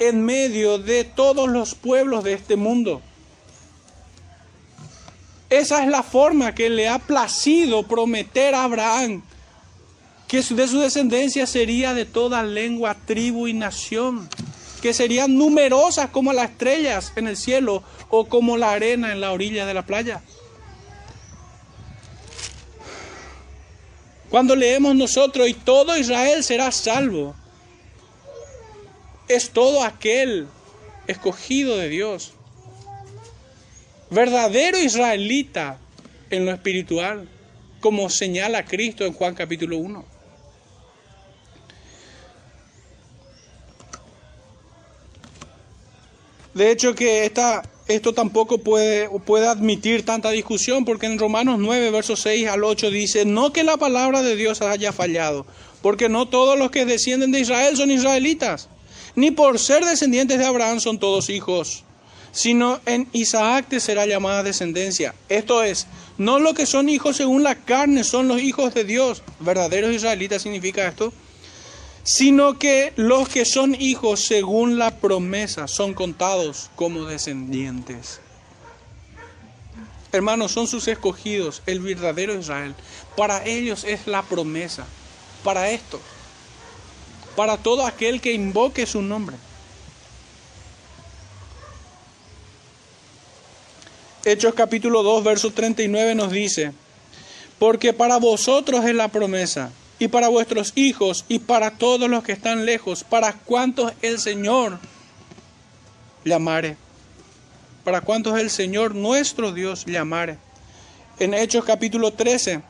en 0.00 0.24
medio 0.24 0.78
de 0.78 1.04
todos 1.04 1.48
los 1.48 1.74
pueblos 1.74 2.24
de 2.24 2.32
este 2.32 2.56
mundo. 2.56 3.02
Esa 5.50 5.82
es 5.82 5.88
la 5.88 6.02
forma 6.02 6.54
que 6.54 6.70
le 6.70 6.88
ha 6.88 6.98
placido 6.98 7.82
prometer 7.82 8.54
a 8.54 8.64
Abraham 8.64 9.22
que 10.30 10.42
de 10.42 10.68
su 10.68 10.78
descendencia 10.78 11.44
sería 11.44 11.92
de 11.92 12.04
toda 12.04 12.44
lengua, 12.44 12.96
tribu 13.04 13.48
y 13.48 13.52
nación, 13.52 14.28
que 14.80 14.94
serían 14.94 15.36
numerosas 15.36 16.10
como 16.10 16.32
las 16.32 16.50
estrellas 16.50 17.12
en 17.16 17.26
el 17.26 17.36
cielo 17.36 17.82
o 18.10 18.26
como 18.26 18.56
la 18.56 18.70
arena 18.70 19.10
en 19.10 19.20
la 19.20 19.32
orilla 19.32 19.66
de 19.66 19.74
la 19.74 19.84
playa. 19.84 20.22
Cuando 24.30 24.54
leemos 24.54 24.94
nosotros 24.94 25.48
y 25.48 25.54
todo 25.54 25.98
Israel 25.98 26.44
será 26.44 26.70
salvo, 26.70 27.34
es 29.26 29.50
todo 29.50 29.82
aquel 29.82 30.46
escogido 31.08 31.76
de 31.76 31.88
Dios, 31.88 32.34
verdadero 34.10 34.78
israelita 34.78 35.78
en 36.30 36.46
lo 36.46 36.52
espiritual, 36.52 37.28
como 37.80 38.08
señala 38.10 38.64
Cristo 38.64 39.04
en 39.04 39.12
Juan 39.12 39.34
capítulo 39.34 39.76
1. 39.78 40.19
De 46.60 46.70
hecho 46.70 46.94
que 46.94 47.24
esta, 47.24 47.62
esto 47.88 48.12
tampoco 48.12 48.58
puede, 48.58 49.08
puede 49.20 49.48
admitir 49.48 50.04
tanta 50.04 50.28
discusión 50.28 50.84
porque 50.84 51.06
en 51.06 51.18
Romanos 51.18 51.58
9, 51.58 51.90
versos 51.90 52.20
6 52.20 52.48
al 52.48 52.64
8 52.64 52.90
dice, 52.90 53.24
no 53.24 53.50
que 53.50 53.64
la 53.64 53.78
palabra 53.78 54.20
de 54.20 54.36
Dios 54.36 54.60
haya 54.60 54.92
fallado, 54.92 55.46
porque 55.80 56.10
no 56.10 56.28
todos 56.28 56.58
los 56.58 56.70
que 56.70 56.84
descienden 56.84 57.32
de 57.32 57.40
Israel 57.40 57.78
son 57.78 57.90
israelitas, 57.90 58.68
ni 59.14 59.30
por 59.30 59.58
ser 59.58 59.86
descendientes 59.86 60.38
de 60.38 60.44
Abraham 60.44 60.80
son 60.80 60.98
todos 60.98 61.30
hijos, 61.30 61.84
sino 62.30 62.78
en 62.84 63.08
Isaac 63.14 63.64
te 63.70 63.80
será 63.80 64.04
llamada 64.04 64.42
descendencia. 64.42 65.14
Esto 65.30 65.64
es, 65.64 65.86
no 66.18 66.40
lo 66.40 66.52
que 66.52 66.66
son 66.66 66.90
hijos 66.90 67.16
según 67.16 67.42
la 67.42 67.54
carne 67.54 68.04
son 68.04 68.28
los 68.28 68.38
hijos 68.38 68.74
de 68.74 68.84
Dios. 68.84 69.22
Verdaderos 69.38 69.94
israelitas 69.94 70.42
significa 70.42 70.86
esto 70.86 71.10
sino 72.02 72.58
que 72.58 72.92
los 72.96 73.28
que 73.28 73.44
son 73.44 73.74
hijos 73.74 74.24
según 74.24 74.78
la 74.78 74.96
promesa 74.96 75.68
son 75.68 75.94
contados 75.94 76.70
como 76.76 77.04
descendientes. 77.04 78.20
Hermanos, 80.12 80.52
son 80.52 80.66
sus 80.66 80.88
escogidos, 80.88 81.62
el 81.66 81.80
verdadero 81.80 82.34
Israel. 82.34 82.74
Para 83.16 83.44
ellos 83.44 83.84
es 83.84 84.06
la 84.06 84.22
promesa, 84.22 84.86
para 85.44 85.70
esto, 85.70 86.00
para 87.36 87.58
todo 87.58 87.86
aquel 87.86 88.20
que 88.20 88.32
invoque 88.32 88.86
su 88.86 89.02
nombre. 89.02 89.36
Hechos 94.24 94.54
capítulo 94.54 95.02
2, 95.02 95.24
verso 95.24 95.50
39 95.52 96.14
nos 96.14 96.32
dice, 96.32 96.72
porque 97.58 97.92
para 97.92 98.18
vosotros 98.18 98.84
es 98.84 98.94
la 98.94 99.08
promesa 99.08 99.70
y 100.00 100.08
para 100.08 100.28
vuestros 100.28 100.72
hijos 100.76 101.26
y 101.28 101.38
para 101.38 101.72
todos 101.72 102.08
los 102.10 102.24
que 102.24 102.32
están 102.32 102.64
lejos, 102.64 103.04
para 103.04 103.34
cuantos 103.34 103.92
el 104.00 104.18
Señor 104.18 104.80
llamare, 106.24 106.76
para 107.84 108.00
cuantos 108.00 108.40
el 108.40 108.50
Señor 108.50 108.94
nuestro 108.94 109.52
Dios 109.52 109.84
llamare. 109.84 110.38
En 111.18 111.34
Hechos 111.34 111.66
capítulo 111.66 112.14
13, 112.14 112.62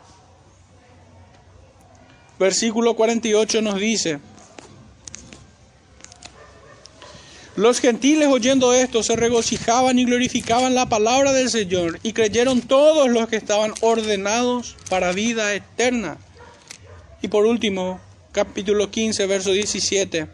versículo 2.37 2.97
48 2.97 3.63
nos 3.63 3.77
dice, 3.77 4.19
Los 7.55 7.79
gentiles 7.79 8.27
oyendo 8.27 8.73
esto 8.75 9.05
se 9.05 9.15
regocijaban 9.15 10.01
y 10.01 10.05
glorificaban 10.05 10.75
la 10.75 10.89
palabra 10.89 11.33
del 11.33 11.49
Señor 11.49 12.01
y 12.03 12.13
creyeron 12.13 12.61
todos 12.61 13.09
los 13.09 13.29
que 13.29 13.37
estaban 13.37 13.73
ordenados 13.83 14.77
para 14.89 15.13
vida 15.13 15.55
eterna. 15.55 16.19
Y 17.23 17.29
por 17.29 17.45
último, 17.45 18.01
capítulo 18.33 18.91
15, 18.91 19.27
verso 19.27 19.53
17. 19.53 20.27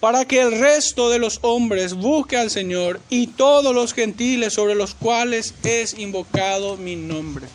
Para 0.00 0.24
que 0.24 0.42
el 0.42 0.58
resto 0.58 1.08
de 1.08 1.18
los 1.18 1.38
hombres 1.42 1.94
busque 1.94 2.36
al 2.36 2.50
Señor 2.50 3.00
y 3.08 3.28
todos 3.28 3.74
los 3.74 3.94
gentiles 3.94 4.52
sobre 4.52 4.74
los 4.74 4.94
cuales 4.94 5.54
es 5.62 5.98
invocado 5.98 6.76
mi 6.76 6.96
nombre. 6.96 7.46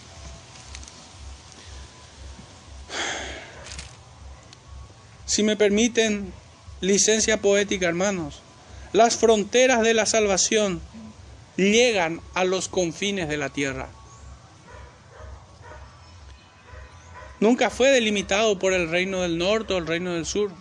Si 5.26 5.44
me 5.44 5.56
permiten 5.56 6.34
licencia 6.82 7.40
poética, 7.40 7.88
hermanos, 7.88 8.42
las 8.94 9.18
fronteras 9.18 9.82
de 9.82 9.94
la 9.94 10.08
salvación 10.08 10.82
llegan 11.56 12.22
a 12.34 12.46
los 12.46 12.68
confines 12.70 13.28
de 13.28 13.38
la 13.38 13.50
tierra. 13.50 13.90
Nunca 17.40 17.70
fue 17.70 17.90
delimitado 17.90 18.60
por 18.60 18.74
el 18.74 18.90
reino 18.90 19.22
del 19.22 19.38
norte 19.38 19.74
o 19.74 19.78
el 19.78 19.88
reino 19.88 20.14
del 20.14 20.26
sur. 20.26 20.52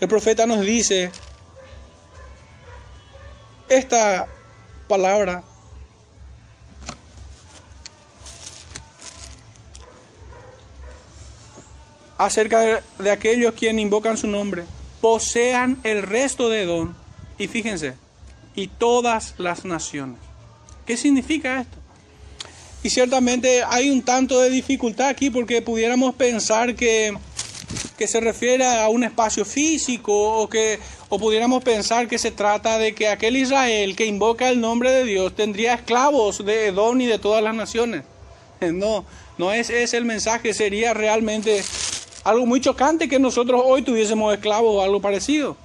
El 0.00 0.08
profeta 0.08 0.46
nos 0.46 0.60
dice 0.60 1.10
esta 3.68 4.26
palabra 4.86 5.42
acerca 12.16 12.82
de, 12.98 13.10
aquellos 13.10 13.54
quienes 13.54 13.82
invocan 13.82 14.16
su 14.16 14.26
nombre, 14.26 14.64
posean 15.00 15.78
el 15.84 16.02
resto 16.02 16.48
de 16.48 16.64
don 16.64 16.96
y 17.38 17.46
fíjense, 17.46 17.94
y 18.54 18.66
todas 18.66 19.34
las 19.38 19.64
naciones. 19.64 20.18
¿Qué 20.84 20.96
significa 20.96 21.60
esto? 21.60 21.77
Y 22.82 22.90
ciertamente 22.90 23.62
hay 23.66 23.90
un 23.90 24.02
tanto 24.02 24.40
de 24.40 24.50
dificultad 24.50 25.08
aquí 25.08 25.30
porque 25.30 25.62
pudiéramos 25.62 26.14
pensar 26.14 26.74
que, 26.76 27.16
que 27.96 28.06
se 28.06 28.20
refiere 28.20 28.64
a 28.64 28.88
un 28.88 29.02
espacio 29.02 29.44
físico 29.44 30.12
o 30.14 30.48
que 30.48 30.78
o 31.08 31.18
pudiéramos 31.18 31.64
pensar 31.64 32.06
que 32.06 32.18
se 32.18 32.30
trata 32.30 32.78
de 32.78 32.94
que 32.94 33.08
aquel 33.08 33.36
Israel 33.36 33.96
que 33.96 34.06
invoca 34.06 34.50
el 34.50 34.60
nombre 34.60 34.90
de 34.90 35.04
Dios 35.04 35.34
tendría 35.34 35.74
esclavos 35.74 36.44
de 36.44 36.66
Edom 36.66 37.00
y 37.00 37.06
de 37.06 37.18
todas 37.18 37.42
las 37.42 37.54
naciones. 37.54 38.04
No, 38.60 39.04
no 39.38 39.52
es 39.52 39.70
ese 39.70 39.96
el 39.96 40.04
mensaje, 40.04 40.52
sería 40.52 40.92
realmente 40.92 41.62
algo 42.24 42.44
muy 42.44 42.60
chocante 42.60 43.08
que 43.08 43.20
nosotros 43.20 43.62
hoy 43.64 43.82
tuviésemos 43.82 44.34
esclavos 44.34 44.74
o 44.74 44.82
algo 44.82 45.00
parecido. 45.00 45.56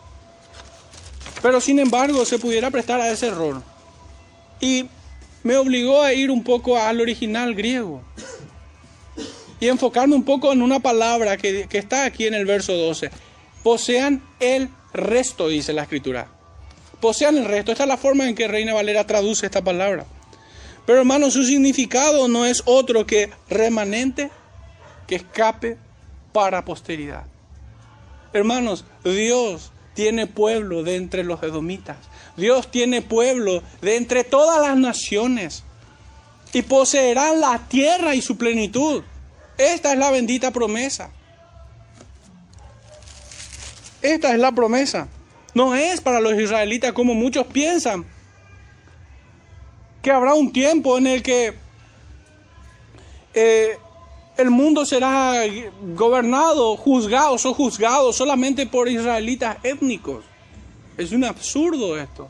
Pero 1.41 1.59
sin 1.59 1.79
embargo 1.79 2.23
se 2.23 2.37
pudiera 2.37 2.69
prestar 2.69 3.01
a 3.01 3.09
ese 3.09 3.27
error. 3.27 3.63
Y 4.61 4.85
me 5.43 5.57
obligó 5.57 6.01
a 6.01 6.13
ir 6.13 6.31
un 6.31 6.43
poco 6.43 6.77
al 6.77 7.01
original 7.01 7.53
griego 7.53 8.01
y 9.59 9.69
enfocarme 9.69 10.15
un 10.15 10.23
poco 10.23 10.51
en 10.51 10.61
una 10.61 10.79
palabra 10.81 11.37
que, 11.37 11.67
está 11.71 12.03
aquí 12.03 12.27
en 12.27 12.33
el 12.33 12.45
verso 12.45 12.73
12. 12.73 13.11
Posean 13.63 14.21
el 14.41 14.69
resto, 14.93 15.47
dice 15.47 15.71
la 15.71 15.83
escritura. 15.83 16.27
Posean 16.99 17.37
el 17.37 17.45
resto. 17.45 17.71
Esta 17.71 17.83
es 17.83 17.87
la 17.87 17.95
forma 17.95 18.27
en 18.27 18.35
que 18.35 18.49
Reina 18.49 18.73
Valera 18.73 19.07
traduce 19.07 19.45
esta 19.45 19.63
palabra. 19.63 20.05
Pero 20.85 20.99
hermano, 20.99 21.31
su 21.31 21.45
significado 21.45 22.27
no 22.27 22.45
es 22.45 22.63
otro 22.65 23.05
que 23.05 23.29
remanente 23.49 24.31
que 25.07 25.15
escape 25.15 25.77
para 26.33 26.65
posteridad. 26.65 27.23
Hermanos, 28.33 28.83
Dios 29.05 29.71
tiene 29.93 30.27
pueblo 30.27 30.83
de 30.83 30.95
entre 30.97 31.23
los 31.23 31.41
edomitas. 31.41 31.95
Dios 32.35 32.71
tiene 32.71 33.01
pueblo 33.01 33.61
de 33.81 33.97
entre 33.97 34.23
todas 34.23 34.61
las 34.61 34.77
naciones. 34.77 35.63
Y 36.53 36.61
poseerán 36.61 37.41
la 37.41 37.67
tierra 37.67 38.15
y 38.15 38.21
su 38.21 38.37
plenitud. 38.37 39.03
Esta 39.57 39.93
es 39.93 39.99
la 39.99 40.11
bendita 40.11 40.51
promesa. 40.51 41.11
Esta 44.01 44.33
es 44.33 44.39
la 44.39 44.51
promesa. 44.51 45.07
No 45.53 45.75
es 45.75 46.01
para 46.01 46.19
los 46.19 46.33
israelitas 46.33 46.93
como 46.93 47.13
muchos 47.13 47.47
piensan. 47.47 48.05
Que 50.01 50.11
habrá 50.11 50.33
un 50.33 50.51
tiempo 50.51 50.97
en 50.97 51.07
el 51.07 51.23
que 51.23 51.55
eh, 53.33 53.77
el 54.37 54.49
mundo 54.49 54.85
será 54.85 55.41
gobernado, 55.95 56.75
juzgado, 56.75 57.35
o 57.35 57.53
juzgado 57.53 58.13
solamente 58.13 58.67
por 58.67 58.89
israelitas 58.89 59.57
étnicos. 59.63 60.25
Es 60.97 61.11
un 61.11 61.23
absurdo 61.23 61.97
esto. 61.97 62.29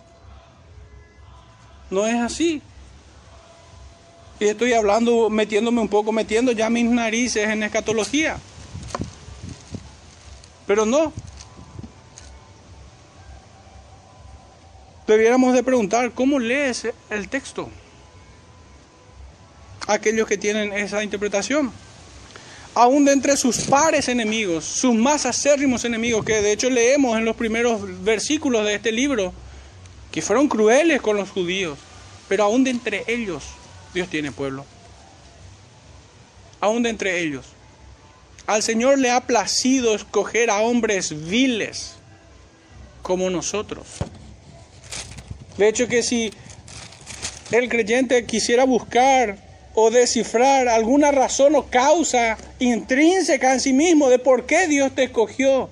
No 1.89 2.05
es 2.07 2.15
así. 2.15 2.61
Y 4.39 4.45
estoy 4.45 4.73
hablando, 4.73 5.29
metiéndome 5.29 5.81
un 5.81 5.87
poco, 5.87 6.11
metiendo 6.11 6.51
ya 6.51 6.69
mis 6.69 6.85
narices 6.85 7.47
en 7.47 7.63
escatología. 7.63 8.37
Pero 10.65 10.85
no. 10.85 11.13
Debiéramos 15.07 15.53
de 15.53 15.63
preguntar, 15.63 16.11
¿cómo 16.11 16.39
lees 16.39 16.87
el 17.09 17.29
texto? 17.29 17.69
Aquellos 19.87 20.27
que 20.27 20.37
tienen 20.37 20.71
esa 20.71 21.03
interpretación 21.03 21.71
aún 22.75 23.05
de 23.05 23.13
entre 23.13 23.37
sus 23.37 23.61
pares 23.61 24.07
enemigos, 24.07 24.65
sus 24.65 24.95
más 24.95 25.25
acérrimos 25.25 25.85
enemigos, 25.85 26.25
que 26.25 26.41
de 26.41 26.51
hecho 26.51 26.69
leemos 26.69 27.17
en 27.17 27.25
los 27.25 27.35
primeros 27.35 27.81
versículos 28.03 28.65
de 28.65 28.75
este 28.75 28.91
libro, 28.91 29.33
que 30.11 30.21
fueron 30.21 30.47
crueles 30.47 31.01
con 31.01 31.17
los 31.17 31.29
judíos, 31.29 31.77
pero 32.27 32.45
aún 32.45 32.63
de 32.63 32.71
entre 32.71 33.03
ellos 33.07 33.43
Dios 33.93 34.09
tiene 34.09 34.31
pueblo. 34.31 34.65
Aún 36.59 36.83
de 36.83 36.89
entre 36.89 37.19
ellos. 37.19 37.45
Al 38.47 38.63
Señor 38.63 38.97
le 38.97 39.11
ha 39.11 39.21
placido 39.21 39.95
escoger 39.95 40.49
a 40.49 40.59
hombres 40.59 41.27
viles 41.29 41.95
como 43.01 43.29
nosotros. 43.29 43.85
De 45.57 45.67
hecho 45.67 45.87
que 45.87 46.03
si 46.03 46.31
el 47.51 47.69
creyente 47.69 48.25
quisiera 48.25 48.65
buscar 48.65 49.37
o 49.75 49.89
descifrar 49.89 50.67
alguna 50.67 51.11
razón 51.11 51.55
o 51.55 51.69
causa 51.69 52.37
intrínseca 52.59 53.53
en 53.53 53.59
sí 53.59 53.73
mismo 53.73 54.09
de 54.09 54.19
por 54.19 54.45
qué 54.45 54.67
Dios 54.67 54.93
te 54.93 55.03
escogió. 55.03 55.69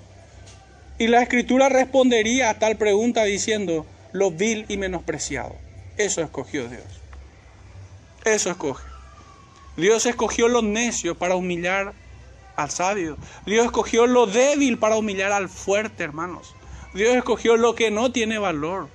Y 0.97 1.07
la 1.07 1.21
escritura 1.21 1.69
respondería 1.69 2.49
a 2.49 2.59
tal 2.59 2.77
pregunta 2.77 3.23
diciendo, 3.23 3.85
lo 4.11 4.31
vil 4.31 4.65
y 4.67 4.77
menospreciado. 4.77 5.55
Eso 5.97 6.21
escogió 6.21 6.67
Dios. 6.67 6.83
Eso 8.25 8.51
escoge. 8.51 8.83
Dios 9.77 10.05
escogió 10.05 10.47
lo 10.47 10.61
necio 10.61 11.17
para 11.17 11.35
humillar 11.35 11.93
al 12.55 12.69
sabio. 12.69 13.17
Dios 13.45 13.65
escogió 13.65 14.05
lo 14.05 14.27
débil 14.27 14.77
para 14.77 14.97
humillar 14.97 15.31
al 15.31 15.49
fuerte, 15.49 16.03
hermanos. 16.03 16.53
Dios 16.93 17.15
escogió 17.15 17.55
lo 17.55 17.73
que 17.73 17.89
no 17.89 18.11
tiene 18.11 18.37
valor 18.37 18.89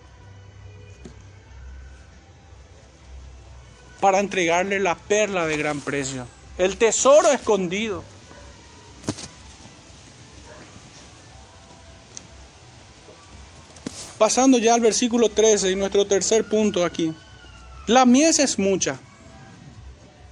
para 4.01 4.21
entregarle 4.21 4.81
la 4.81 4.95
perla 4.95 5.47
de 5.47 5.57
gran 5.57 5.81
precio, 5.81 6.27
el 6.59 6.77
tesoro 6.77 7.31
escondido. 7.31 8.05
Pasando 14.19 14.59
ya 14.59 14.75
al 14.75 14.81
versículo 14.81 15.29
13 15.29 15.73
y 15.73 15.77
nuestro 15.77 16.07
tercer 16.07 16.49
punto 16.49 16.85
aquí. 16.85 17.13
La 17.87 18.07
mies 18.07 18.39
es 18.39 18.59
mucha. 18.59 18.99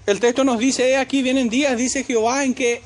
El 0.07 0.21
texto 0.21 0.43
nos 0.43 0.59
dice, 0.59 0.97
aquí 0.97 1.23
vienen 1.23 1.49
días, 1.49 1.77
dice 1.77 2.05
Jehová, 2.05 2.45
en 2.45 2.55
que 2.55 2.83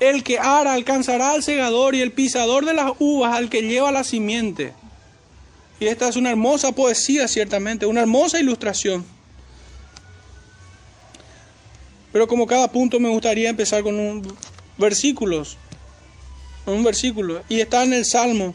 el 0.00 0.22
que 0.22 0.38
ara 0.38 0.74
alcanzará 0.74 1.32
al 1.32 1.42
segador 1.42 1.94
y 1.94 2.00
el 2.00 2.12
pisador 2.12 2.64
de 2.64 2.74
las 2.74 2.92
uvas 2.98 3.34
al 3.34 3.48
que 3.48 3.62
lleva 3.62 3.92
la 3.92 4.04
simiente. 4.04 4.72
Y 5.80 5.86
esta 5.86 6.08
es 6.08 6.16
una 6.16 6.30
hermosa 6.30 6.72
poesía, 6.72 7.28
ciertamente, 7.28 7.86
una 7.86 8.00
hermosa 8.00 8.38
ilustración. 8.38 9.04
Pero 12.14 12.28
como 12.28 12.46
cada 12.46 12.70
punto 12.70 13.00
me 13.00 13.08
gustaría 13.08 13.50
empezar 13.50 13.82
con 13.82 13.98
un 13.98 14.22
versículos. 14.78 15.56
Un 16.64 16.84
versículo. 16.84 17.42
Y 17.48 17.58
está 17.58 17.82
en 17.82 17.92
el 17.92 18.04
Salmo, 18.04 18.54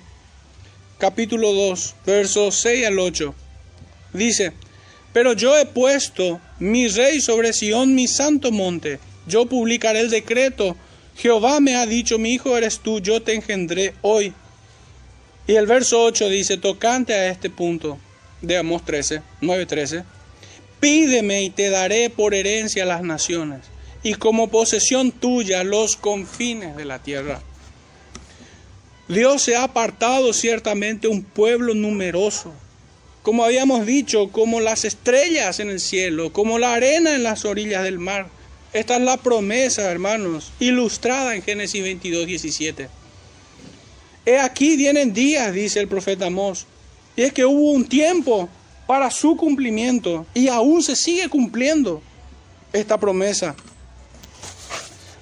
capítulo 0.98 1.52
2, 1.52 1.96
versos 2.06 2.56
6 2.56 2.88
al 2.88 3.00
8. 3.00 3.36
Dice, 4.14 4.54
pero 5.12 5.34
yo 5.34 5.58
he 5.58 5.66
puesto 5.66 6.40
mi 6.60 6.88
rey 6.88 7.20
sobre 7.20 7.52
Sión, 7.52 7.96
mi 7.96 8.08
santo 8.08 8.54
monte. 8.54 8.98
Yo 9.28 9.46
publicaré 9.46 10.00
el 10.00 10.10
decreto. 10.10 10.78
Jehová 11.18 11.60
me 11.60 11.76
ha 11.76 11.86
dicho, 11.86 12.18
mi 12.18 12.36
hijo 12.36 12.56
eres 12.56 12.80
tú, 12.80 13.02
yo 13.02 13.22
te 13.22 13.34
engendré 13.34 13.94
hoy. 14.02 14.34
Y 15.48 15.56
el 15.56 15.66
verso 15.66 16.02
8 16.02 16.30
dice, 16.30 16.56
tocante 16.56 17.14
a 17.14 17.28
este 17.28 17.50
punto 17.50 18.00
de 18.42 18.56
Amos 18.56 18.86
13, 18.86 19.22
9, 19.42 19.66
13. 19.66 20.19
Pídeme 20.80 21.44
y 21.44 21.50
te 21.50 21.70
daré 21.70 22.10
por 22.10 22.34
herencia 22.34 22.86
las 22.86 23.02
naciones 23.02 23.62
y 24.04 24.14
como 24.14 24.50
posesión 24.50 25.12
tuya 25.12 25.64
los 25.64 25.96
confines 25.98 26.76
de 26.78 26.86
la 26.86 27.00
tierra. 27.04 27.42
Dios 29.08 29.42
se 29.42 29.56
ha 29.56 29.64
apartado 29.64 30.34
ciertamente 30.34 31.08
un 31.08 31.24
pueblo 31.24 31.74
numeroso, 31.74 32.54
como 33.24 33.44
habíamos 33.44 33.86
dicho, 33.86 34.30
como 34.32 34.60
las 34.60 34.86
estrellas 34.86 35.60
en 35.60 35.70
el 35.70 35.80
cielo, 35.80 36.32
como 36.32 36.60
la 36.60 36.74
arena 36.74 37.16
en 37.16 37.24
las 37.24 37.44
orillas 37.44 37.84
del 37.84 38.00
mar. 38.00 38.28
Esta 38.72 38.96
es 38.96 39.02
la 39.02 39.18
promesa, 39.18 39.92
hermanos, 39.92 40.52
ilustrada 40.60 41.36
en 41.36 41.42
Génesis 41.42 41.82
22, 41.82 42.28
17. 42.28 42.88
He 44.26 44.38
aquí 44.38 44.78
vienen 44.78 45.12
días, 45.12 45.54
dice 45.54 45.80
el 45.80 45.88
profeta 45.88 46.28
Amós, 46.28 46.68
y 47.16 47.24
es 47.24 47.34
que 47.34 47.46
hubo 47.46 47.72
un 47.72 47.86
tiempo 47.86 48.48
para 48.90 49.12
su 49.12 49.38
cumplimiento 49.38 50.26
y 50.34 50.48
aún 50.48 50.82
se 50.82 50.96
sigue 50.96 51.30
cumpliendo 51.30 52.02
esta 52.74 52.98
promesa. 52.98 53.56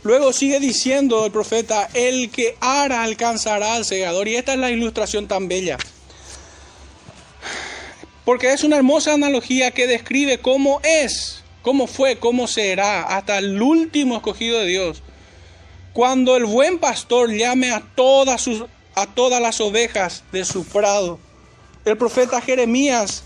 Luego 0.03 0.31
sigue 0.31 0.61
diciendo 0.61 1.25
el 1.25 1.33
profeta, 1.33 1.89
el 1.93 2.31
que 2.31 2.55
ara 2.61 3.03
alcanzará 3.03 3.75
al 3.75 3.83
segador. 3.83 4.29
Y 4.29 4.37
esta 4.37 4.53
es 4.53 4.59
la 4.59 4.71
ilustración 4.71 5.27
tan 5.27 5.49
bella. 5.49 5.77
Porque 8.23 8.53
es 8.53 8.63
una 8.63 8.77
hermosa 8.77 9.13
analogía 9.13 9.71
que 9.71 9.85
describe 9.85 10.37
cómo 10.37 10.79
es, 10.83 11.43
cómo 11.61 11.87
fue, 11.87 12.19
cómo 12.19 12.47
será 12.47 13.03
hasta 13.03 13.37
el 13.37 13.61
último 13.61 14.15
escogido 14.15 14.59
de 14.59 14.67
Dios. 14.67 15.03
Cuando 15.91 16.37
el 16.37 16.45
buen 16.45 16.79
pastor 16.79 17.33
llame 17.33 17.71
a 17.71 17.83
todas, 17.95 18.43
sus, 18.43 18.63
a 18.95 19.07
todas 19.07 19.41
las 19.41 19.59
ovejas 19.59 20.23
de 20.31 20.45
su 20.45 20.63
prado. 20.63 21.19
El 21.83 21.97
profeta 21.97 22.39
Jeremías 22.39 23.25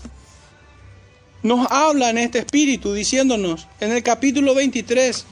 nos 1.42 1.66
habla 1.70 2.10
en 2.10 2.18
este 2.18 2.38
espíritu 2.40 2.92
diciéndonos 2.92 3.66
en 3.80 3.92
el 3.92 4.02
capítulo 4.02 4.54
23, 4.54 5.24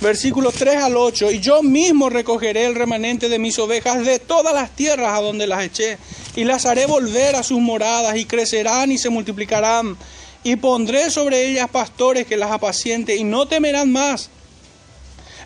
versículos 0.00 0.54
3 0.54 0.76
al 0.76 0.96
8, 0.96 1.30
y 1.32 1.40
yo 1.40 1.62
mismo 1.62 2.10
recogeré 2.10 2.66
el 2.66 2.74
remanente 2.74 3.28
de 3.28 3.38
mis 3.38 3.58
ovejas 3.58 4.04
de 4.04 4.18
todas 4.18 4.54
las 4.54 4.70
tierras 4.76 5.18
a 5.18 5.22
donde 5.22 5.46
las 5.46 5.64
eché, 5.64 5.98
y 6.34 6.44
las 6.44 6.66
haré 6.66 6.86
volver 6.86 7.34
a 7.34 7.42
sus 7.42 7.60
moradas, 7.60 8.16
y 8.16 8.26
crecerán 8.26 8.92
y 8.92 8.98
se 8.98 9.08
multiplicarán, 9.08 9.96
y 10.44 10.56
pondré 10.56 11.10
sobre 11.10 11.48
ellas 11.48 11.70
pastores 11.70 12.26
que 12.26 12.36
las 12.36 12.50
apacienten, 12.50 13.18
y 13.18 13.24
no 13.24 13.48
temerán 13.48 13.90
más, 13.90 14.28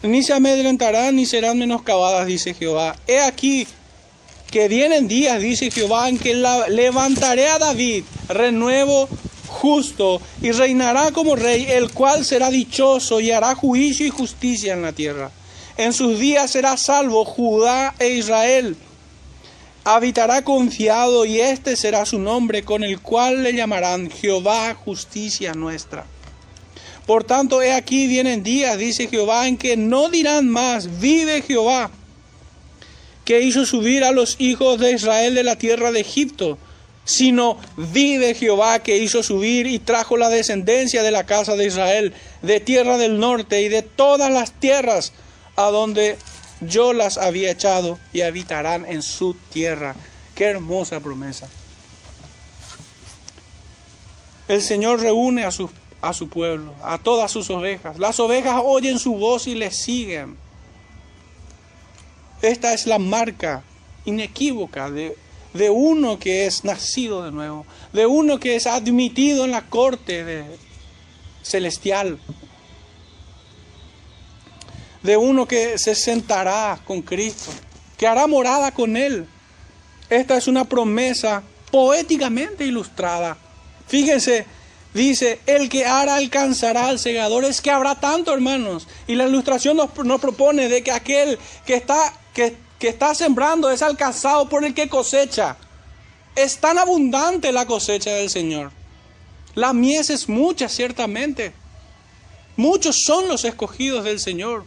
ni 0.03 0.23
se 0.23 0.33
amedrentarán, 0.33 1.15
ni 1.15 1.27
serán 1.27 1.59
menoscabadas, 1.59 2.27
dice 2.27 2.55
Jehová. 2.55 2.97
He 3.07 3.21
aquí, 3.21 3.67
que 4.51 4.69
vienen 4.69 5.09
días, 5.09 5.41
dice 5.41 5.71
Jehová, 5.71 6.09
en 6.09 6.19
que 6.19 6.35
levantaré 6.35 7.49
a 7.49 7.59
David 7.59 8.05
renuevo 8.29 9.09
justo 9.47 10.21
y 10.43 10.53
reinará 10.53 11.13
como 11.13 11.37
rey, 11.37 11.67
el 11.69 11.91
cual 11.93 12.25
será 12.25 12.51
dichoso 12.51 13.21
y 13.21 13.31
hará 13.31 13.55
juicio 13.55 14.07
y 14.07 14.11
justicia 14.11 14.73
en 14.73 14.83
la 14.83 14.93
tierra. 14.93 15.31
En 15.77 15.93
sus 15.93 16.19
días 16.19 16.51
será 16.51 16.77
salvo 16.77 17.25
Judá 17.25 17.95
e 17.99 18.11
Israel. 18.11 18.77
Habitará 19.85 20.43
confiado 20.43 21.25
y 21.25 21.41
este 21.41 21.77
será 21.77 22.05
su 22.05 22.19
nombre 22.19 22.65
con 22.65 22.85
el 22.85 23.01
cual 23.01 23.43
le 23.43 23.55
llamarán 23.55 24.11
Jehová 24.11 24.75
justicia 24.75 25.55
nuestra. 25.55 26.05
Por 27.07 27.25
tanto, 27.25 27.63
he 27.63 27.73
aquí 27.73 28.07
vienen 28.07 28.43
días, 28.43 28.79
dice 28.79 29.09
Jehová, 29.09 29.49
en 29.49 29.57
que 29.57 29.77
no 29.77 30.11
dirán 30.11 30.49
más, 30.49 31.01
vive 31.01 31.43
Jehová 31.43 31.91
que 33.25 33.41
hizo 33.41 33.67
subir 33.67 34.05
a 34.05 34.13
los 34.13 34.37
hijos 34.39 34.79
de 34.81 34.93
Israel 34.93 35.35
de 35.35 35.45
la 35.45 35.57
tierra 35.57 35.93
de 35.93 36.01
Egipto, 36.01 36.59
sino 37.05 37.59
vive 37.77 38.35
Jehová 38.35 38.81
que 38.81 38.99
hizo 38.99 39.23
subir 39.23 39.67
y 39.67 39.79
trajo 39.79 40.17
la 40.17 40.29
descendencia 40.29 41.03
de 41.03 41.11
la 41.11 41.27
casa 41.27 41.57
de 41.57 41.67
Israel, 41.67 42.15
de 42.43 42.61
tierra 42.61 42.99
del 42.99 43.19
norte 43.19 43.63
y 43.63 43.69
de 43.69 43.83
todas 43.83 44.31
las 44.31 44.53
tierras 44.53 45.13
a 45.57 45.71
donde 45.71 46.17
yo 46.61 46.93
las 46.93 47.19
había 47.19 47.51
echado 47.51 47.99
y 48.13 48.21
habitarán 48.21 48.87
en 48.87 49.03
su 49.03 49.35
tierra. 49.53 49.97
Qué 50.35 50.45
hermosa 50.45 51.01
promesa. 51.01 51.49
El 54.49 54.63
Señor 54.63 55.01
reúne 55.01 55.45
a 55.45 55.51
su, 55.51 55.71
a 56.01 56.13
su 56.13 56.29
pueblo, 56.29 56.75
a 56.83 56.99
todas 56.99 57.31
sus 57.31 57.51
ovejas. 57.51 57.99
Las 57.99 58.19
ovejas 58.21 58.61
oyen 58.65 58.99
su 58.99 59.15
voz 59.15 59.47
y 59.47 59.55
le 59.55 59.71
siguen. 59.71 60.37
Esta 62.43 62.73
es 62.73 62.87
la 62.87 62.99
marca 62.99 63.63
inequívoca 64.05 64.91
de, 64.91 65.17
de 65.53 65.71
uno 65.71 66.19
que 66.19 66.47
es 66.47 66.65
nacido 66.65 67.23
de 67.23 67.33
nuevo, 67.33 67.67
de 67.93 68.07
uno 68.07 68.41
que 68.41 68.57
es 68.57 68.67
admitido 68.67 69.45
en 69.45 69.51
la 69.51 69.63
corte 69.63 70.45
celestial, 71.43 72.19
de 75.03 75.17
uno 75.17 75.47
que 75.47 75.79
se 75.79 75.95
sentará 75.95 76.79
con 76.85 77.03
Cristo, 77.03 77.51
que 77.97 78.07
hará 78.07 78.27
morada 78.27 78.73
con 78.73 78.97
Él. 78.97 79.27
Esta 80.09 80.37
es 80.37 80.49
una 80.49 80.65
promesa 80.65 81.43
poéticamente 81.71 82.65
ilustrada. 82.65 83.37
Fíjense, 83.87 84.47
dice, 84.93 85.41
el 85.47 85.69
que 85.69 85.87
hará 85.87 86.17
alcanzará 86.17 86.89
al 86.89 86.99
segador. 86.99 87.45
Es 87.45 87.61
que 87.61 87.71
habrá 87.71 87.99
tanto, 88.01 88.33
hermanos. 88.33 88.89
Y 89.07 89.15
la 89.15 89.27
ilustración 89.27 89.77
nos, 89.77 89.97
nos 90.05 90.21
propone 90.21 90.69
de 90.69 90.83
que 90.83 90.93
aquel 90.93 91.39
que 91.65 91.75
está, 91.75 92.13
que, 92.35 92.57
que 92.79 92.89
está 92.89 93.15
sembrando 93.15 93.71
es 93.71 93.83
alcanzado 93.83 94.49
por 94.49 94.65
el 94.65 94.75
que 94.75 94.89
cosecha. 94.89 95.57
Es 96.37 96.59
tan 96.59 96.79
abundante 96.79 97.53
la 97.53 97.67
cosecha 97.67 98.11
del 98.11 98.31
Señor. 98.31 98.73
La 99.55 99.73
mies 99.73 100.11
es 100.11 100.29
mucha, 100.29 100.69
ciertamente. 100.69 101.53
Muchos 102.57 103.03
son 103.05 103.29
los 103.29 103.45
escogidos 103.45 104.05
del 104.05 104.21
Señor. 104.21 104.65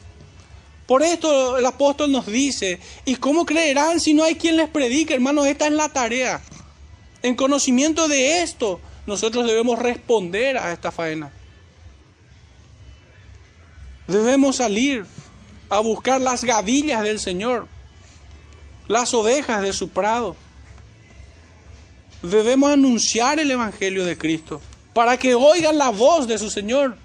Por 0.88 1.01
esto 1.01 1.57
el 1.57 1.66
apóstol 1.66 2.11
nos 2.11 2.26
dice, 2.26 2.80
¿y 3.05 3.16
cómo 3.16 3.45
creerán 3.45 3.99
si 3.99 4.14
no 4.14 4.24
hay 4.24 4.36
quien 4.36 4.57
les 4.57 4.70
predique? 4.70 5.14
Hermanos, 5.14 5.47
esta 5.47 5.68
es 5.68 5.74
la 5.74 5.89
tarea. 5.89 6.41
En 7.22 7.36
conocimiento 7.36 8.07
de 8.07 8.41
esto, 8.41 8.82
nosotros 9.05 9.47
debemos 9.47 9.80
responder 9.80 10.57
a 10.57 10.74
esta 10.74 10.91
faena. 10.91 11.32
Debemos 14.07 14.57
salir 14.57 15.05
a 15.70 15.80
buscar 15.80 16.22
las 16.22 16.43
gavillas 16.43 17.03
del 17.03 17.20
Señor, 17.20 17.68
las 18.88 19.14
ovejas 19.14 19.61
de 19.61 19.74
su 19.74 19.89
prado. 19.89 20.36
Debemos 22.22 22.72
anunciar 22.72 23.39
el 23.39 23.51
Evangelio 23.51 24.05
de 24.05 24.18
Cristo 24.18 24.61
para 24.93 25.18
que 25.18 25.36
oigan 25.36 25.78
la 25.78 25.89
voz 25.89 26.28
de 26.28 26.38
su 26.38 26.49
Señor 26.49 26.97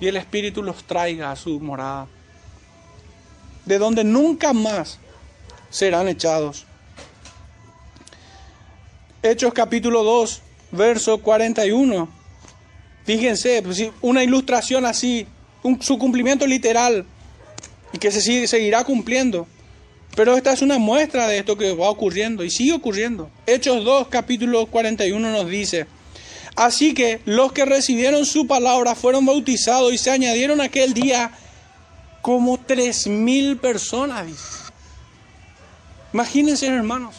y 0.00 0.06
el 0.06 0.16
Espíritu 0.16 0.62
los 0.62 0.84
traiga 0.84 1.32
a 1.32 1.36
su 1.36 1.58
morada, 1.60 2.06
de 3.64 3.78
donde 3.78 4.04
nunca 4.04 4.52
más 4.52 4.98
serán 5.70 6.08
echados. 6.08 6.66
Hechos 9.22 9.52
capítulo 9.52 10.04
2, 10.04 10.42
verso 10.72 11.18
41. 11.18 12.08
Fíjense, 13.04 13.62
pues, 13.62 13.90
una 14.00 14.22
ilustración 14.22 14.86
así, 14.86 15.26
su 15.80 15.98
cumplimiento 15.98 16.46
literal, 16.46 17.04
y 17.92 17.98
que 17.98 18.10
se 18.10 18.46
seguirá 18.46 18.84
cumpliendo. 18.84 19.46
Pero 20.14 20.36
esta 20.36 20.52
es 20.52 20.62
una 20.62 20.78
muestra 20.78 21.28
de 21.28 21.38
esto 21.38 21.56
que 21.56 21.74
va 21.74 21.90
ocurriendo 21.90 22.42
y 22.44 22.50
sigue 22.50 22.72
ocurriendo. 22.72 23.30
Hechos 23.46 23.84
2, 23.84 24.08
capítulo 24.08 24.66
41 24.66 25.30
nos 25.30 25.48
dice, 25.48 25.86
Así 26.56 26.92
que 26.92 27.20
los 27.24 27.52
que 27.52 27.64
recibieron 27.64 28.26
su 28.26 28.48
palabra 28.48 28.96
fueron 28.96 29.24
bautizados 29.24 29.92
y 29.92 29.98
se 29.98 30.10
añadieron 30.10 30.60
aquel 30.60 30.92
día 30.92 31.30
como 32.20 32.58
tres 32.58 33.06
mil 33.06 33.58
personas. 33.58 34.72
Imagínense, 36.12 36.66
hermanos, 36.66 37.14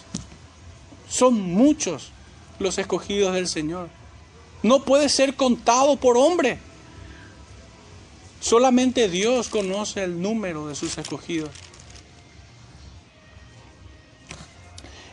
son 1.07 1.39
muchos 1.39 2.11
los 2.59 2.77
escogidos 2.77 3.33
del 3.33 3.47
Señor. 3.47 3.87
No 4.61 4.83
puede 4.83 5.07
ser 5.07 5.35
contado 5.35 5.95
por 5.95 6.17
hombre. 6.17 6.59
Solamente 8.39 9.09
Dios 9.09 9.49
conoce 9.49 10.03
el 10.03 10.21
número 10.21 10.67
de 10.67 10.75
sus 10.75 10.97
escogidos. 10.97 11.49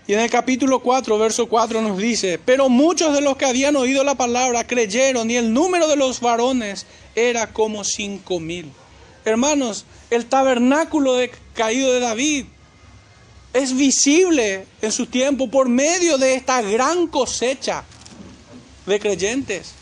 Y 0.08 0.14
en 0.14 0.20
el 0.20 0.30
capítulo 0.30 0.80
4, 0.80 1.18
verso 1.18 1.48
4 1.48 1.82
nos 1.82 1.98
dice, 1.98 2.38
pero 2.44 2.68
muchos 2.68 3.12
de 3.12 3.20
los 3.20 3.36
que 3.36 3.44
habían 3.44 3.74
oído 3.74 4.04
la 4.04 4.14
palabra 4.14 4.64
creyeron 4.64 5.28
y 5.30 5.36
el 5.36 5.52
número 5.52 5.88
de 5.88 5.96
los 5.96 6.20
varones 6.20 6.86
era 7.16 7.52
como 7.52 7.82
cinco 7.82 8.38
mil. 8.38 8.70
Hermanos, 9.24 9.84
el 10.10 10.26
tabernáculo 10.26 11.14
de, 11.14 11.32
caído 11.54 11.92
de 11.92 11.98
David 11.98 12.46
es 13.52 13.74
visible 13.74 14.66
en 14.80 14.92
su 14.92 15.06
tiempo 15.06 15.50
por 15.50 15.68
medio 15.68 16.18
de 16.18 16.34
esta 16.34 16.62
gran 16.62 17.08
cosecha 17.08 17.82
de 18.86 19.00
creyentes. 19.00 19.72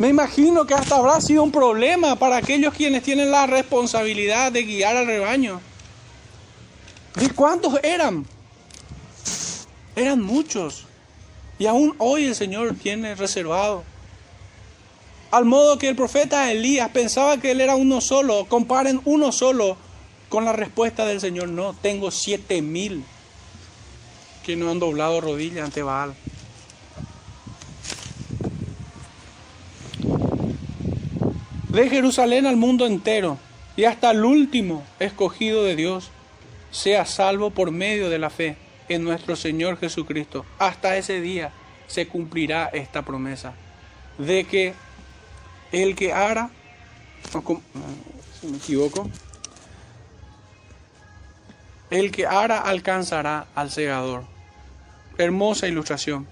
Me 0.00 0.08
imagino 0.08 0.66
que 0.66 0.72
hasta 0.72 0.96
habrá 0.96 1.20
sido 1.20 1.42
un 1.42 1.52
problema 1.52 2.16
para 2.16 2.38
aquellos 2.38 2.72
quienes 2.72 3.02
tienen 3.02 3.30
la 3.30 3.46
responsabilidad 3.46 4.50
de 4.50 4.62
guiar 4.62 4.96
al 4.96 5.06
rebaño 5.06 5.60
¿De 7.16 7.28
cuántos 7.28 7.78
eran? 7.82 8.24
Eran 9.94 10.22
muchos. 10.22 10.86
Y 11.58 11.66
aún 11.66 11.94
hoy 11.98 12.24
el 12.24 12.34
Señor 12.34 12.74
tiene 12.82 13.14
reservado. 13.14 13.84
Al 15.30 15.44
modo 15.44 15.76
que 15.76 15.90
el 15.90 15.96
profeta 15.96 16.50
Elías 16.50 16.88
pensaba 16.88 17.36
que 17.36 17.50
él 17.50 17.60
era 17.60 17.76
uno 17.76 18.00
solo. 18.00 18.46
Comparen 18.46 19.02
uno 19.04 19.32
solo 19.32 19.76
con 20.30 20.46
la 20.46 20.54
respuesta 20.54 21.04
del 21.04 21.20
Señor. 21.20 21.50
No, 21.50 21.74
tengo 21.74 22.10
siete 22.10 22.62
mil 22.62 23.04
que 24.46 24.56
no 24.56 24.70
han 24.70 24.78
doblado 24.78 25.20
rodillas 25.20 25.66
ante 25.66 25.82
Baal. 25.82 26.14
De 31.70 31.88
Jerusalén 31.88 32.46
al 32.46 32.56
mundo 32.56 32.84
entero 32.84 33.38
y 33.76 33.84
hasta 33.84 34.10
el 34.10 34.24
último 34.24 34.82
escogido 34.98 35.62
de 35.62 35.76
Dios 35.76 36.10
sea 36.72 37.04
salvo 37.04 37.50
por 37.50 37.70
medio 37.70 38.10
de 38.10 38.18
la 38.18 38.28
fe 38.28 38.56
en 38.88 39.04
nuestro 39.04 39.36
Señor 39.36 39.78
Jesucristo. 39.78 40.44
Hasta 40.58 40.96
ese 40.96 41.20
día 41.20 41.52
se 41.86 42.08
cumplirá 42.08 42.66
esta 42.72 43.02
promesa 43.02 43.52
de 44.18 44.44
que 44.44 44.74
el 45.70 45.94
que 45.94 46.12
hará, 46.12 46.50
si 48.40 48.46
me 48.48 48.56
equivoco, 48.56 49.08
el 51.90 52.10
que 52.10 52.26
hará 52.26 52.58
alcanzará 52.58 53.46
al 53.54 53.70
segador. 53.70 54.24
Hermosa 55.18 55.68
ilustración. 55.68 56.26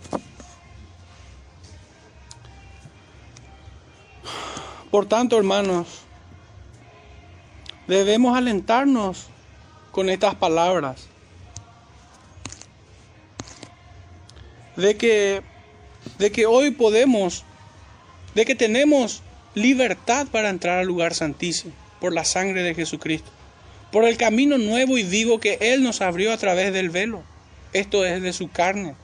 Por 4.99 5.07
tanto, 5.07 5.39
hermanos, 5.39 5.87
debemos 7.87 8.37
alentarnos 8.37 9.27
con 9.93 10.11
estas 10.11 10.35
palabras. 10.35 11.07
De 14.75 14.97
que, 14.97 15.43
de 16.19 16.33
que 16.33 16.47
hoy 16.47 16.73
podemos, 16.73 17.45
de 18.35 18.45
que 18.45 18.57
tenemos 18.57 19.23
libertad 19.55 20.27
para 20.33 20.49
entrar 20.49 20.81
al 20.81 20.89
lugar 20.89 21.15
santísimo 21.15 21.73
por 22.01 22.13
la 22.13 22.25
sangre 22.25 22.65
de 22.65 22.75
Jesucristo, 22.75 23.31
por 23.93 24.03
el 24.05 24.17
camino 24.17 24.59
nuevo 24.59 24.99
y 24.99 25.05
vivo 25.05 25.39
que 25.39 25.59
Él 25.61 25.85
nos 25.85 26.01
abrió 26.01 26.33
a 26.33 26.39
través 26.39 26.73
del 26.73 26.91
velo, 26.91 27.23
esto 27.73 28.05
es 28.05 28.21
de 28.21 28.33
su 28.33 28.51
carne. 28.51 28.97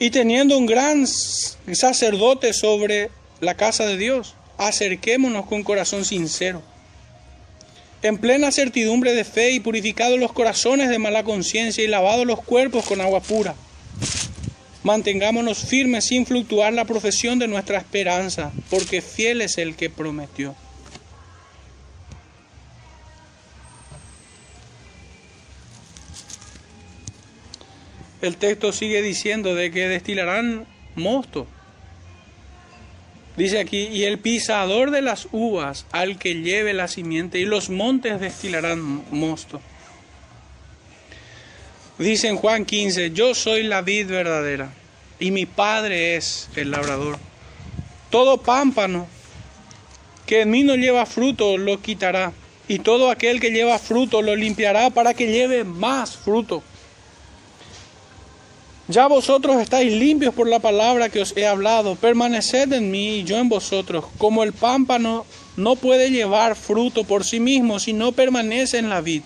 Y 0.00 0.10
teniendo 0.10 0.58
un 0.58 0.66
gran 0.66 1.06
sacerdote 1.06 2.52
sobre 2.52 3.10
la 3.40 3.54
casa 3.54 3.86
de 3.86 3.96
Dios, 3.96 4.34
acerquémonos 4.58 5.46
con 5.46 5.62
corazón 5.62 6.04
sincero 6.04 6.62
en 8.02 8.18
plena 8.18 8.52
certidumbre 8.52 9.12
de 9.12 9.24
fe 9.24 9.50
y 9.50 9.60
purificados 9.60 10.18
los 10.18 10.32
corazones 10.32 10.88
de 10.88 10.98
mala 10.98 11.24
conciencia 11.24 11.82
y 11.82 11.88
lavados 11.88 12.26
los 12.26 12.42
cuerpos 12.42 12.84
con 12.84 13.00
agua 13.00 13.20
pura. 13.20 13.54
Mantengámonos 14.84 15.58
firmes 15.58 16.04
sin 16.04 16.24
fluctuar 16.24 16.72
la 16.72 16.84
profesión 16.84 17.38
de 17.38 17.48
nuestra 17.48 17.78
esperanza, 17.78 18.52
porque 18.70 19.02
fiel 19.02 19.42
es 19.42 19.58
el 19.58 19.74
que 19.74 19.90
prometió. 19.90 20.54
El 28.22 28.36
texto 28.36 28.72
sigue 28.72 29.02
diciendo 29.02 29.54
de 29.54 29.70
que 29.70 29.88
destilarán 29.88 30.66
mosto 30.94 31.46
Dice 33.38 33.60
aquí, 33.60 33.86
y 33.92 34.02
el 34.02 34.18
pisador 34.18 34.90
de 34.90 35.00
las 35.00 35.28
uvas 35.30 35.86
al 35.92 36.18
que 36.18 36.42
lleve 36.42 36.74
la 36.74 36.88
simiente, 36.88 37.38
y 37.38 37.44
los 37.44 37.70
montes 37.70 38.18
destilarán 38.18 39.04
mosto. 39.12 39.60
Dice 41.98 42.26
en 42.26 42.36
Juan 42.36 42.64
15, 42.64 43.12
yo 43.12 43.36
soy 43.36 43.62
la 43.62 43.80
vid 43.80 44.08
verdadera, 44.08 44.72
y 45.20 45.30
mi 45.30 45.46
padre 45.46 46.16
es 46.16 46.50
el 46.56 46.72
labrador. 46.72 47.16
Todo 48.10 48.38
pámpano 48.38 49.06
que 50.26 50.40
en 50.40 50.50
mí 50.50 50.64
no 50.64 50.74
lleva 50.74 51.06
fruto 51.06 51.58
lo 51.58 51.80
quitará, 51.80 52.32
y 52.66 52.80
todo 52.80 53.08
aquel 53.08 53.38
que 53.38 53.52
lleva 53.52 53.78
fruto 53.78 54.20
lo 54.20 54.34
limpiará 54.34 54.90
para 54.90 55.14
que 55.14 55.30
lleve 55.30 55.62
más 55.62 56.16
fruto. 56.16 56.64
Ya 58.90 59.06
vosotros 59.06 59.60
estáis 59.60 59.92
limpios 59.92 60.32
por 60.32 60.48
la 60.48 60.60
palabra 60.60 61.10
que 61.10 61.20
os 61.20 61.36
he 61.36 61.46
hablado. 61.46 61.94
Permaneced 61.94 62.72
en 62.72 62.90
mí 62.90 63.16
y 63.16 63.24
yo 63.24 63.36
en 63.36 63.50
vosotros. 63.50 64.06
Como 64.16 64.42
el 64.42 64.54
pámpano 64.54 65.26
no 65.58 65.76
puede 65.76 66.10
llevar 66.10 66.56
fruto 66.56 67.04
por 67.04 67.22
sí 67.22 67.38
mismo 67.38 67.80
si 67.80 67.92
no 67.92 68.12
permanece 68.12 68.78
en 68.78 68.88
la 68.88 69.02
vid, 69.02 69.22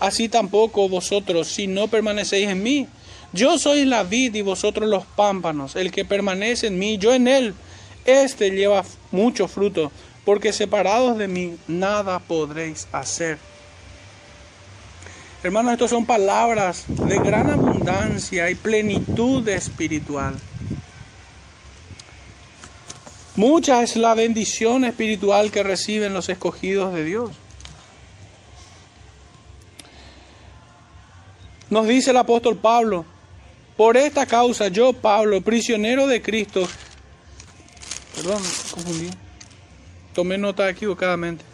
así 0.00 0.30
tampoco 0.30 0.88
vosotros 0.88 1.48
si 1.48 1.66
no 1.66 1.88
permanecéis 1.88 2.48
en 2.48 2.62
mí. 2.62 2.86
Yo 3.34 3.58
soy 3.58 3.84
la 3.84 4.02
vid 4.02 4.34
y 4.34 4.40
vosotros 4.40 4.88
los 4.88 5.04
pámpanos. 5.04 5.76
El 5.76 5.90
que 5.90 6.06
permanece 6.06 6.68
en 6.68 6.78
mí, 6.78 6.96
yo 6.96 7.12
en 7.12 7.28
él, 7.28 7.54
éste 8.06 8.50
lleva 8.50 8.82
mucho 9.10 9.46
fruto, 9.46 9.92
porque 10.24 10.54
separados 10.54 11.18
de 11.18 11.28
mí 11.28 11.56
nada 11.68 12.18
podréis 12.18 12.88
hacer. 12.92 13.38
Hermanos, 15.42 15.72
estas 15.72 15.90
son 15.90 16.06
palabras 16.06 16.84
de 16.86 17.18
gran 17.18 17.50
abundancia 17.50 18.48
y 18.48 18.54
plenitud 18.54 19.46
espiritual. 19.48 20.36
Mucha 23.34 23.82
es 23.82 23.96
la 23.96 24.14
bendición 24.14 24.84
espiritual 24.84 25.50
que 25.50 25.64
reciben 25.64 26.14
los 26.14 26.28
escogidos 26.28 26.94
de 26.94 27.04
Dios. 27.04 27.30
Nos 31.70 31.88
dice 31.88 32.10
el 32.10 32.18
apóstol 32.18 32.58
Pablo, 32.58 33.04
por 33.76 33.96
esta 33.96 34.26
causa 34.26 34.68
yo, 34.68 34.92
Pablo, 34.92 35.40
prisionero 35.40 36.06
de 36.06 36.22
Cristo, 36.22 36.68
perdón, 38.14 38.42
confundí, 38.70 39.10
tomé 40.14 40.38
nota 40.38 40.68
equivocadamente. 40.70 41.51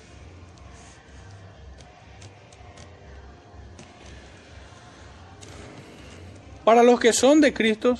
Para 6.69 6.83
los 6.83 7.01
que 7.01 7.15
son 7.15 7.41
de 7.41 7.55
Cristo, 7.55 7.99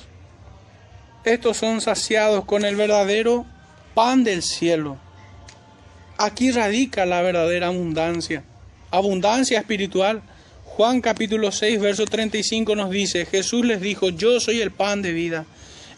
estos 1.23 1.57
son 1.57 1.81
saciados 1.81 2.45
con 2.45 2.65
el 2.65 2.75
verdadero 2.75 3.47
pan 3.95 4.23
del 4.23 4.43
cielo. 4.43 4.99
Aquí 6.19 6.51
radica 6.51 7.07
la 7.07 7.23
verdadera 7.23 7.65
abundancia, 7.65 8.43
abundancia 8.91 9.57
espiritual. 9.57 10.21
Juan 10.65 11.01
capítulo 11.01 11.51
6, 11.51 11.81
verso 11.81 12.05
35 12.05 12.75
nos 12.75 12.91
dice, 12.91 13.25
Jesús 13.25 13.65
les 13.65 13.81
dijo, 13.81 14.09
yo 14.09 14.39
soy 14.39 14.61
el 14.61 14.69
pan 14.69 15.01
de 15.01 15.13
vida. 15.13 15.47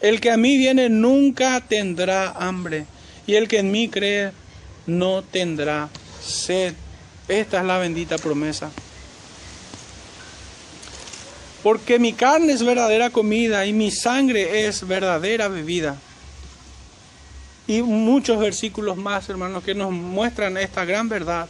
El 0.00 0.18
que 0.22 0.30
a 0.30 0.38
mí 0.38 0.56
viene 0.56 0.88
nunca 0.88 1.60
tendrá 1.60 2.30
hambre, 2.30 2.86
y 3.26 3.34
el 3.34 3.48
que 3.48 3.58
en 3.58 3.70
mí 3.70 3.90
cree 3.90 4.32
no 4.86 5.20
tendrá 5.20 5.90
sed. 6.22 6.72
Esta 7.28 7.58
es 7.58 7.66
la 7.66 7.76
bendita 7.76 8.16
promesa 8.16 8.72
porque 11.62 11.98
mi 11.98 12.12
carne 12.12 12.52
es 12.52 12.64
verdadera 12.64 13.10
comida 13.10 13.64
y 13.66 13.72
mi 13.72 13.90
sangre 13.90 14.66
es 14.66 14.86
verdadera 14.86 15.48
bebida. 15.48 15.96
Y 17.66 17.82
muchos 17.82 18.38
versículos 18.40 18.96
más, 18.96 19.28
hermanos, 19.28 19.62
que 19.62 19.74
nos 19.74 19.92
muestran 19.92 20.56
esta 20.56 20.84
gran 20.84 21.08
verdad 21.08 21.48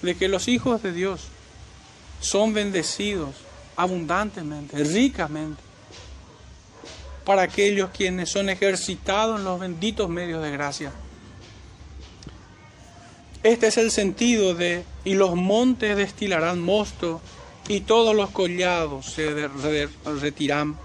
de 0.00 0.16
que 0.16 0.28
los 0.28 0.48
hijos 0.48 0.82
de 0.82 0.92
Dios 0.92 1.28
son 2.20 2.54
bendecidos 2.54 3.34
abundantemente, 3.76 4.82
ricamente, 4.82 5.62
para 7.24 7.42
aquellos 7.42 7.90
quienes 7.90 8.30
son 8.30 8.48
ejercitados 8.48 9.38
en 9.38 9.44
los 9.44 9.60
benditos 9.60 10.08
medios 10.08 10.42
de 10.42 10.50
gracia. 10.50 10.92
Este 13.42 13.68
es 13.68 13.76
el 13.76 13.90
sentido 13.90 14.54
de, 14.54 14.84
y 15.04 15.14
los 15.14 15.34
montes 15.34 15.96
destilarán 15.96 16.60
mosto 16.60 17.20
y 17.70 17.82
todos 17.82 18.16
los 18.16 18.30
collados 18.30 19.06
se 19.06 19.48
retiran. 20.20 20.76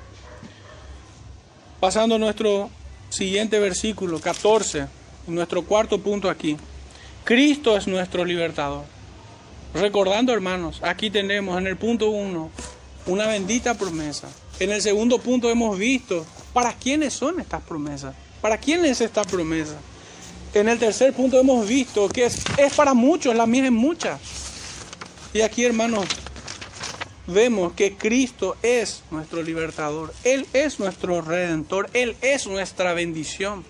Pasando 1.80 2.14
a 2.14 2.20
nuestro 2.20 2.70
siguiente 3.10 3.58
versículo, 3.58 4.22
14, 4.22 4.86
nuestro 5.26 5.64
cuarto 5.64 6.00
punto 6.00 6.30
aquí. 6.30 6.56
Cristo 7.24 7.76
es 7.76 7.88
nuestro 7.88 8.24
libertador. 8.24 8.84
Recordando, 9.74 10.32
hermanos, 10.32 10.80
aquí 10.84 11.10
tenemos 11.10 11.58
en 11.58 11.66
el 11.66 11.76
punto 11.76 12.12
1 12.12 12.52
una 13.08 13.26
bendita 13.26 13.74
promesa. 13.74 14.30
En 14.60 14.72
el 14.72 14.80
segundo 14.80 15.18
punto 15.18 15.50
hemos 15.50 15.80
visto 15.80 16.24
para 16.54 16.72
quiénes 16.74 17.16
son 17.16 17.40
estas 17.40 17.64
promesas. 17.64 18.14
¿Para 18.42 18.60
quién 18.60 18.86
es 18.86 19.02
esta 19.02 19.24
promesa? 19.24 19.78
En 20.54 20.70
el 20.70 20.78
tercer 20.78 21.14
punto 21.14 21.40
hemos 21.40 21.68
visto 21.68 22.08
que 22.10 22.26
es, 22.26 22.44
es 22.60 22.76
para 22.76 22.94
muchos, 22.94 23.36
la 23.36 23.48
mía 23.48 23.66
es 23.66 23.72
mucha. 23.72 24.20
Y 25.34 25.42
aquí, 25.42 25.66
hermanos, 25.66 26.06
vemos 27.28 27.74
que 27.74 27.96
Cristo 27.96 28.56
es 28.62 29.04
nuestro 29.12 29.42
libertador, 29.42 30.14
Él 30.24 30.46
es 30.54 30.80
nuestro 30.80 31.22
redentor, 31.22 31.90
Él 31.94 32.16
es 32.22 32.48
nuestra 32.48 32.94
bendición. 32.94 33.66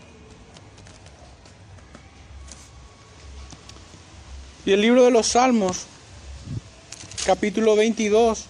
Y 4.65 4.71
el 4.71 4.81
libro 4.81 5.03
de 5.03 5.11
los 5.11 5.27
Salmos, 5.27 5.85
capítulo 7.25 7.75
22, 7.75 8.45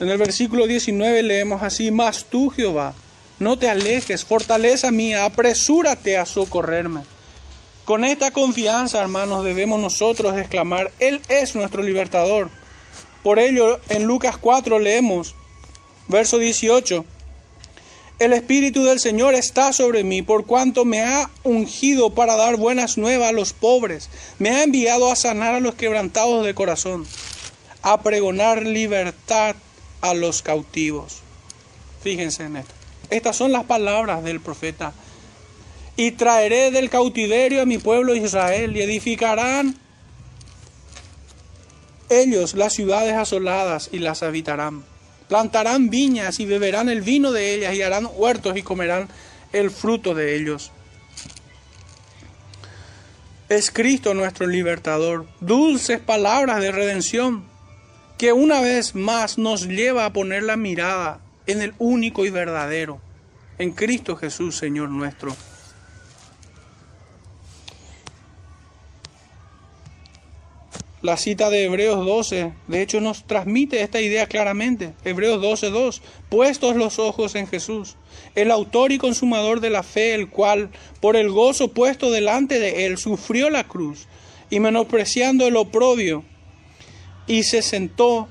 en 0.00 0.08
el 0.08 0.18
versículo 0.18 0.66
19 0.66 1.22
leemos 1.22 1.62
así, 1.62 1.90
mas 1.90 2.24
tú 2.24 2.50
Jehová, 2.50 2.94
no 3.38 3.58
te 3.58 3.68
alejes, 3.68 4.24
fortaleza 4.24 4.90
mía, 4.90 5.24
apresúrate 5.24 6.16
a 6.16 6.24
socorrerme. 6.24 7.02
Con 7.86 8.04
esta 8.04 8.32
confianza, 8.32 9.00
hermanos, 9.00 9.44
debemos 9.44 9.78
nosotros 9.78 10.36
exclamar, 10.36 10.90
Él 10.98 11.22
es 11.28 11.54
nuestro 11.54 11.84
libertador. 11.84 12.50
Por 13.22 13.38
ello, 13.38 13.78
en 13.88 14.02
Lucas 14.02 14.36
4 14.38 14.80
leemos, 14.80 15.36
verso 16.08 16.38
18, 16.38 17.04
El 18.18 18.32
Espíritu 18.32 18.82
del 18.82 18.98
Señor 18.98 19.36
está 19.36 19.72
sobre 19.72 20.02
mí, 20.02 20.20
por 20.20 20.46
cuanto 20.46 20.84
me 20.84 21.02
ha 21.02 21.30
ungido 21.44 22.10
para 22.10 22.34
dar 22.34 22.56
buenas 22.56 22.98
nuevas 22.98 23.28
a 23.28 23.32
los 23.32 23.52
pobres, 23.52 24.10
me 24.40 24.50
ha 24.50 24.64
enviado 24.64 25.08
a 25.08 25.14
sanar 25.14 25.54
a 25.54 25.60
los 25.60 25.76
quebrantados 25.76 26.44
de 26.44 26.54
corazón, 26.56 27.06
a 27.82 28.02
pregonar 28.02 28.66
libertad 28.66 29.54
a 30.00 30.12
los 30.12 30.42
cautivos. 30.42 31.18
Fíjense 32.02 32.42
en 32.42 32.56
esto. 32.56 32.74
Estas 33.10 33.36
son 33.36 33.52
las 33.52 33.62
palabras 33.62 34.24
del 34.24 34.40
profeta 34.40 34.92
y 35.96 36.12
traeré 36.12 36.70
del 36.70 36.90
cautiverio 36.90 37.62
a 37.62 37.66
mi 37.66 37.78
pueblo 37.78 38.14
Israel 38.14 38.76
y 38.76 38.82
edificarán 38.82 39.76
ellos 42.08 42.54
las 42.54 42.74
ciudades 42.74 43.14
asoladas 43.14 43.88
y 43.92 43.98
las 43.98 44.22
habitarán. 44.22 44.84
Plantarán 45.28 45.90
viñas 45.90 46.38
y 46.38 46.46
beberán 46.46 46.88
el 46.88 47.00
vino 47.00 47.32
de 47.32 47.54
ellas 47.54 47.74
y 47.74 47.82
harán 47.82 48.08
huertos 48.14 48.56
y 48.56 48.62
comerán 48.62 49.08
el 49.52 49.70
fruto 49.70 50.14
de 50.14 50.36
ellos. 50.36 50.70
Es 53.48 53.70
Cristo 53.70 54.12
nuestro 54.14 54.46
libertador, 54.46 55.26
dulces 55.40 56.00
palabras 56.00 56.60
de 56.60 56.72
redención 56.72 57.44
que 58.18 58.32
una 58.32 58.60
vez 58.60 58.94
más 58.94 59.38
nos 59.38 59.66
lleva 59.66 60.04
a 60.04 60.12
poner 60.12 60.42
la 60.42 60.56
mirada 60.56 61.20
en 61.46 61.62
el 61.62 61.74
único 61.78 62.24
y 62.24 62.30
verdadero, 62.30 63.00
en 63.58 63.72
Cristo 63.72 64.16
Jesús, 64.16 64.56
Señor 64.56 64.90
nuestro. 64.90 65.36
La 71.06 71.16
cita 71.16 71.50
de 71.50 71.62
Hebreos 71.62 72.04
12, 72.04 72.52
de 72.66 72.82
hecho, 72.82 73.00
nos 73.00 73.28
transmite 73.28 73.80
esta 73.80 74.00
idea 74.00 74.26
claramente. 74.26 74.92
Hebreos 75.04 75.40
12, 75.40 75.70
2. 75.70 76.02
Puestos 76.28 76.74
los 76.74 76.98
ojos 76.98 77.36
en 77.36 77.46
Jesús, 77.46 77.94
el 78.34 78.50
autor 78.50 78.90
y 78.90 78.98
consumador 78.98 79.60
de 79.60 79.70
la 79.70 79.84
fe, 79.84 80.16
el 80.16 80.28
cual, 80.28 80.68
por 81.00 81.14
el 81.14 81.30
gozo 81.30 81.68
puesto 81.68 82.10
delante 82.10 82.58
de 82.58 82.86
él, 82.86 82.98
sufrió 82.98 83.50
la 83.50 83.68
cruz 83.68 84.08
y 84.50 84.58
menospreciando 84.58 85.46
el 85.46 85.54
oprobio, 85.54 86.24
y 87.28 87.44
se 87.44 87.62
sentó 87.62 88.26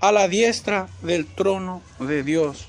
a 0.00 0.10
la 0.10 0.26
diestra 0.26 0.88
del 1.02 1.26
trono 1.26 1.82
de 1.98 2.22
Dios. 2.22 2.66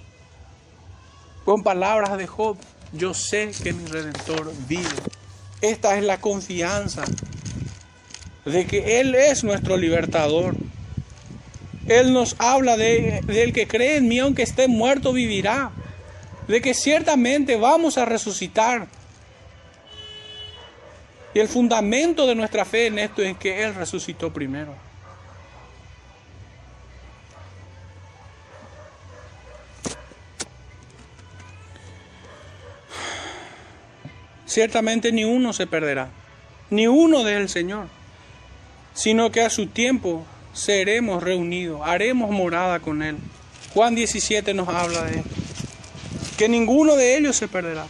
Con 1.45 1.63
palabras 1.63 2.17
de 2.17 2.27
Job, 2.27 2.57
yo 2.91 3.13
sé 3.13 3.51
que 3.63 3.71
mi 3.71 3.85
redentor 3.85 4.51
vive. 4.67 4.89
Esta 5.61 5.97
es 5.97 6.03
la 6.03 6.19
confianza 6.19 7.05
de 8.45 8.65
que 8.65 8.99
Él 8.99 9.15
es 9.15 9.43
nuestro 9.43 9.77
libertador. 9.77 10.55
Él 11.87 12.13
nos 12.13 12.35
habla 12.39 12.77
de, 12.77 13.21
del 13.25 13.53
que 13.53 13.67
cree 13.67 13.97
en 13.97 14.07
mí, 14.07 14.19
aunque 14.19 14.43
esté 14.43 14.67
muerto, 14.67 15.13
vivirá. 15.13 15.71
De 16.47 16.61
que 16.61 16.73
ciertamente 16.73 17.57
vamos 17.57 17.97
a 17.97 18.05
resucitar. 18.05 18.87
Y 21.33 21.39
el 21.39 21.47
fundamento 21.47 22.27
de 22.27 22.35
nuestra 22.35 22.65
fe 22.65 22.87
en 22.87 22.99
esto 22.99 23.21
es 23.21 23.35
que 23.37 23.63
Él 23.63 23.75
resucitó 23.75 24.31
primero. 24.31 24.85
ciertamente 34.55 35.11
ni 35.11 35.25
uno 35.25 35.51
se 35.51 35.67
perderá, 35.67 36.07
ni 36.69 36.87
uno 36.87 37.25
del 37.25 37.49
Señor, 37.49 37.87
sino 38.95 39.31
que 39.31 39.41
a 39.41 39.51
su 39.51 39.67
tiempo 39.67 40.25
seremos 40.53 41.21
reunidos, 41.21 41.81
haremos 41.83 42.31
morada 42.31 42.79
con 42.79 43.03
Él. 43.03 43.17
Juan 43.73 43.93
17 43.93 44.53
nos 44.53 44.69
habla 44.69 45.03
de 45.03 45.19
esto, 45.19 45.29
que 46.37 46.49
ninguno 46.49 46.95
de 46.95 47.17
ellos 47.17 47.35
se 47.35 47.47
perderá. 47.47 47.85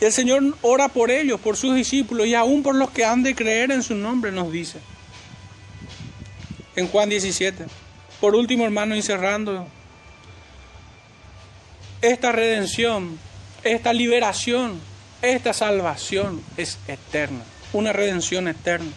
El 0.00 0.12
Señor 0.12 0.42
ora 0.62 0.88
por 0.88 1.10
ellos, 1.10 1.40
por 1.40 1.56
sus 1.56 1.74
discípulos 1.74 2.26
y 2.26 2.34
aún 2.34 2.62
por 2.62 2.74
los 2.74 2.90
que 2.90 3.04
han 3.04 3.22
de 3.22 3.34
creer 3.34 3.70
en 3.70 3.82
su 3.82 3.94
nombre, 3.94 4.32
nos 4.32 4.50
dice. 4.50 4.78
En 6.74 6.88
Juan 6.88 7.08
17. 7.08 7.66
Por 8.20 8.34
último, 8.34 8.64
hermano, 8.64 8.96
y 8.96 9.02
cerrando, 9.02 9.66
esta 12.00 12.32
redención, 12.32 13.18
esta 13.62 13.92
liberación, 13.92 14.80
esta 15.22 15.52
salvación 15.52 16.42
es 16.56 16.78
eterna, 16.88 17.44
una 17.72 17.92
redención 17.92 18.48
eterna. 18.48 18.90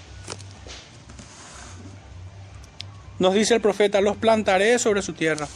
Nos 3.19 3.33
dice 3.33 3.55
el 3.55 3.61
profeta, 3.61 4.01
los 4.01 4.17
plantaré 4.17 4.79
sobre 4.79 5.01
su 5.01 5.13
tierra. 5.13 5.47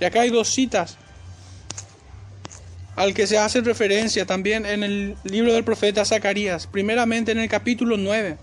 Y 0.00 0.04
acá 0.04 0.22
hay 0.22 0.30
dos 0.30 0.48
citas 0.48 0.98
al 2.96 3.12
que 3.12 3.26
se 3.26 3.38
hace 3.38 3.60
referencia 3.60 4.24
también 4.24 4.64
en 4.64 4.82
el 4.82 5.16
libro 5.24 5.52
del 5.52 5.64
profeta 5.64 6.04
Zacarías, 6.04 6.66
primeramente 6.66 7.30
en 7.32 7.38
el 7.38 7.48
capítulo 7.48 7.98
9, 7.98 8.38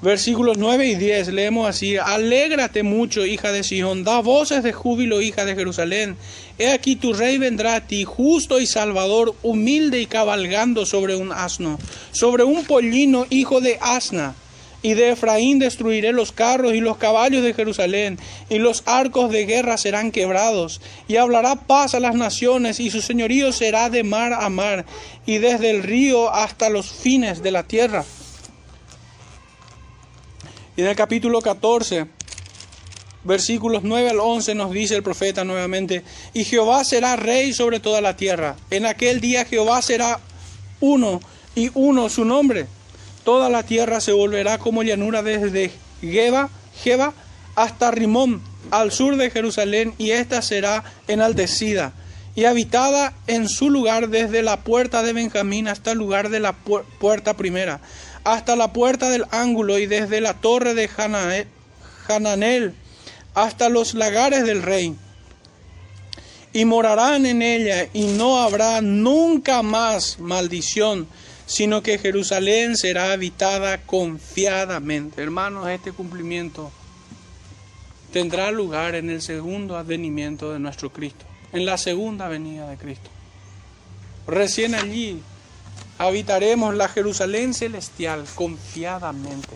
versículos 0.00 0.56
9 0.56 0.86
y 0.86 0.94
10, 0.94 1.28
leemos 1.28 1.68
así, 1.68 1.98
Alégrate 1.98 2.82
mucho, 2.82 3.26
hija 3.26 3.52
de 3.52 3.62
Sion, 3.62 4.04
da 4.04 4.20
voces 4.20 4.62
de 4.62 4.72
júbilo, 4.72 5.20
hija 5.20 5.44
de 5.44 5.54
Jerusalén, 5.54 6.16
he 6.58 6.70
aquí 6.70 6.96
tu 6.96 7.12
rey 7.12 7.36
vendrá 7.36 7.74
a 7.76 7.86
ti, 7.86 8.04
justo 8.04 8.58
y 8.58 8.66
salvador, 8.66 9.34
humilde 9.42 10.00
y 10.00 10.06
cabalgando 10.06 10.86
sobre 10.86 11.14
un 11.14 11.30
asno, 11.30 11.78
sobre 12.12 12.42
un 12.42 12.64
pollino, 12.64 13.26
hijo 13.28 13.60
de 13.60 13.78
asna 13.82 14.34
y 14.86 14.94
de 14.94 15.10
Efraín 15.10 15.58
destruiré 15.58 16.12
los 16.12 16.30
carros 16.30 16.72
y 16.72 16.80
los 16.80 16.96
caballos 16.96 17.42
de 17.42 17.54
Jerusalén, 17.54 18.20
y 18.48 18.58
los 18.58 18.84
arcos 18.86 19.32
de 19.32 19.44
guerra 19.44 19.78
serán 19.78 20.12
quebrados, 20.12 20.80
y 21.08 21.16
hablará 21.16 21.56
paz 21.56 21.96
a 21.96 21.98
las 21.98 22.14
naciones, 22.14 22.78
y 22.78 22.92
su 22.92 23.02
señorío 23.02 23.52
será 23.52 23.90
de 23.90 24.04
mar 24.04 24.32
a 24.32 24.48
mar, 24.48 24.86
y 25.26 25.38
desde 25.38 25.70
el 25.70 25.82
río 25.82 26.32
hasta 26.32 26.68
los 26.68 26.88
fines 26.88 27.42
de 27.42 27.50
la 27.50 27.64
tierra. 27.64 28.04
Y 30.76 30.82
en 30.82 30.86
el 30.86 30.94
capítulo 30.94 31.40
14, 31.40 32.06
versículos 33.24 33.82
9 33.82 34.10
al 34.10 34.20
11 34.20 34.54
nos 34.54 34.70
dice 34.70 34.94
el 34.94 35.02
profeta 35.02 35.42
nuevamente, 35.42 36.04
y 36.32 36.44
Jehová 36.44 36.84
será 36.84 37.16
rey 37.16 37.52
sobre 37.52 37.80
toda 37.80 38.00
la 38.00 38.16
tierra. 38.16 38.54
En 38.70 38.86
aquel 38.86 39.20
día 39.20 39.46
Jehová 39.46 39.82
será 39.82 40.20
uno, 40.78 41.20
y 41.56 41.72
uno 41.74 42.08
su 42.08 42.24
nombre 42.24 42.68
Toda 43.26 43.50
la 43.50 43.64
tierra 43.64 44.00
se 44.00 44.12
volverá 44.12 44.58
como 44.58 44.84
llanura 44.84 45.20
desde 45.20 45.72
Geba, 46.00 46.48
hasta 47.56 47.90
Rimón, 47.90 48.40
al 48.70 48.92
sur 48.92 49.16
de 49.16 49.32
Jerusalén, 49.32 49.94
y 49.98 50.12
ésta 50.12 50.42
será 50.42 50.84
enaltecida 51.08 51.92
y 52.36 52.44
habitada 52.44 53.14
en 53.26 53.48
su 53.48 53.68
lugar 53.68 54.10
desde 54.10 54.42
la 54.42 54.60
puerta 54.60 55.02
de 55.02 55.12
Benjamín 55.12 55.66
hasta 55.66 55.90
el 55.90 55.98
lugar 55.98 56.28
de 56.28 56.38
la 56.38 56.52
puerta 56.52 57.34
primera, 57.36 57.80
hasta 58.22 58.54
la 58.54 58.72
puerta 58.72 59.10
del 59.10 59.24
ángulo 59.32 59.76
y 59.80 59.86
desde 59.86 60.20
la 60.20 60.34
torre 60.34 60.74
de 60.74 60.88
Hananel 62.06 62.74
hasta 63.34 63.68
los 63.68 63.94
lagares 63.94 64.44
del 64.44 64.62
rey. 64.62 64.94
Y 66.52 66.64
morarán 66.64 67.26
en 67.26 67.42
ella 67.42 67.88
y 67.92 68.04
no 68.04 68.40
habrá 68.40 68.80
nunca 68.82 69.62
más 69.62 70.20
maldición 70.20 71.08
sino 71.46 71.82
que 71.82 71.98
Jerusalén 71.98 72.76
será 72.76 73.12
habitada 73.12 73.78
confiadamente. 73.78 75.22
Hermanos, 75.22 75.68
este 75.68 75.92
cumplimiento 75.92 76.72
tendrá 78.12 78.50
lugar 78.50 78.96
en 78.96 79.10
el 79.10 79.22
segundo 79.22 79.76
advenimiento 79.76 80.52
de 80.52 80.58
nuestro 80.58 80.92
Cristo, 80.92 81.24
en 81.52 81.64
la 81.64 81.78
segunda 81.78 82.28
venida 82.28 82.68
de 82.68 82.76
Cristo. 82.76 83.10
Recién 84.26 84.74
allí 84.74 85.22
habitaremos 85.98 86.74
la 86.74 86.88
Jerusalén 86.88 87.54
celestial 87.54 88.24
confiadamente 88.34 89.54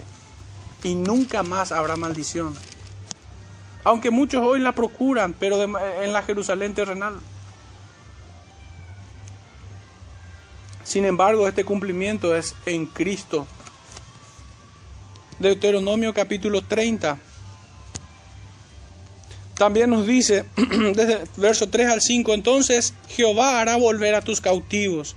y 0.84 0.94
nunca 0.94 1.42
más 1.42 1.72
habrá 1.72 1.96
maldición. 1.96 2.54
Aunque 3.82 4.10
muchos 4.10 4.44
hoy 4.44 4.60
la 4.60 4.72
procuran, 4.72 5.34
pero 5.38 5.62
en 5.62 6.12
la 6.12 6.22
Jerusalén 6.22 6.74
terrenal. 6.74 7.18
Sin 10.90 11.04
embargo, 11.04 11.46
este 11.46 11.62
cumplimiento 11.62 12.34
es 12.34 12.56
en 12.66 12.84
Cristo. 12.84 13.46
Deuteronomio 15.38 16.12
capítulo 16.12 16.62
30. 16.62 17.16
También 19.56 19.90
nos 19.90 20.04
dice, 20.04 20.46
desde 20.56 21.20
verso 21.36 21.68
3 21.68 21.90
al 21.90 22.00
5, 22.00 22.34
entonces 22.34 22.92
Jehová 23.08 23.60
hará 23.60 23.76
volver 23.76 24.16
a 24.16 24.22
tus 24.22 24.40
cautivos 24.40 25.14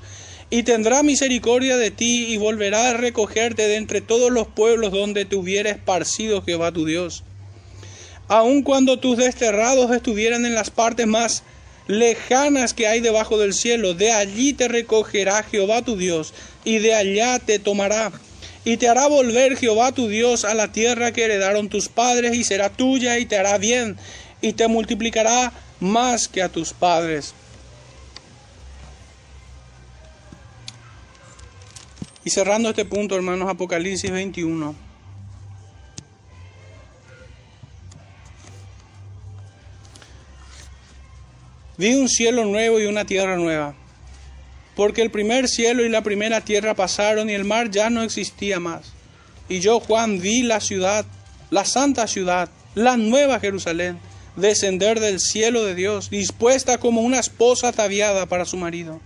y 0.51 0.61
tendrá 0.61 1.01
misericordia 1.01 1.75
de 1.75 1.89
ti 1.89 2.31
y 2.31 2.37
volverá 2.37 2.91
a 2.91 2.97
recogerte 2.97 3.67
de 3.67 3.77
entre 3.77 4.01
todos 4.01 4.31
los 4.31 4.45
pueblos 4.45 4.91
donde 4.91 5.25
te 5.25 5.35
hubiera 5.35 5.71
esparcido 5.71 6.43
Jehová 6.43 6.71
tu 6.71 6.85
Dios. 6.85 7.23
Aun 8.27 8.61
cuando 8.61 8.99
tus 8.99 9.17
desterrados 9.17 9.89
estuvieran 9.89 10.45
en 10.45 10.53
las 10.53 10.69
partes 10.69 11.07
más 11.07 11.41
lejanas 11.87 12.73
que 12.73 12.87
hay 12.87 12.99
debajo 12.99 13.37
del 13.37 13.53
cielo. 13.53 13.93
De 13.93 14.11
allí 14.11 14.53
te 14.53 14.67
recogerá 14.67 15.43
Jehová 15.43 15.81
tu 15.81 15.97
Dios, 15.97 16.33
y 16.63 16.79
de 16.79 16.93
allá 16.93 17.39
te 17.39 17.59
tomará. 17.59 18.11
Y 18.65 18.77
te 18.77 18.87
hará 18.87 19.07
volver 19.07 19.57
Jehová 19.57 19.91
tu 19.91 20.07
Dios 20.07 20.45
a 20.45 20.53
la 20.53 20.71
tierra 20.71 21.11
que 21.11 21.25
heredaron 21.25 21.69
tus 21.69 21.89
padres, 21.89 22.35
y 22.35 22.43
será 22.43 22.69
tuya, 22.69 23.19
y 23.19 23.25
te 23.25 23.37
hará 23.37 23.57
bien, 23.57 23.97
y 24.41 24.53
te 24.53 24.67
multiplicará 24.67 25.51
más 25.79 26.27
que 26.27 26.41
a 26.41 26.49
tus 26.49 26.73
padres. 26.73 27.33
Y 32.25 32.29
cerrando 32.29 32.69
este 32.69 32.85
punto, 32.85 33.15
hermanos, 33.15 33.49
Apocalipsis 33.49 34.09
21. 34.09 34.92
Vi 41.83 41.95
un 41.95 42.07
cielo 42.07 42.45
nuevo 42.45 42.79
y 42.79 42.85
una 42.85 43.03
tierra 43.03 43.35
nueva, 43.35 43.75
porque 44.73 45.01
el 45.01 45.11
primer 45.11 45.49
cielo 45.49 45.83
y 45.83 45.89
la 45.89 46.01
primera 46.01 46.39
tierra 46.39 46.75
pasaron 46.75 47.29
y 47.29 47.33
el 47.33 47.43
mar 47.43 47.71
ya 47.71 47.89
no 47.89 48.03
existía 48.03 48.57
más. 48.57 48.93
Y 49.49 49.59
yo, 49.59 49.81
Juan, 49.81 50.21
vi 50.21 50.43
la 50.43 50.61
ciudad, 50.61 51.05
la 51.49 51.65
santa 51.65 52.07
ciudad, 52.07 52.47
la 52.73 52.95
nueva 52.95 53.41
Jerusalén, 53.41 53.99
descender 54.37 55.01
del 55.01 55.19
cielo 55.19 55.65
de 55.65 55.75
Dios, 55.75 56.09
dispuesta 56.09 56.77
como 56.77 57.01
una 57.01 57.19
esposa 57.19 57.67
ataviada 57.67 58.27
para 58.27 58.45
su 58.45 58.55
marido. 58.55 59.01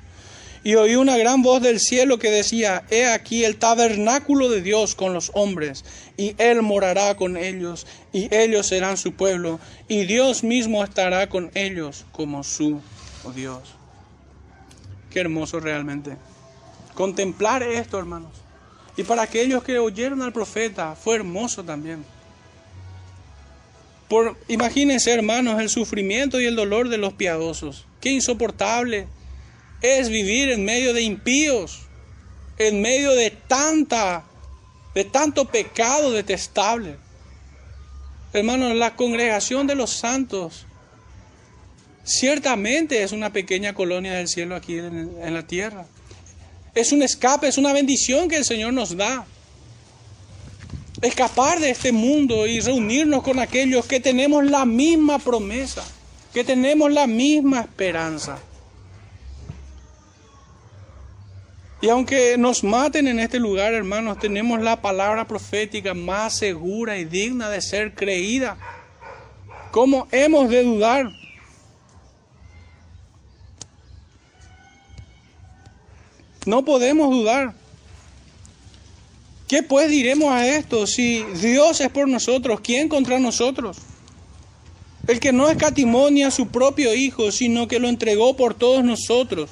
Y 0.63 0.75
oí 0.75 0.95
una 0.95 1.17
gran 1.17 1.41
voz 1.41 1.61
del 1.61 1.79
cielo 1.79 2.19
que 2.19 2.29
decía, 2.29 2.83
He 2.89 3.05
aquí 3.07 3.45
el 3.45 3.57
tabernáculo 3.57 4.49
de 4.49 4.61
Dios 4.61 4.95
con 4.95 5.13
los 5.13 5.31
hombres, 5.33 5.85
y 6.17 6.35
Él 6.37 6.61
morará 6.61 7.15
con 7.15 7.37
ellos, 7.37 7.87
y 8.11 8.33
ellos 8.35 8.67
serán 8.67 8.97
su 8.97 9.13
pueblo, 9.13 9.59
y 9.87 10.05
Dios 10.05 10.43
mismo 10.43 10.83
estará 10.83 11.29
con 11.29 11.51
ellos 11.53 12.05
como 12.11 12.43
su 12.43 12.81
Dios. 13.33 13.61
Qué 15.09 15.19
hermoso 15.19 15.59
realmente. 15.59 16.17
Contemplar 16.93 17.63
esto, 17.63 17.97
hermanos. 17.99 18.31
Y 18.95 19.03
para 19.03 19.21
aquellos 19.21 19.63
que 19.63 19.77
oyeron 19.77 20.21
al 20.21 20.33
profeta, 20.33 20.95
fue 20.95 21.15
hermoso 21.15 21.63
también. 21.63 22.03
Por, 24.07 24.37
imagínense, 24.47 25.11
hermanos, 25.11 25.59
el 25.61 25.69
sufrimiento 25.69 26.39
y 26.39 26.45
el 26.45 26.55
dolor 26.55 26.89
de 26.89 26.97
los 26.97 27.13
piadosos. 27.13 27.85
Qué 27.99 28.09
insoportable 28.09 29.07
es 29.81 30.09
vivir 30.09 30.49
en 30.49 30.65
medio 30.65 30.93
de 30.93 31.01
impíos, 31.01 31.81
en 32.57 32.81
medio 32.81 33.11
de 33.11 33.31
tanta, 33.31 34.23
de 34.95 35.03
tanto 35.05 35.45
pecado 35.45 36.11
detestable. 36.11 36.95
Hermanos, 38.33 38.75
la 38.75 38.95
congregación 38.95 39.67
de 39.67 39.75
los 39.75 39.91
santos 39.91 40.65
ciertamente 42.03 43.03
es 43.03 43.11
una 43.11 43.31
pequeña 43.31 43.73
colonia 43.73 44.13
del 44.13 44.27
cielo 44.27 44.55
aquí 44.55 44.77
en, 44.77 45.11
en 45.21 45.33
la 45.33 45.45
tierra. 45.45 45.85
Es 46.73 46.91
un 46.91 47.01
escape, 47.03 47.47
es 47.47 47.57
una 47.57 47.73
bendición 47.73 48.29
que 48.29 48.37
el 48.37 48.45
Señor 48.45 48.73
nos 48.73 48.95
da. 48.95 49.25
Escapar 51.01 51.59
de 51.59 51.69
este 51.69 51.91
mundo 51.91 52.47
y 52.47 52.59
reunirnos 52.59 53.21
con 53.21 53.37
aquellos 53.37 53.85
que 53.85 53.99
tenemos 53.99 54.43
la 54.45 54.65
misma 54.65 55.19
promesa, 55.19 55.83
que 56.33 56.43
tenemos 56.43 56.91
la 56.91 57.05
misma 57.05 57.61
esperanza. 57.61 58.39
Y 61.79 61.89
aunque 61.89 62.37
nos 62.37 62.63
maten 62.63 63.07
en 63.07 63.19
este 63.19 63.39
lugar, 63.39 63.73
hermanos, 63.73 64.17
tenemos 64.17 64.61
la 64.61 64.81
palabra 64.81 65.27
profética 65.27 65.93
más 65.93 66.35
segura 66.35 66.97
y 66.97 67.05
digna 67.05 67.49
de 67.49 67.61
ser 67.61 67.93
creída. 67.93 68.57
¿Cómo 69.71 70.07
hemos 70.11 70.49
de 70.49 70.63
dudar? 70.63 71.11
No 76.47 76.65
podemos 76.65 77.11
dudar. 77.11 77.53
¿Qué 79.47 79.61
pues 79.61 79.89
diremos 79.89 80.31
a 80.31 80.47
esto? 80.47 80.87
Si 80.87 81.23
Dios 81.41 81.79
es 81.79 81.89
por 81.89 82.07
nosotros, 82.07 82.59
¿quién 82.61 82.89
contra 82.89 83.19
nosotros? 83.19 83.77
El 85.07 85.19
que 85.19 85.31
no 85.31 85.47
escatimonia 85.47 86.27
a 86.27 86.31
su 86.31 86.47
propio 86.47 86.93
Hijo, 86.95 87.31
sino 87.31 87.67
que 87.67 87.79
lo 87.79 87.87
entregó 87.87 88.35
por 88.35 88.55
todos 88.55 88.83
nosotros, 88.83 89.51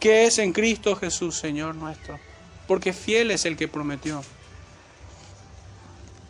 que 0.00 0.24
es 0.24 0.38
en 0.38 0.52
Cristo 0.52 0.96
Jesús, 0.96 1.38
Señor 1.38 1.76
nuestro, 1.76 2.18
porque 2.66 2.92
fiel 2.92 3.30
es 3.30 3.44
el 3.44 3.56
que 3.56 3.68
prometió. 3.68 4.24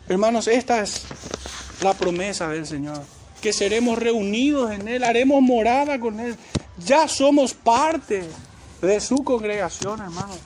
Hermanos, 0.07 0.47
esta 0.47 0.81
es 0.81 1.05
la 1.81 1.93
promesa 1.95 2.49
del 2.49 2.67
Señor, 2.67 3.01
que 3.41 3.53
seremos 3.53 3.97
reunidos 3.97 4.71
en 4.71 4.87
Él, 4.87 5.03
haremos 5.03 5.41
morada 5.41 5.99
con 5.99 6.19
Él, 6.19 6.35
ya 6.77 7.07
somos 7.07 7.53
parte 7.53 8.23
de 8.81 8.99
su 8.99 9.23
congregación, 9.23 10.01
hermanos 10.01 10.37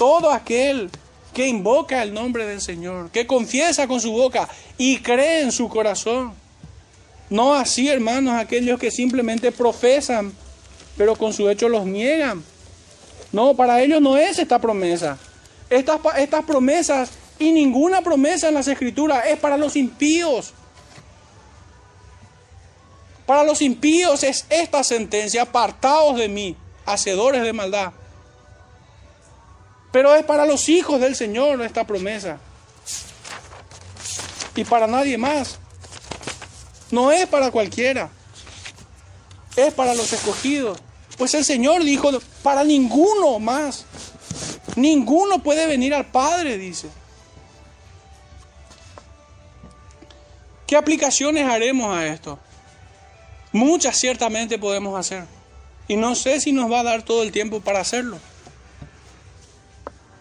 todo 0.00 0.30
aquel 0.32 0.88
que 1.34 1.46
invoca 1.46 2.02
el 2.02 2.14
nombre 2.14 2.46
del 2.46 2.62
Señor, 2.62 3.10
que 3.10 3.26
confiesa 3.26 3.86
con 3.86 4.00
su 4.00 4.12
boca 4.12 4.48
y 4.78 4.96
cree 5.00 5.42
en 5.42 5.52
su 5.52 5.68
corazón. 5.68 6.32
No 7.28 7.52
así, 7.52 7.86
hermanos, 7.90 8.32
aquellos 8.32 8.80
que 8.80 8.90
simplemente 8.90 9.52
profesan, 9.52 10.32
pero 10.96 11.16
con 11.16 11.34
su 11.34 11.50
hecho 11.50 11.68
los 11.68 11.84
niegan. 11.84 12.42
No, 13.32 13.54
para 13.54 13.80
ellos 13.80 14.00
no 14.00 14.16
es 14.16 14.38
esta 14.38 14.58
promesa. 14.58 15.18
Estas, 15.68 16.00
estas 16.18 16.44
promesas 16.44 17.10
y 17.38 17.52
ninguna 17.52 18.02
promesa 18.02 18.48
en 18.48 18.54
las 18.54 18.68
escrituras 18.68 19.24
es 19.26 19.38
para 19.38 19.56
los 19.56 19.76
impíos. 19.76 20.52
Para 23.26 23.44
los 23.44 23.62
impíos 23.62 24.24
es 24.24 24.44
esta 24.50 24.82
sentencia, 24.82 25.42
apartados 25.42 26.16
de 26.16 26.28
mí, 26.28 26.56
hacedores 26.84 27.42
de 27.42 27.52
maldad. 27.52 27.92
Pero 29.92 30.14
es 30.14 30.24
para 30.24 30.46
los 30.46 30.68
hijos 30.68 31.00
del 31.00 31.14
Señor 31.14 31.62
esta 31.62 31.86
promesa. 31.86 32.38
Y 34.54 34.64
para 34.64 34.86
nadie 34.86 35.16
más. 35.16 35.58
No 36.90 37.12
es 37.12 37.26
para 37.26 37.50
cualquiera. 37.50 38.10
Es 39.56 39.72
para 39.74 39.94
los 39.94 40.12
escogidos. 40.12 40.78
Pues 41.20 41.34
el 41.34 41.44
Señor 41.44 41.84
dijo, 41.84 42.08
para 42.42 42.64
ninguno 42.64 43.38
más. 43.38 43.84
Ninguno 44.74 45.42
puede 45.42 45.66
venir 45.66 45.92
al 45.92 46.06
Padre, 46.06 46.56
dice. 46.56 46.88
¿Qué 50.66 50.78
aplicaciones 50.78 51.46
haremos 51.46 51.94
a 51.94 52.06
esto? 52.06 52.38
Muchas 53.52 53.98
ciertamente 53.98 54.58
podemos 54.58 54.98
hacer. 54.98 55.24
Y 55.88 55.96
no 55.96 56.14
sé 56.14 56.40
si 56.40 56.52
nos 56.52 56.72
va 56.72 56.80
a 56.80 56.84
dar 56.84 57.02
todo 57.02 57.22
el 57.22 57.32
tiempo 57.32 57.60
para 57.60 57.80
hacerlo. 57.80 58.18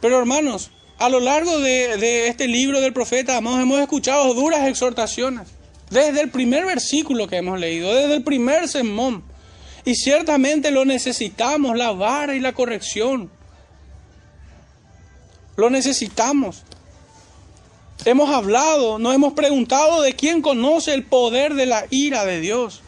Pero 0.01 0.19
hermanos, 0.19 0.69
a 0.97 1.07
lo 1.07 1.21
largo 1.21 1.59
de, 1.59 2.27
este 2.27 2.45
libro 2.49 2.81
del 2.81 2.91
profeta 2.91 3.37
hemos 3.37 3.79
escuchado 3.79 4.33
duras 4.33 4.67
exhortaciones. 4.67 5.47
Desde 5.91 6.19
el 6.19 6.29
primer 6.29 6.65
versículo 6.65 7.29
que 7.29 7.37
hemos 7.37 7.57
leído, 7.57 7.95
desde 7.95 8.15
el 8.15 8.23
primer 8.25 8.67
sermón. 8.67 9.28
Y 9.85 9.95
ciertamente 9.95 10.71
lo 10.71 10.85
necesitamos, 10.85 11.77
la 11.77 11.91
vara 11.91 12.35
y 12.35 12.39
la 12.39 12.53
corrección. 12.53 13.29
Lo 15.55 15.69
necesitamos. 15.69 16.63
Hemos 18.05 18.29
hablado, 18.29 18.97
nos 18.97 19.13
hemos 19.13 19.33
preguntado 19.33 20.01
de 20.01 20.13
quién 20.13 20.41
conoce 20.41 20.93
el 20.93 21.03
poder 21.03 21.53
de 21.55 21.65
la 21.65 21.85
ira 21.89 22.25
de 22.25 22.39
Dios. 22.39 22.81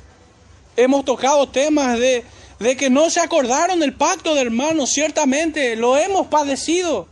Hemos 0.77 1.03
tocado 1.03 1.49
temas 1.49 1.99
de 1.99 2.23
de 2.61 2.77
que 2.77 2.91
no 2.91 3.09
se 3.09 3.19
acordaron 3.19 3.79
del 3.79 3.93
pacto 3.93 4.35
de 4.35 4.41
hermanos, 4.41 4.91
ciertamente 4.91 5.75
lo 5.75 5.97
hemos 5.97 6.27
padecido. 6.27 7.07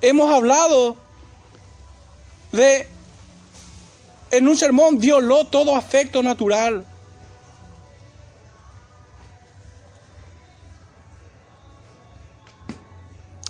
Hemos 0.00 0.32
hablado 0.32 0.96
de, 2.52 2.88
en 4.30 4.48
un 4.48 4.56
sermón, 4.56 4.98
violó 4.98 5.44
todo 5.44 5.76
afecto 5.76 6.22
natural. 6.22 6.86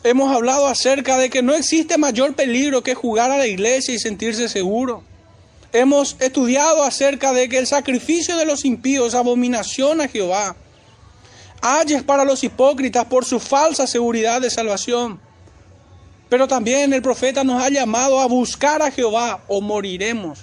Hemos 0.04 0.34
hablado 0.34 0.68
acerca 0.68 1.18
de 1.18 1.30
que 1.30 1.42
no 1.42 1.54
existe 1.54 1.98
mayor 1.98 2.34
peligro 2.34 2.82
que 2.82 2.94
jugar 2.94 3.32
a 3.32 3.38
la 3.38 3.46
iglesia 3.46 3.94
y 3.94 3.98
sentirse 3.98 4.48
seguro 4.48 5.02
hemos 5.74 6.16
estudiado 6.20 6.84
acerca 6.84 7.32
de 7.32 7.48
que 7.48 7.58
el 7.58 7.66
sacrificio 7.66 8.36
de 8.36 8.46
los 8.46 8.64
impíos 8.64 9.14
abominación 9.14 10.00
a 10.00 10.08
Jehová. 10.08 10.54
Ayes 11.60 12.02
para 12.04 12.24
los 12.24 12.44
hipócritas 12.44 13.04
por 13.06 13.24
su 13.24 13.40
falsa 13.40 13.86
seguridad 13.86 14.40
de 14.40 14.50
salvación. 14.50 15.20
Pero 16.28 16.46
también 16.46 16.92
el 16.92 17.02
profeta 17.02 17.42
nos 17.42 17.60
ha 17.60 17.70
llamado 17.70 18.20
a 18.20 18.26
buscar 18.26 18.82
a 18.82 18.90
Jehová 18.92 19.42
o 19.48 19.60
moriremos. 19.60 20.38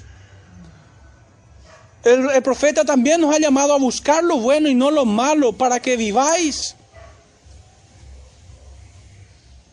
El, 2.03 2.29
el, 2.31 2.41
profeta 2.43 2.83
también 2.83 3.21
nos 3.21 3.33
ha 3.33 3.39
llamado 3.39 3.73
a 3.73 3.77
buscar 3.77 4.23
lo 4.23 4.37
bueno 4.37 4.67
y 4.67 4.75
no 4.75 4.91
lo 4.91 5.05
malo 5.05 5.53
para 5.53 5.79
que 5.79 5.95
viváis. 5.95 6.75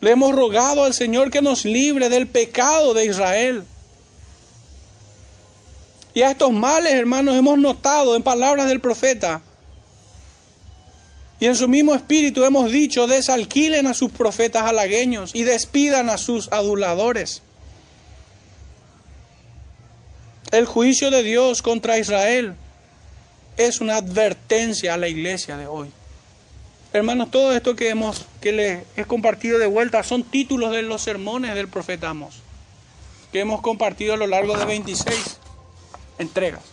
Le 0.01 0.11
hemos 0.11 0.33
rogado 0.33 0.83
al 0.83 0.93
Señor 0.93 1.29
que 1.29 1.41
nos 1.41 1.65
libre 1.65 2.09
del 2.09 2.27
pecado 2.27 2.93
de 2.93 3.05
Israel. 3.05 3.63
Y 6.13 6.21
a 6.21 6.31
estos 6.31 6.51
males, 6.51 6.93
hermanos, 6.93 7.35
hemos 7.35 7.57
notado 7.57 8.15
en 8.15 8.23
palabras 8.23 8.67
del 8.67 8.79
profeta. 8.79 9.41
Y 11.39 11.45
en 11.45 11.55
su 11.55 11.67
mismo 11.67 11.95
espíritu 11.95 12.43
hemos 12.43 12.71
dicho, 12.71 13.07
desalquilen 13.07 13.87
a 13.87 13.93
sus 13.93 14.11
profetas 14.11 14.63
halagueños 14.63 15.33
y 15.33 15.43
despidan 15.43 16.09
a 16.09 16.17
sus 16.17 16.51
aduladores. 16.51 17.41
El 20.51 20.65
juicio 20.65 21.11
de 21.11 21.23
Dios 21.23 21.61
contra 21.61 21.99
Israel 21.99 22.55
es 23.55 23.81
una 23.81 23.97
advertencia 23.97 24.95
a 24.95 24.97
la 24.97 25.07
iglesia 25.07 25.57
de 25.57 25.67
hoy. 25.67 25.91
Hermanos, 26.91 27.29
todo 27.29 27.53
esto 27.53 27.75
que 27.75 27.89
hemos 27.89 28.25
que 28.41 28.51
les 28.51 28.83
he 28.97 29.05
compartido 29.05 29.59
de 29.59 29.67
vuelta 29.67 30.01
son 30.01 30.23
títulos 30.23 30.71
de 30.71 30.81
los 30.81 31.03
sermones 31.03 31.53
del 31.53 31.67
profeta 31.67 32.09
Amos, 32.09 32.41
que 33.31 33.41
hemos 33.41 33.61
compartido 33.61 34.15
a 34.15 34.17
lo 34.17 34.25
largo 34.25 34.57
de 34.57 34.65
26 34.65 35.39
entregas. 36.17 36.63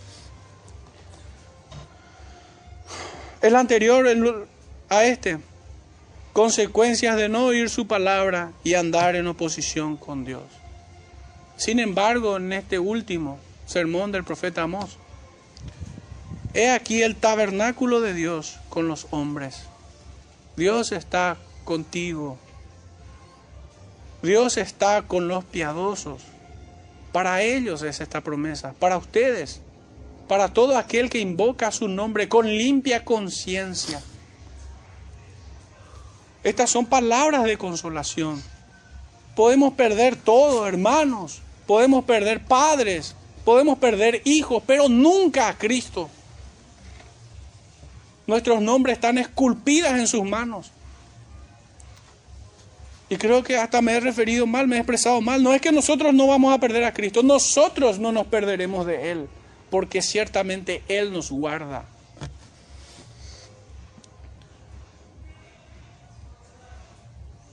El 3.42 3.56
anterior 3.56 4.06
a 4.88 5.04
este, 5.04 5.38
consecuencias 6.32 7.16
de 7.16 7.28
no 7.28 7.44
oír 7.44 7.68
su 7.68 7.86
palabra 7.86 8.52
y 8.64 8.74
andar 8.74 9.16
en 9.16 9.26
oposición 9.26 9.98
con 9.98 10.24
Dios. 10.24 10.44
Sin 11.58 11.78
embargo, 11.78 12.38
en 12.38 12.54
este 12.54 12.78
último 12.78 13.38
sermón 13.66 14.12
del 14.12 14.24
profeta 14.24 14.62
Amós, 14.62 14.96
he 16.54 16.70
aquí 16.70 17.02
el 17.02 17.16
tabernáculo 17.16 18.00
de 18.00 18.14
Dios 18.14 18.58
con 18.70 18.88
los 18.88 19.06
hombres. 19.10 19.66
Dios 20.56 20.92
está 20.92 21.36
contigo. 21.64 22.38
Dios 24.22 24.56
está 24.56 25.02
con 25.02 25.28
los 25.28 25.44
piadosos. 25.44 26.22
Para 27.12 27.42
ellos 27.42 27.82
es 27.82 28.00
esta 28.00 28.20
promesa, 28.20 28.74
para 28.78 28.96
ustedes, 28.96 29.60
para 30.28 30.52
todo 30.52 30.76
aquel 30.76 31.08
que 31.10 31.18
invoca 31.18 31.70
su 31.70 31.88
nombre 31.88 32.28
con 32.28 32.46
limpia 32.46 33.04
conciencia. 33.04 34.02
Estas 36.42 36.70
son 36.70 36.86
palabras 36.86 37.44
de 37.44 37.58
consolación. 37.58 38.42
Podemos 39.34 39.74
perder 39.74 40.16
todo, 40.16 40.66
hermanos. 40.66 41.40
Podemos 41.66 42.04
perder 42.04 42.44
padres. 42.44 43.14
Podemos 43.44 43.78
perder 43.78 44.22
hijos, 44.24 44.62
pero 44.66 44.88
nunca 44.88 45.48
a 45.48 45.58
Cristo. 45.58 46.08
Nuestros 48.26 48.60
nombres 48.60 48.94
están 48.94 49.18
esculpidas 49.18 49.98
en 49.98 50.06
sus 50.06 50.24
manos. 50.24 50.72
Y 53.08 53.16
creo 53.16 53.42
que 53.44 53.56
hasta 53.56 53.80
me 53.80 53.92
he 53.92 54.00
referido 54.00 54.46
mal, 54.46 54.66
me 54.66 54.76
he 54.76 54.78
expresado 54.80 55.20
mal. 55.20 55.42
No 55.42 55.54
es 55.54 55.60
que 55.60 55.70
nosotros 55.70 56.12
no 56.12 56.26
vamos 56.26 56.52
a 56.52 56.58
perder 56.58 56.84
a 56.84 56.92
Cristo, 56.92 57.22
nosotros 57.22 57.98
no 58.00 58.10
nos 58.10 58.26
perderemos 58.26 58.84
de 58.84 59.12
Él, 59.12 59.28
porque 59.70 60.02
ciertamente 60.02 60.82
Él 60.88 61.12
nos 61.12 61.30
guarda. 61.30 61.84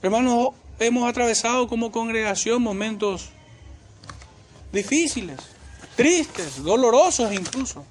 Hermanos, 0.02 0.50
hemos 0.80 1.08
atravesado 1.08 1.68
como 1.68 1.92
congregación 1.92 2.60
momentos 2.60 3.30
difíciles, 4.72 5.38
tristes, 5.96 6.62
dolorosos 6.62 7.32
incluso. 7.32 7.86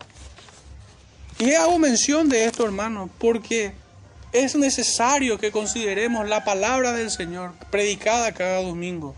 Y 1.43 1.55
hago 1.55 1.77
mención 1.77 2.29
de 2.29 2.45
esto, 2.45 2.63
hermanos, 2.63 3.09
porque 3.19 3.73
es 4.31 4.55
necesario 4.55 5.37
que 5.37 5.51
consideremos 5.51 6.29
la 6.29 6.45
palabra 6.45 6.93
del 6.93 7.11
Señor 7.11 7.51
predicada 7.69 8.31
cada 8.31 8.61
domingo, 8.61 9.13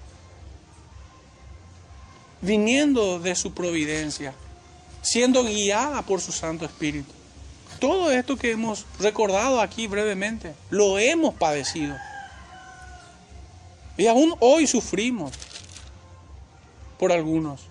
viniendo 2.41 3.19
de 3.19 3.35
su 3.35 3.53
providencia, 3.53 4.33
siendo 5.03 5.43
guiada 5.43 6.01
por 6.01 6.19
su 6.19 6.31
Santo 6.31 6.65
Espíritu. 6.65 7.11
Todo 7.79 8.11
esto 8.11 8.37
que 8.37 8.49
hemos 8.49 8.87
recordado 8.99 9.61
aquí 9.61 9.85
brevemente, 9.85 10.55
lo 10.71 10.97
hemos 10.97 11.35
padecido. 11.35 11.95
Y 13.97 14.07
aún 14.07 14.33
hoy 14.39 14.65
sufrimos 14.65 15.31
por 16.97 17.11
algunos. 17.11 17.61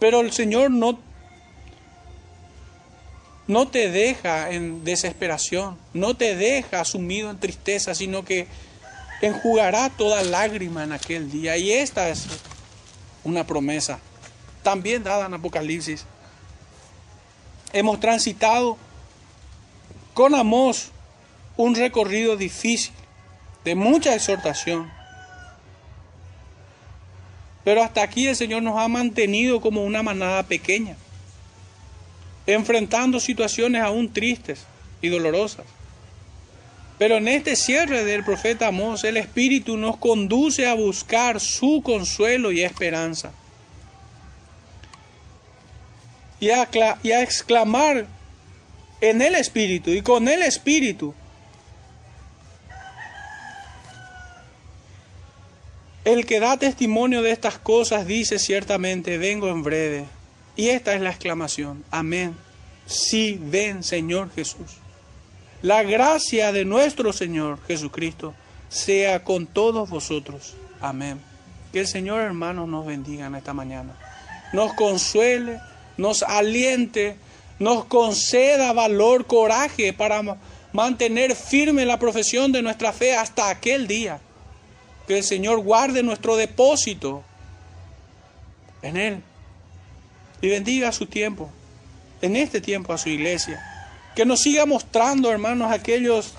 Pero 0.00 0.20
el 0.22 0.32
Señor 0.32 0.70
no, 0.70 0.98
no 3.46 3.68
te 3.68 3.90
deja 3.90 4.50
en 4.50 4.84
desesperación, 4.84 5.76
no 5.92 6.16
te 6.16 6.34
deja 6.36 6.84
sumido 6.84 7.30
en 7.30 7.38
tristeza, 7.38 7.94
sino 7.94 8.24
que 8.24 8.46
enjugará 9.20 9.90
toda 9.90 10.22
lágrima 10.22 10.84
en 10.84 10.92
aquel 10.92 11.30
día. 11.30 11.56
Y 11.56 11.72
esta 11.72 12.08
es 12.08 12.26
una 13.22 13.46
promesa, 13.46 13.98
también 14.62 15.04
dada 15.04 15.26
en 15.26 15.34
Apocalipsis. 15.34 16.04
Hemos 17.72 18.00
transitado 18.00 18.78
con 20.14 20.34
amor 20.34 20.74
un 21.56 21.74
recorrido 21.74 22.36
difícil 22.36 22.92
de 23.64 23.74
mucha 23.74 24.14
exhortación. 24.14 24.90
Pero 27.64 27.82
hasta 27.82 28.02
aquí 28.02 28.26
el 28.26 28.36
Señor 28.36 28.62
nos 28.62 28.78
ha 28.78 28.88
mantenido 28.88 29.60
como 29.60 29.84
una 29.84 30.02
manada 30.02 30.42
pequeña, 30.42 30.96
enfrentando 32.46 33.20
situaciones 33.20 33.82
aún 33.82 34.12
tristes 34.12 34.64
y 35.00 35.08
dolorosas. 35.08 35.66
Pero 36.98 37.16
en 37.16 37.28
este 37.28 37.56
cierre 37.56 38.04
del 38.04 38.24
profeta 38.24 38.68
Amós, 38.68 39.04
el 39.04 39.16
Espíritu 39.16 39.76
nos 39.76 39.96
conduce 39.96 40.66
a 40.66 40.74
buscar 40.74 41.40
su 41.40 41.82
consuelo 41.82 42.52
y 42.52 42.62
esperanza. 42.62 43.32
Y 46.38 46.50
a, 46.50 46.68
y 47.02 47.12
a 47.12 47.22
exclamar 47.22 48.06
en 49.00 49.22
el 49.22 49.34
Espíritu 49.34 49.90
y 49.90 50.02
con 50.02 50.28
el 50.28 50.42
Espíritu 50.42 51.14
El 56.04 56.26
que 56.26 56.38
da 56.38 56.58
testimonio 56.58 57.22
de 57.22 57.30
estas 57.30 57.58
cosas 57.58 58.06
dice 58.06 58.38
ciertamente, 58.38 59.16
vengo 59.16 59.48
en 59.48 59.62
breve. 59.62 60.04
Y 60.56 60.68
esta 60.68 60.94
es 60.94 61.00
la 61.00 61.10
exclamación, 61.10 61.84
amén. 61.90 62.36
Sí, 62.86 63.38
ven 63.40 63.82
Señor 63.82 64.30
Jesús. 64.34 64.78
La 65.62 65.82
gracia 65.82 66.52
de 66.52 66.64
nuestro 66.64 67.12
Señor 67.12 67.58
Jesucristo 67.66 68.34
sea 68.68 69.24
con 69.24 69.46
todos 69.46 69.88
vosotros. 69.88 70.54
Amén. 70.80 71.20
Que 71.72 71.80
el 71.80 71.86
Señor 71.86 72.20
hermanos 72.20 72.68
nos 72.68 72.86
bendiga 72.86 73.26
en 73.26 73.34
esta 73.34 73.54
mañana. 73.54 73.96
Nos 74.52 74.74
consuele, 74.74 75.60
nos 75.96 76.22
aliente, 76.22 77.16
nos 77.58 77.86
conceda 77.86 78.72
valor, 78.72 79.26
coraje 79.26 79.92
para 79.92 80.22
mantener 80.72 81.34
firme 81.34 81.84
la 81.84 81.98
profesión 81.98 82.52
de 82.52 82.62
nuestra 82.62 82.92
fe 82.92 83.16
hasta 83.16 83.48
aquel 83.48 83.86
día 83.86 84.20
que 85.08 85.18
el 85.18 85.24
Señor 85.24 85.60
guarde 85.60 86.02
nuestro 86.02 86.36
depósito 86.36 87.22
en 88.82 88.96
Él 88.96 89.22
y 90.44 90.48
bendiga 90.50 90.92
su 90.92 91.06
tiempo, 91.06 91.50
en 92.20 92.36
este 92.36 92.60
tiempo 92.60 92.92
a 92.92 92.98
su 92.98 93.08
iglesia. 93.08 93.64
Que 94.14 94.26
nos 94.26 94.42
siga 94.42 94.66
mostrando, 94.66 95.30
hermanos, 95.30 95.72
aquellos 95.72 96.34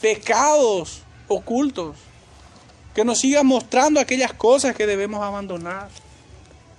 pecados 0.00 1.02
ocultos. 1.26 1.96
Que 2.94 3.04
nos 3.04 3.18
siga 3.18 3.42
mostrando 3.42 3.98
aquellas 3.98 4.32
cosas 4.32 4.76
que 4.76 4.86
debemos 4.86 5.24
abandonar. 5.24 5.88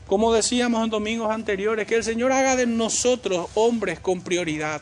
Como 0.07 0.31
decíamos 0.31 0.85
en 0.85 0.89
domingos 0.89 1.29
anteriores, 1.29 1.85
que 1.85 1.95
el 1.95 2.05
Señor 2.05 2.31
haga 2.31 2.55
de 2.55 2.65
nosotros 2.65 3.49
hombres 3.55 3.99
con 3.99 4.21
prioridad. 4.21 4.81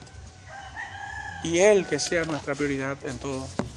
Y 1.44 1.58
Él 1.58 1.88
que 1.88 1.98
sea 1.98 2.26
nuestra 2.26 2.54
prioridad 2.54 2.96
en 3.08 3.18
todo. 3.18 3.48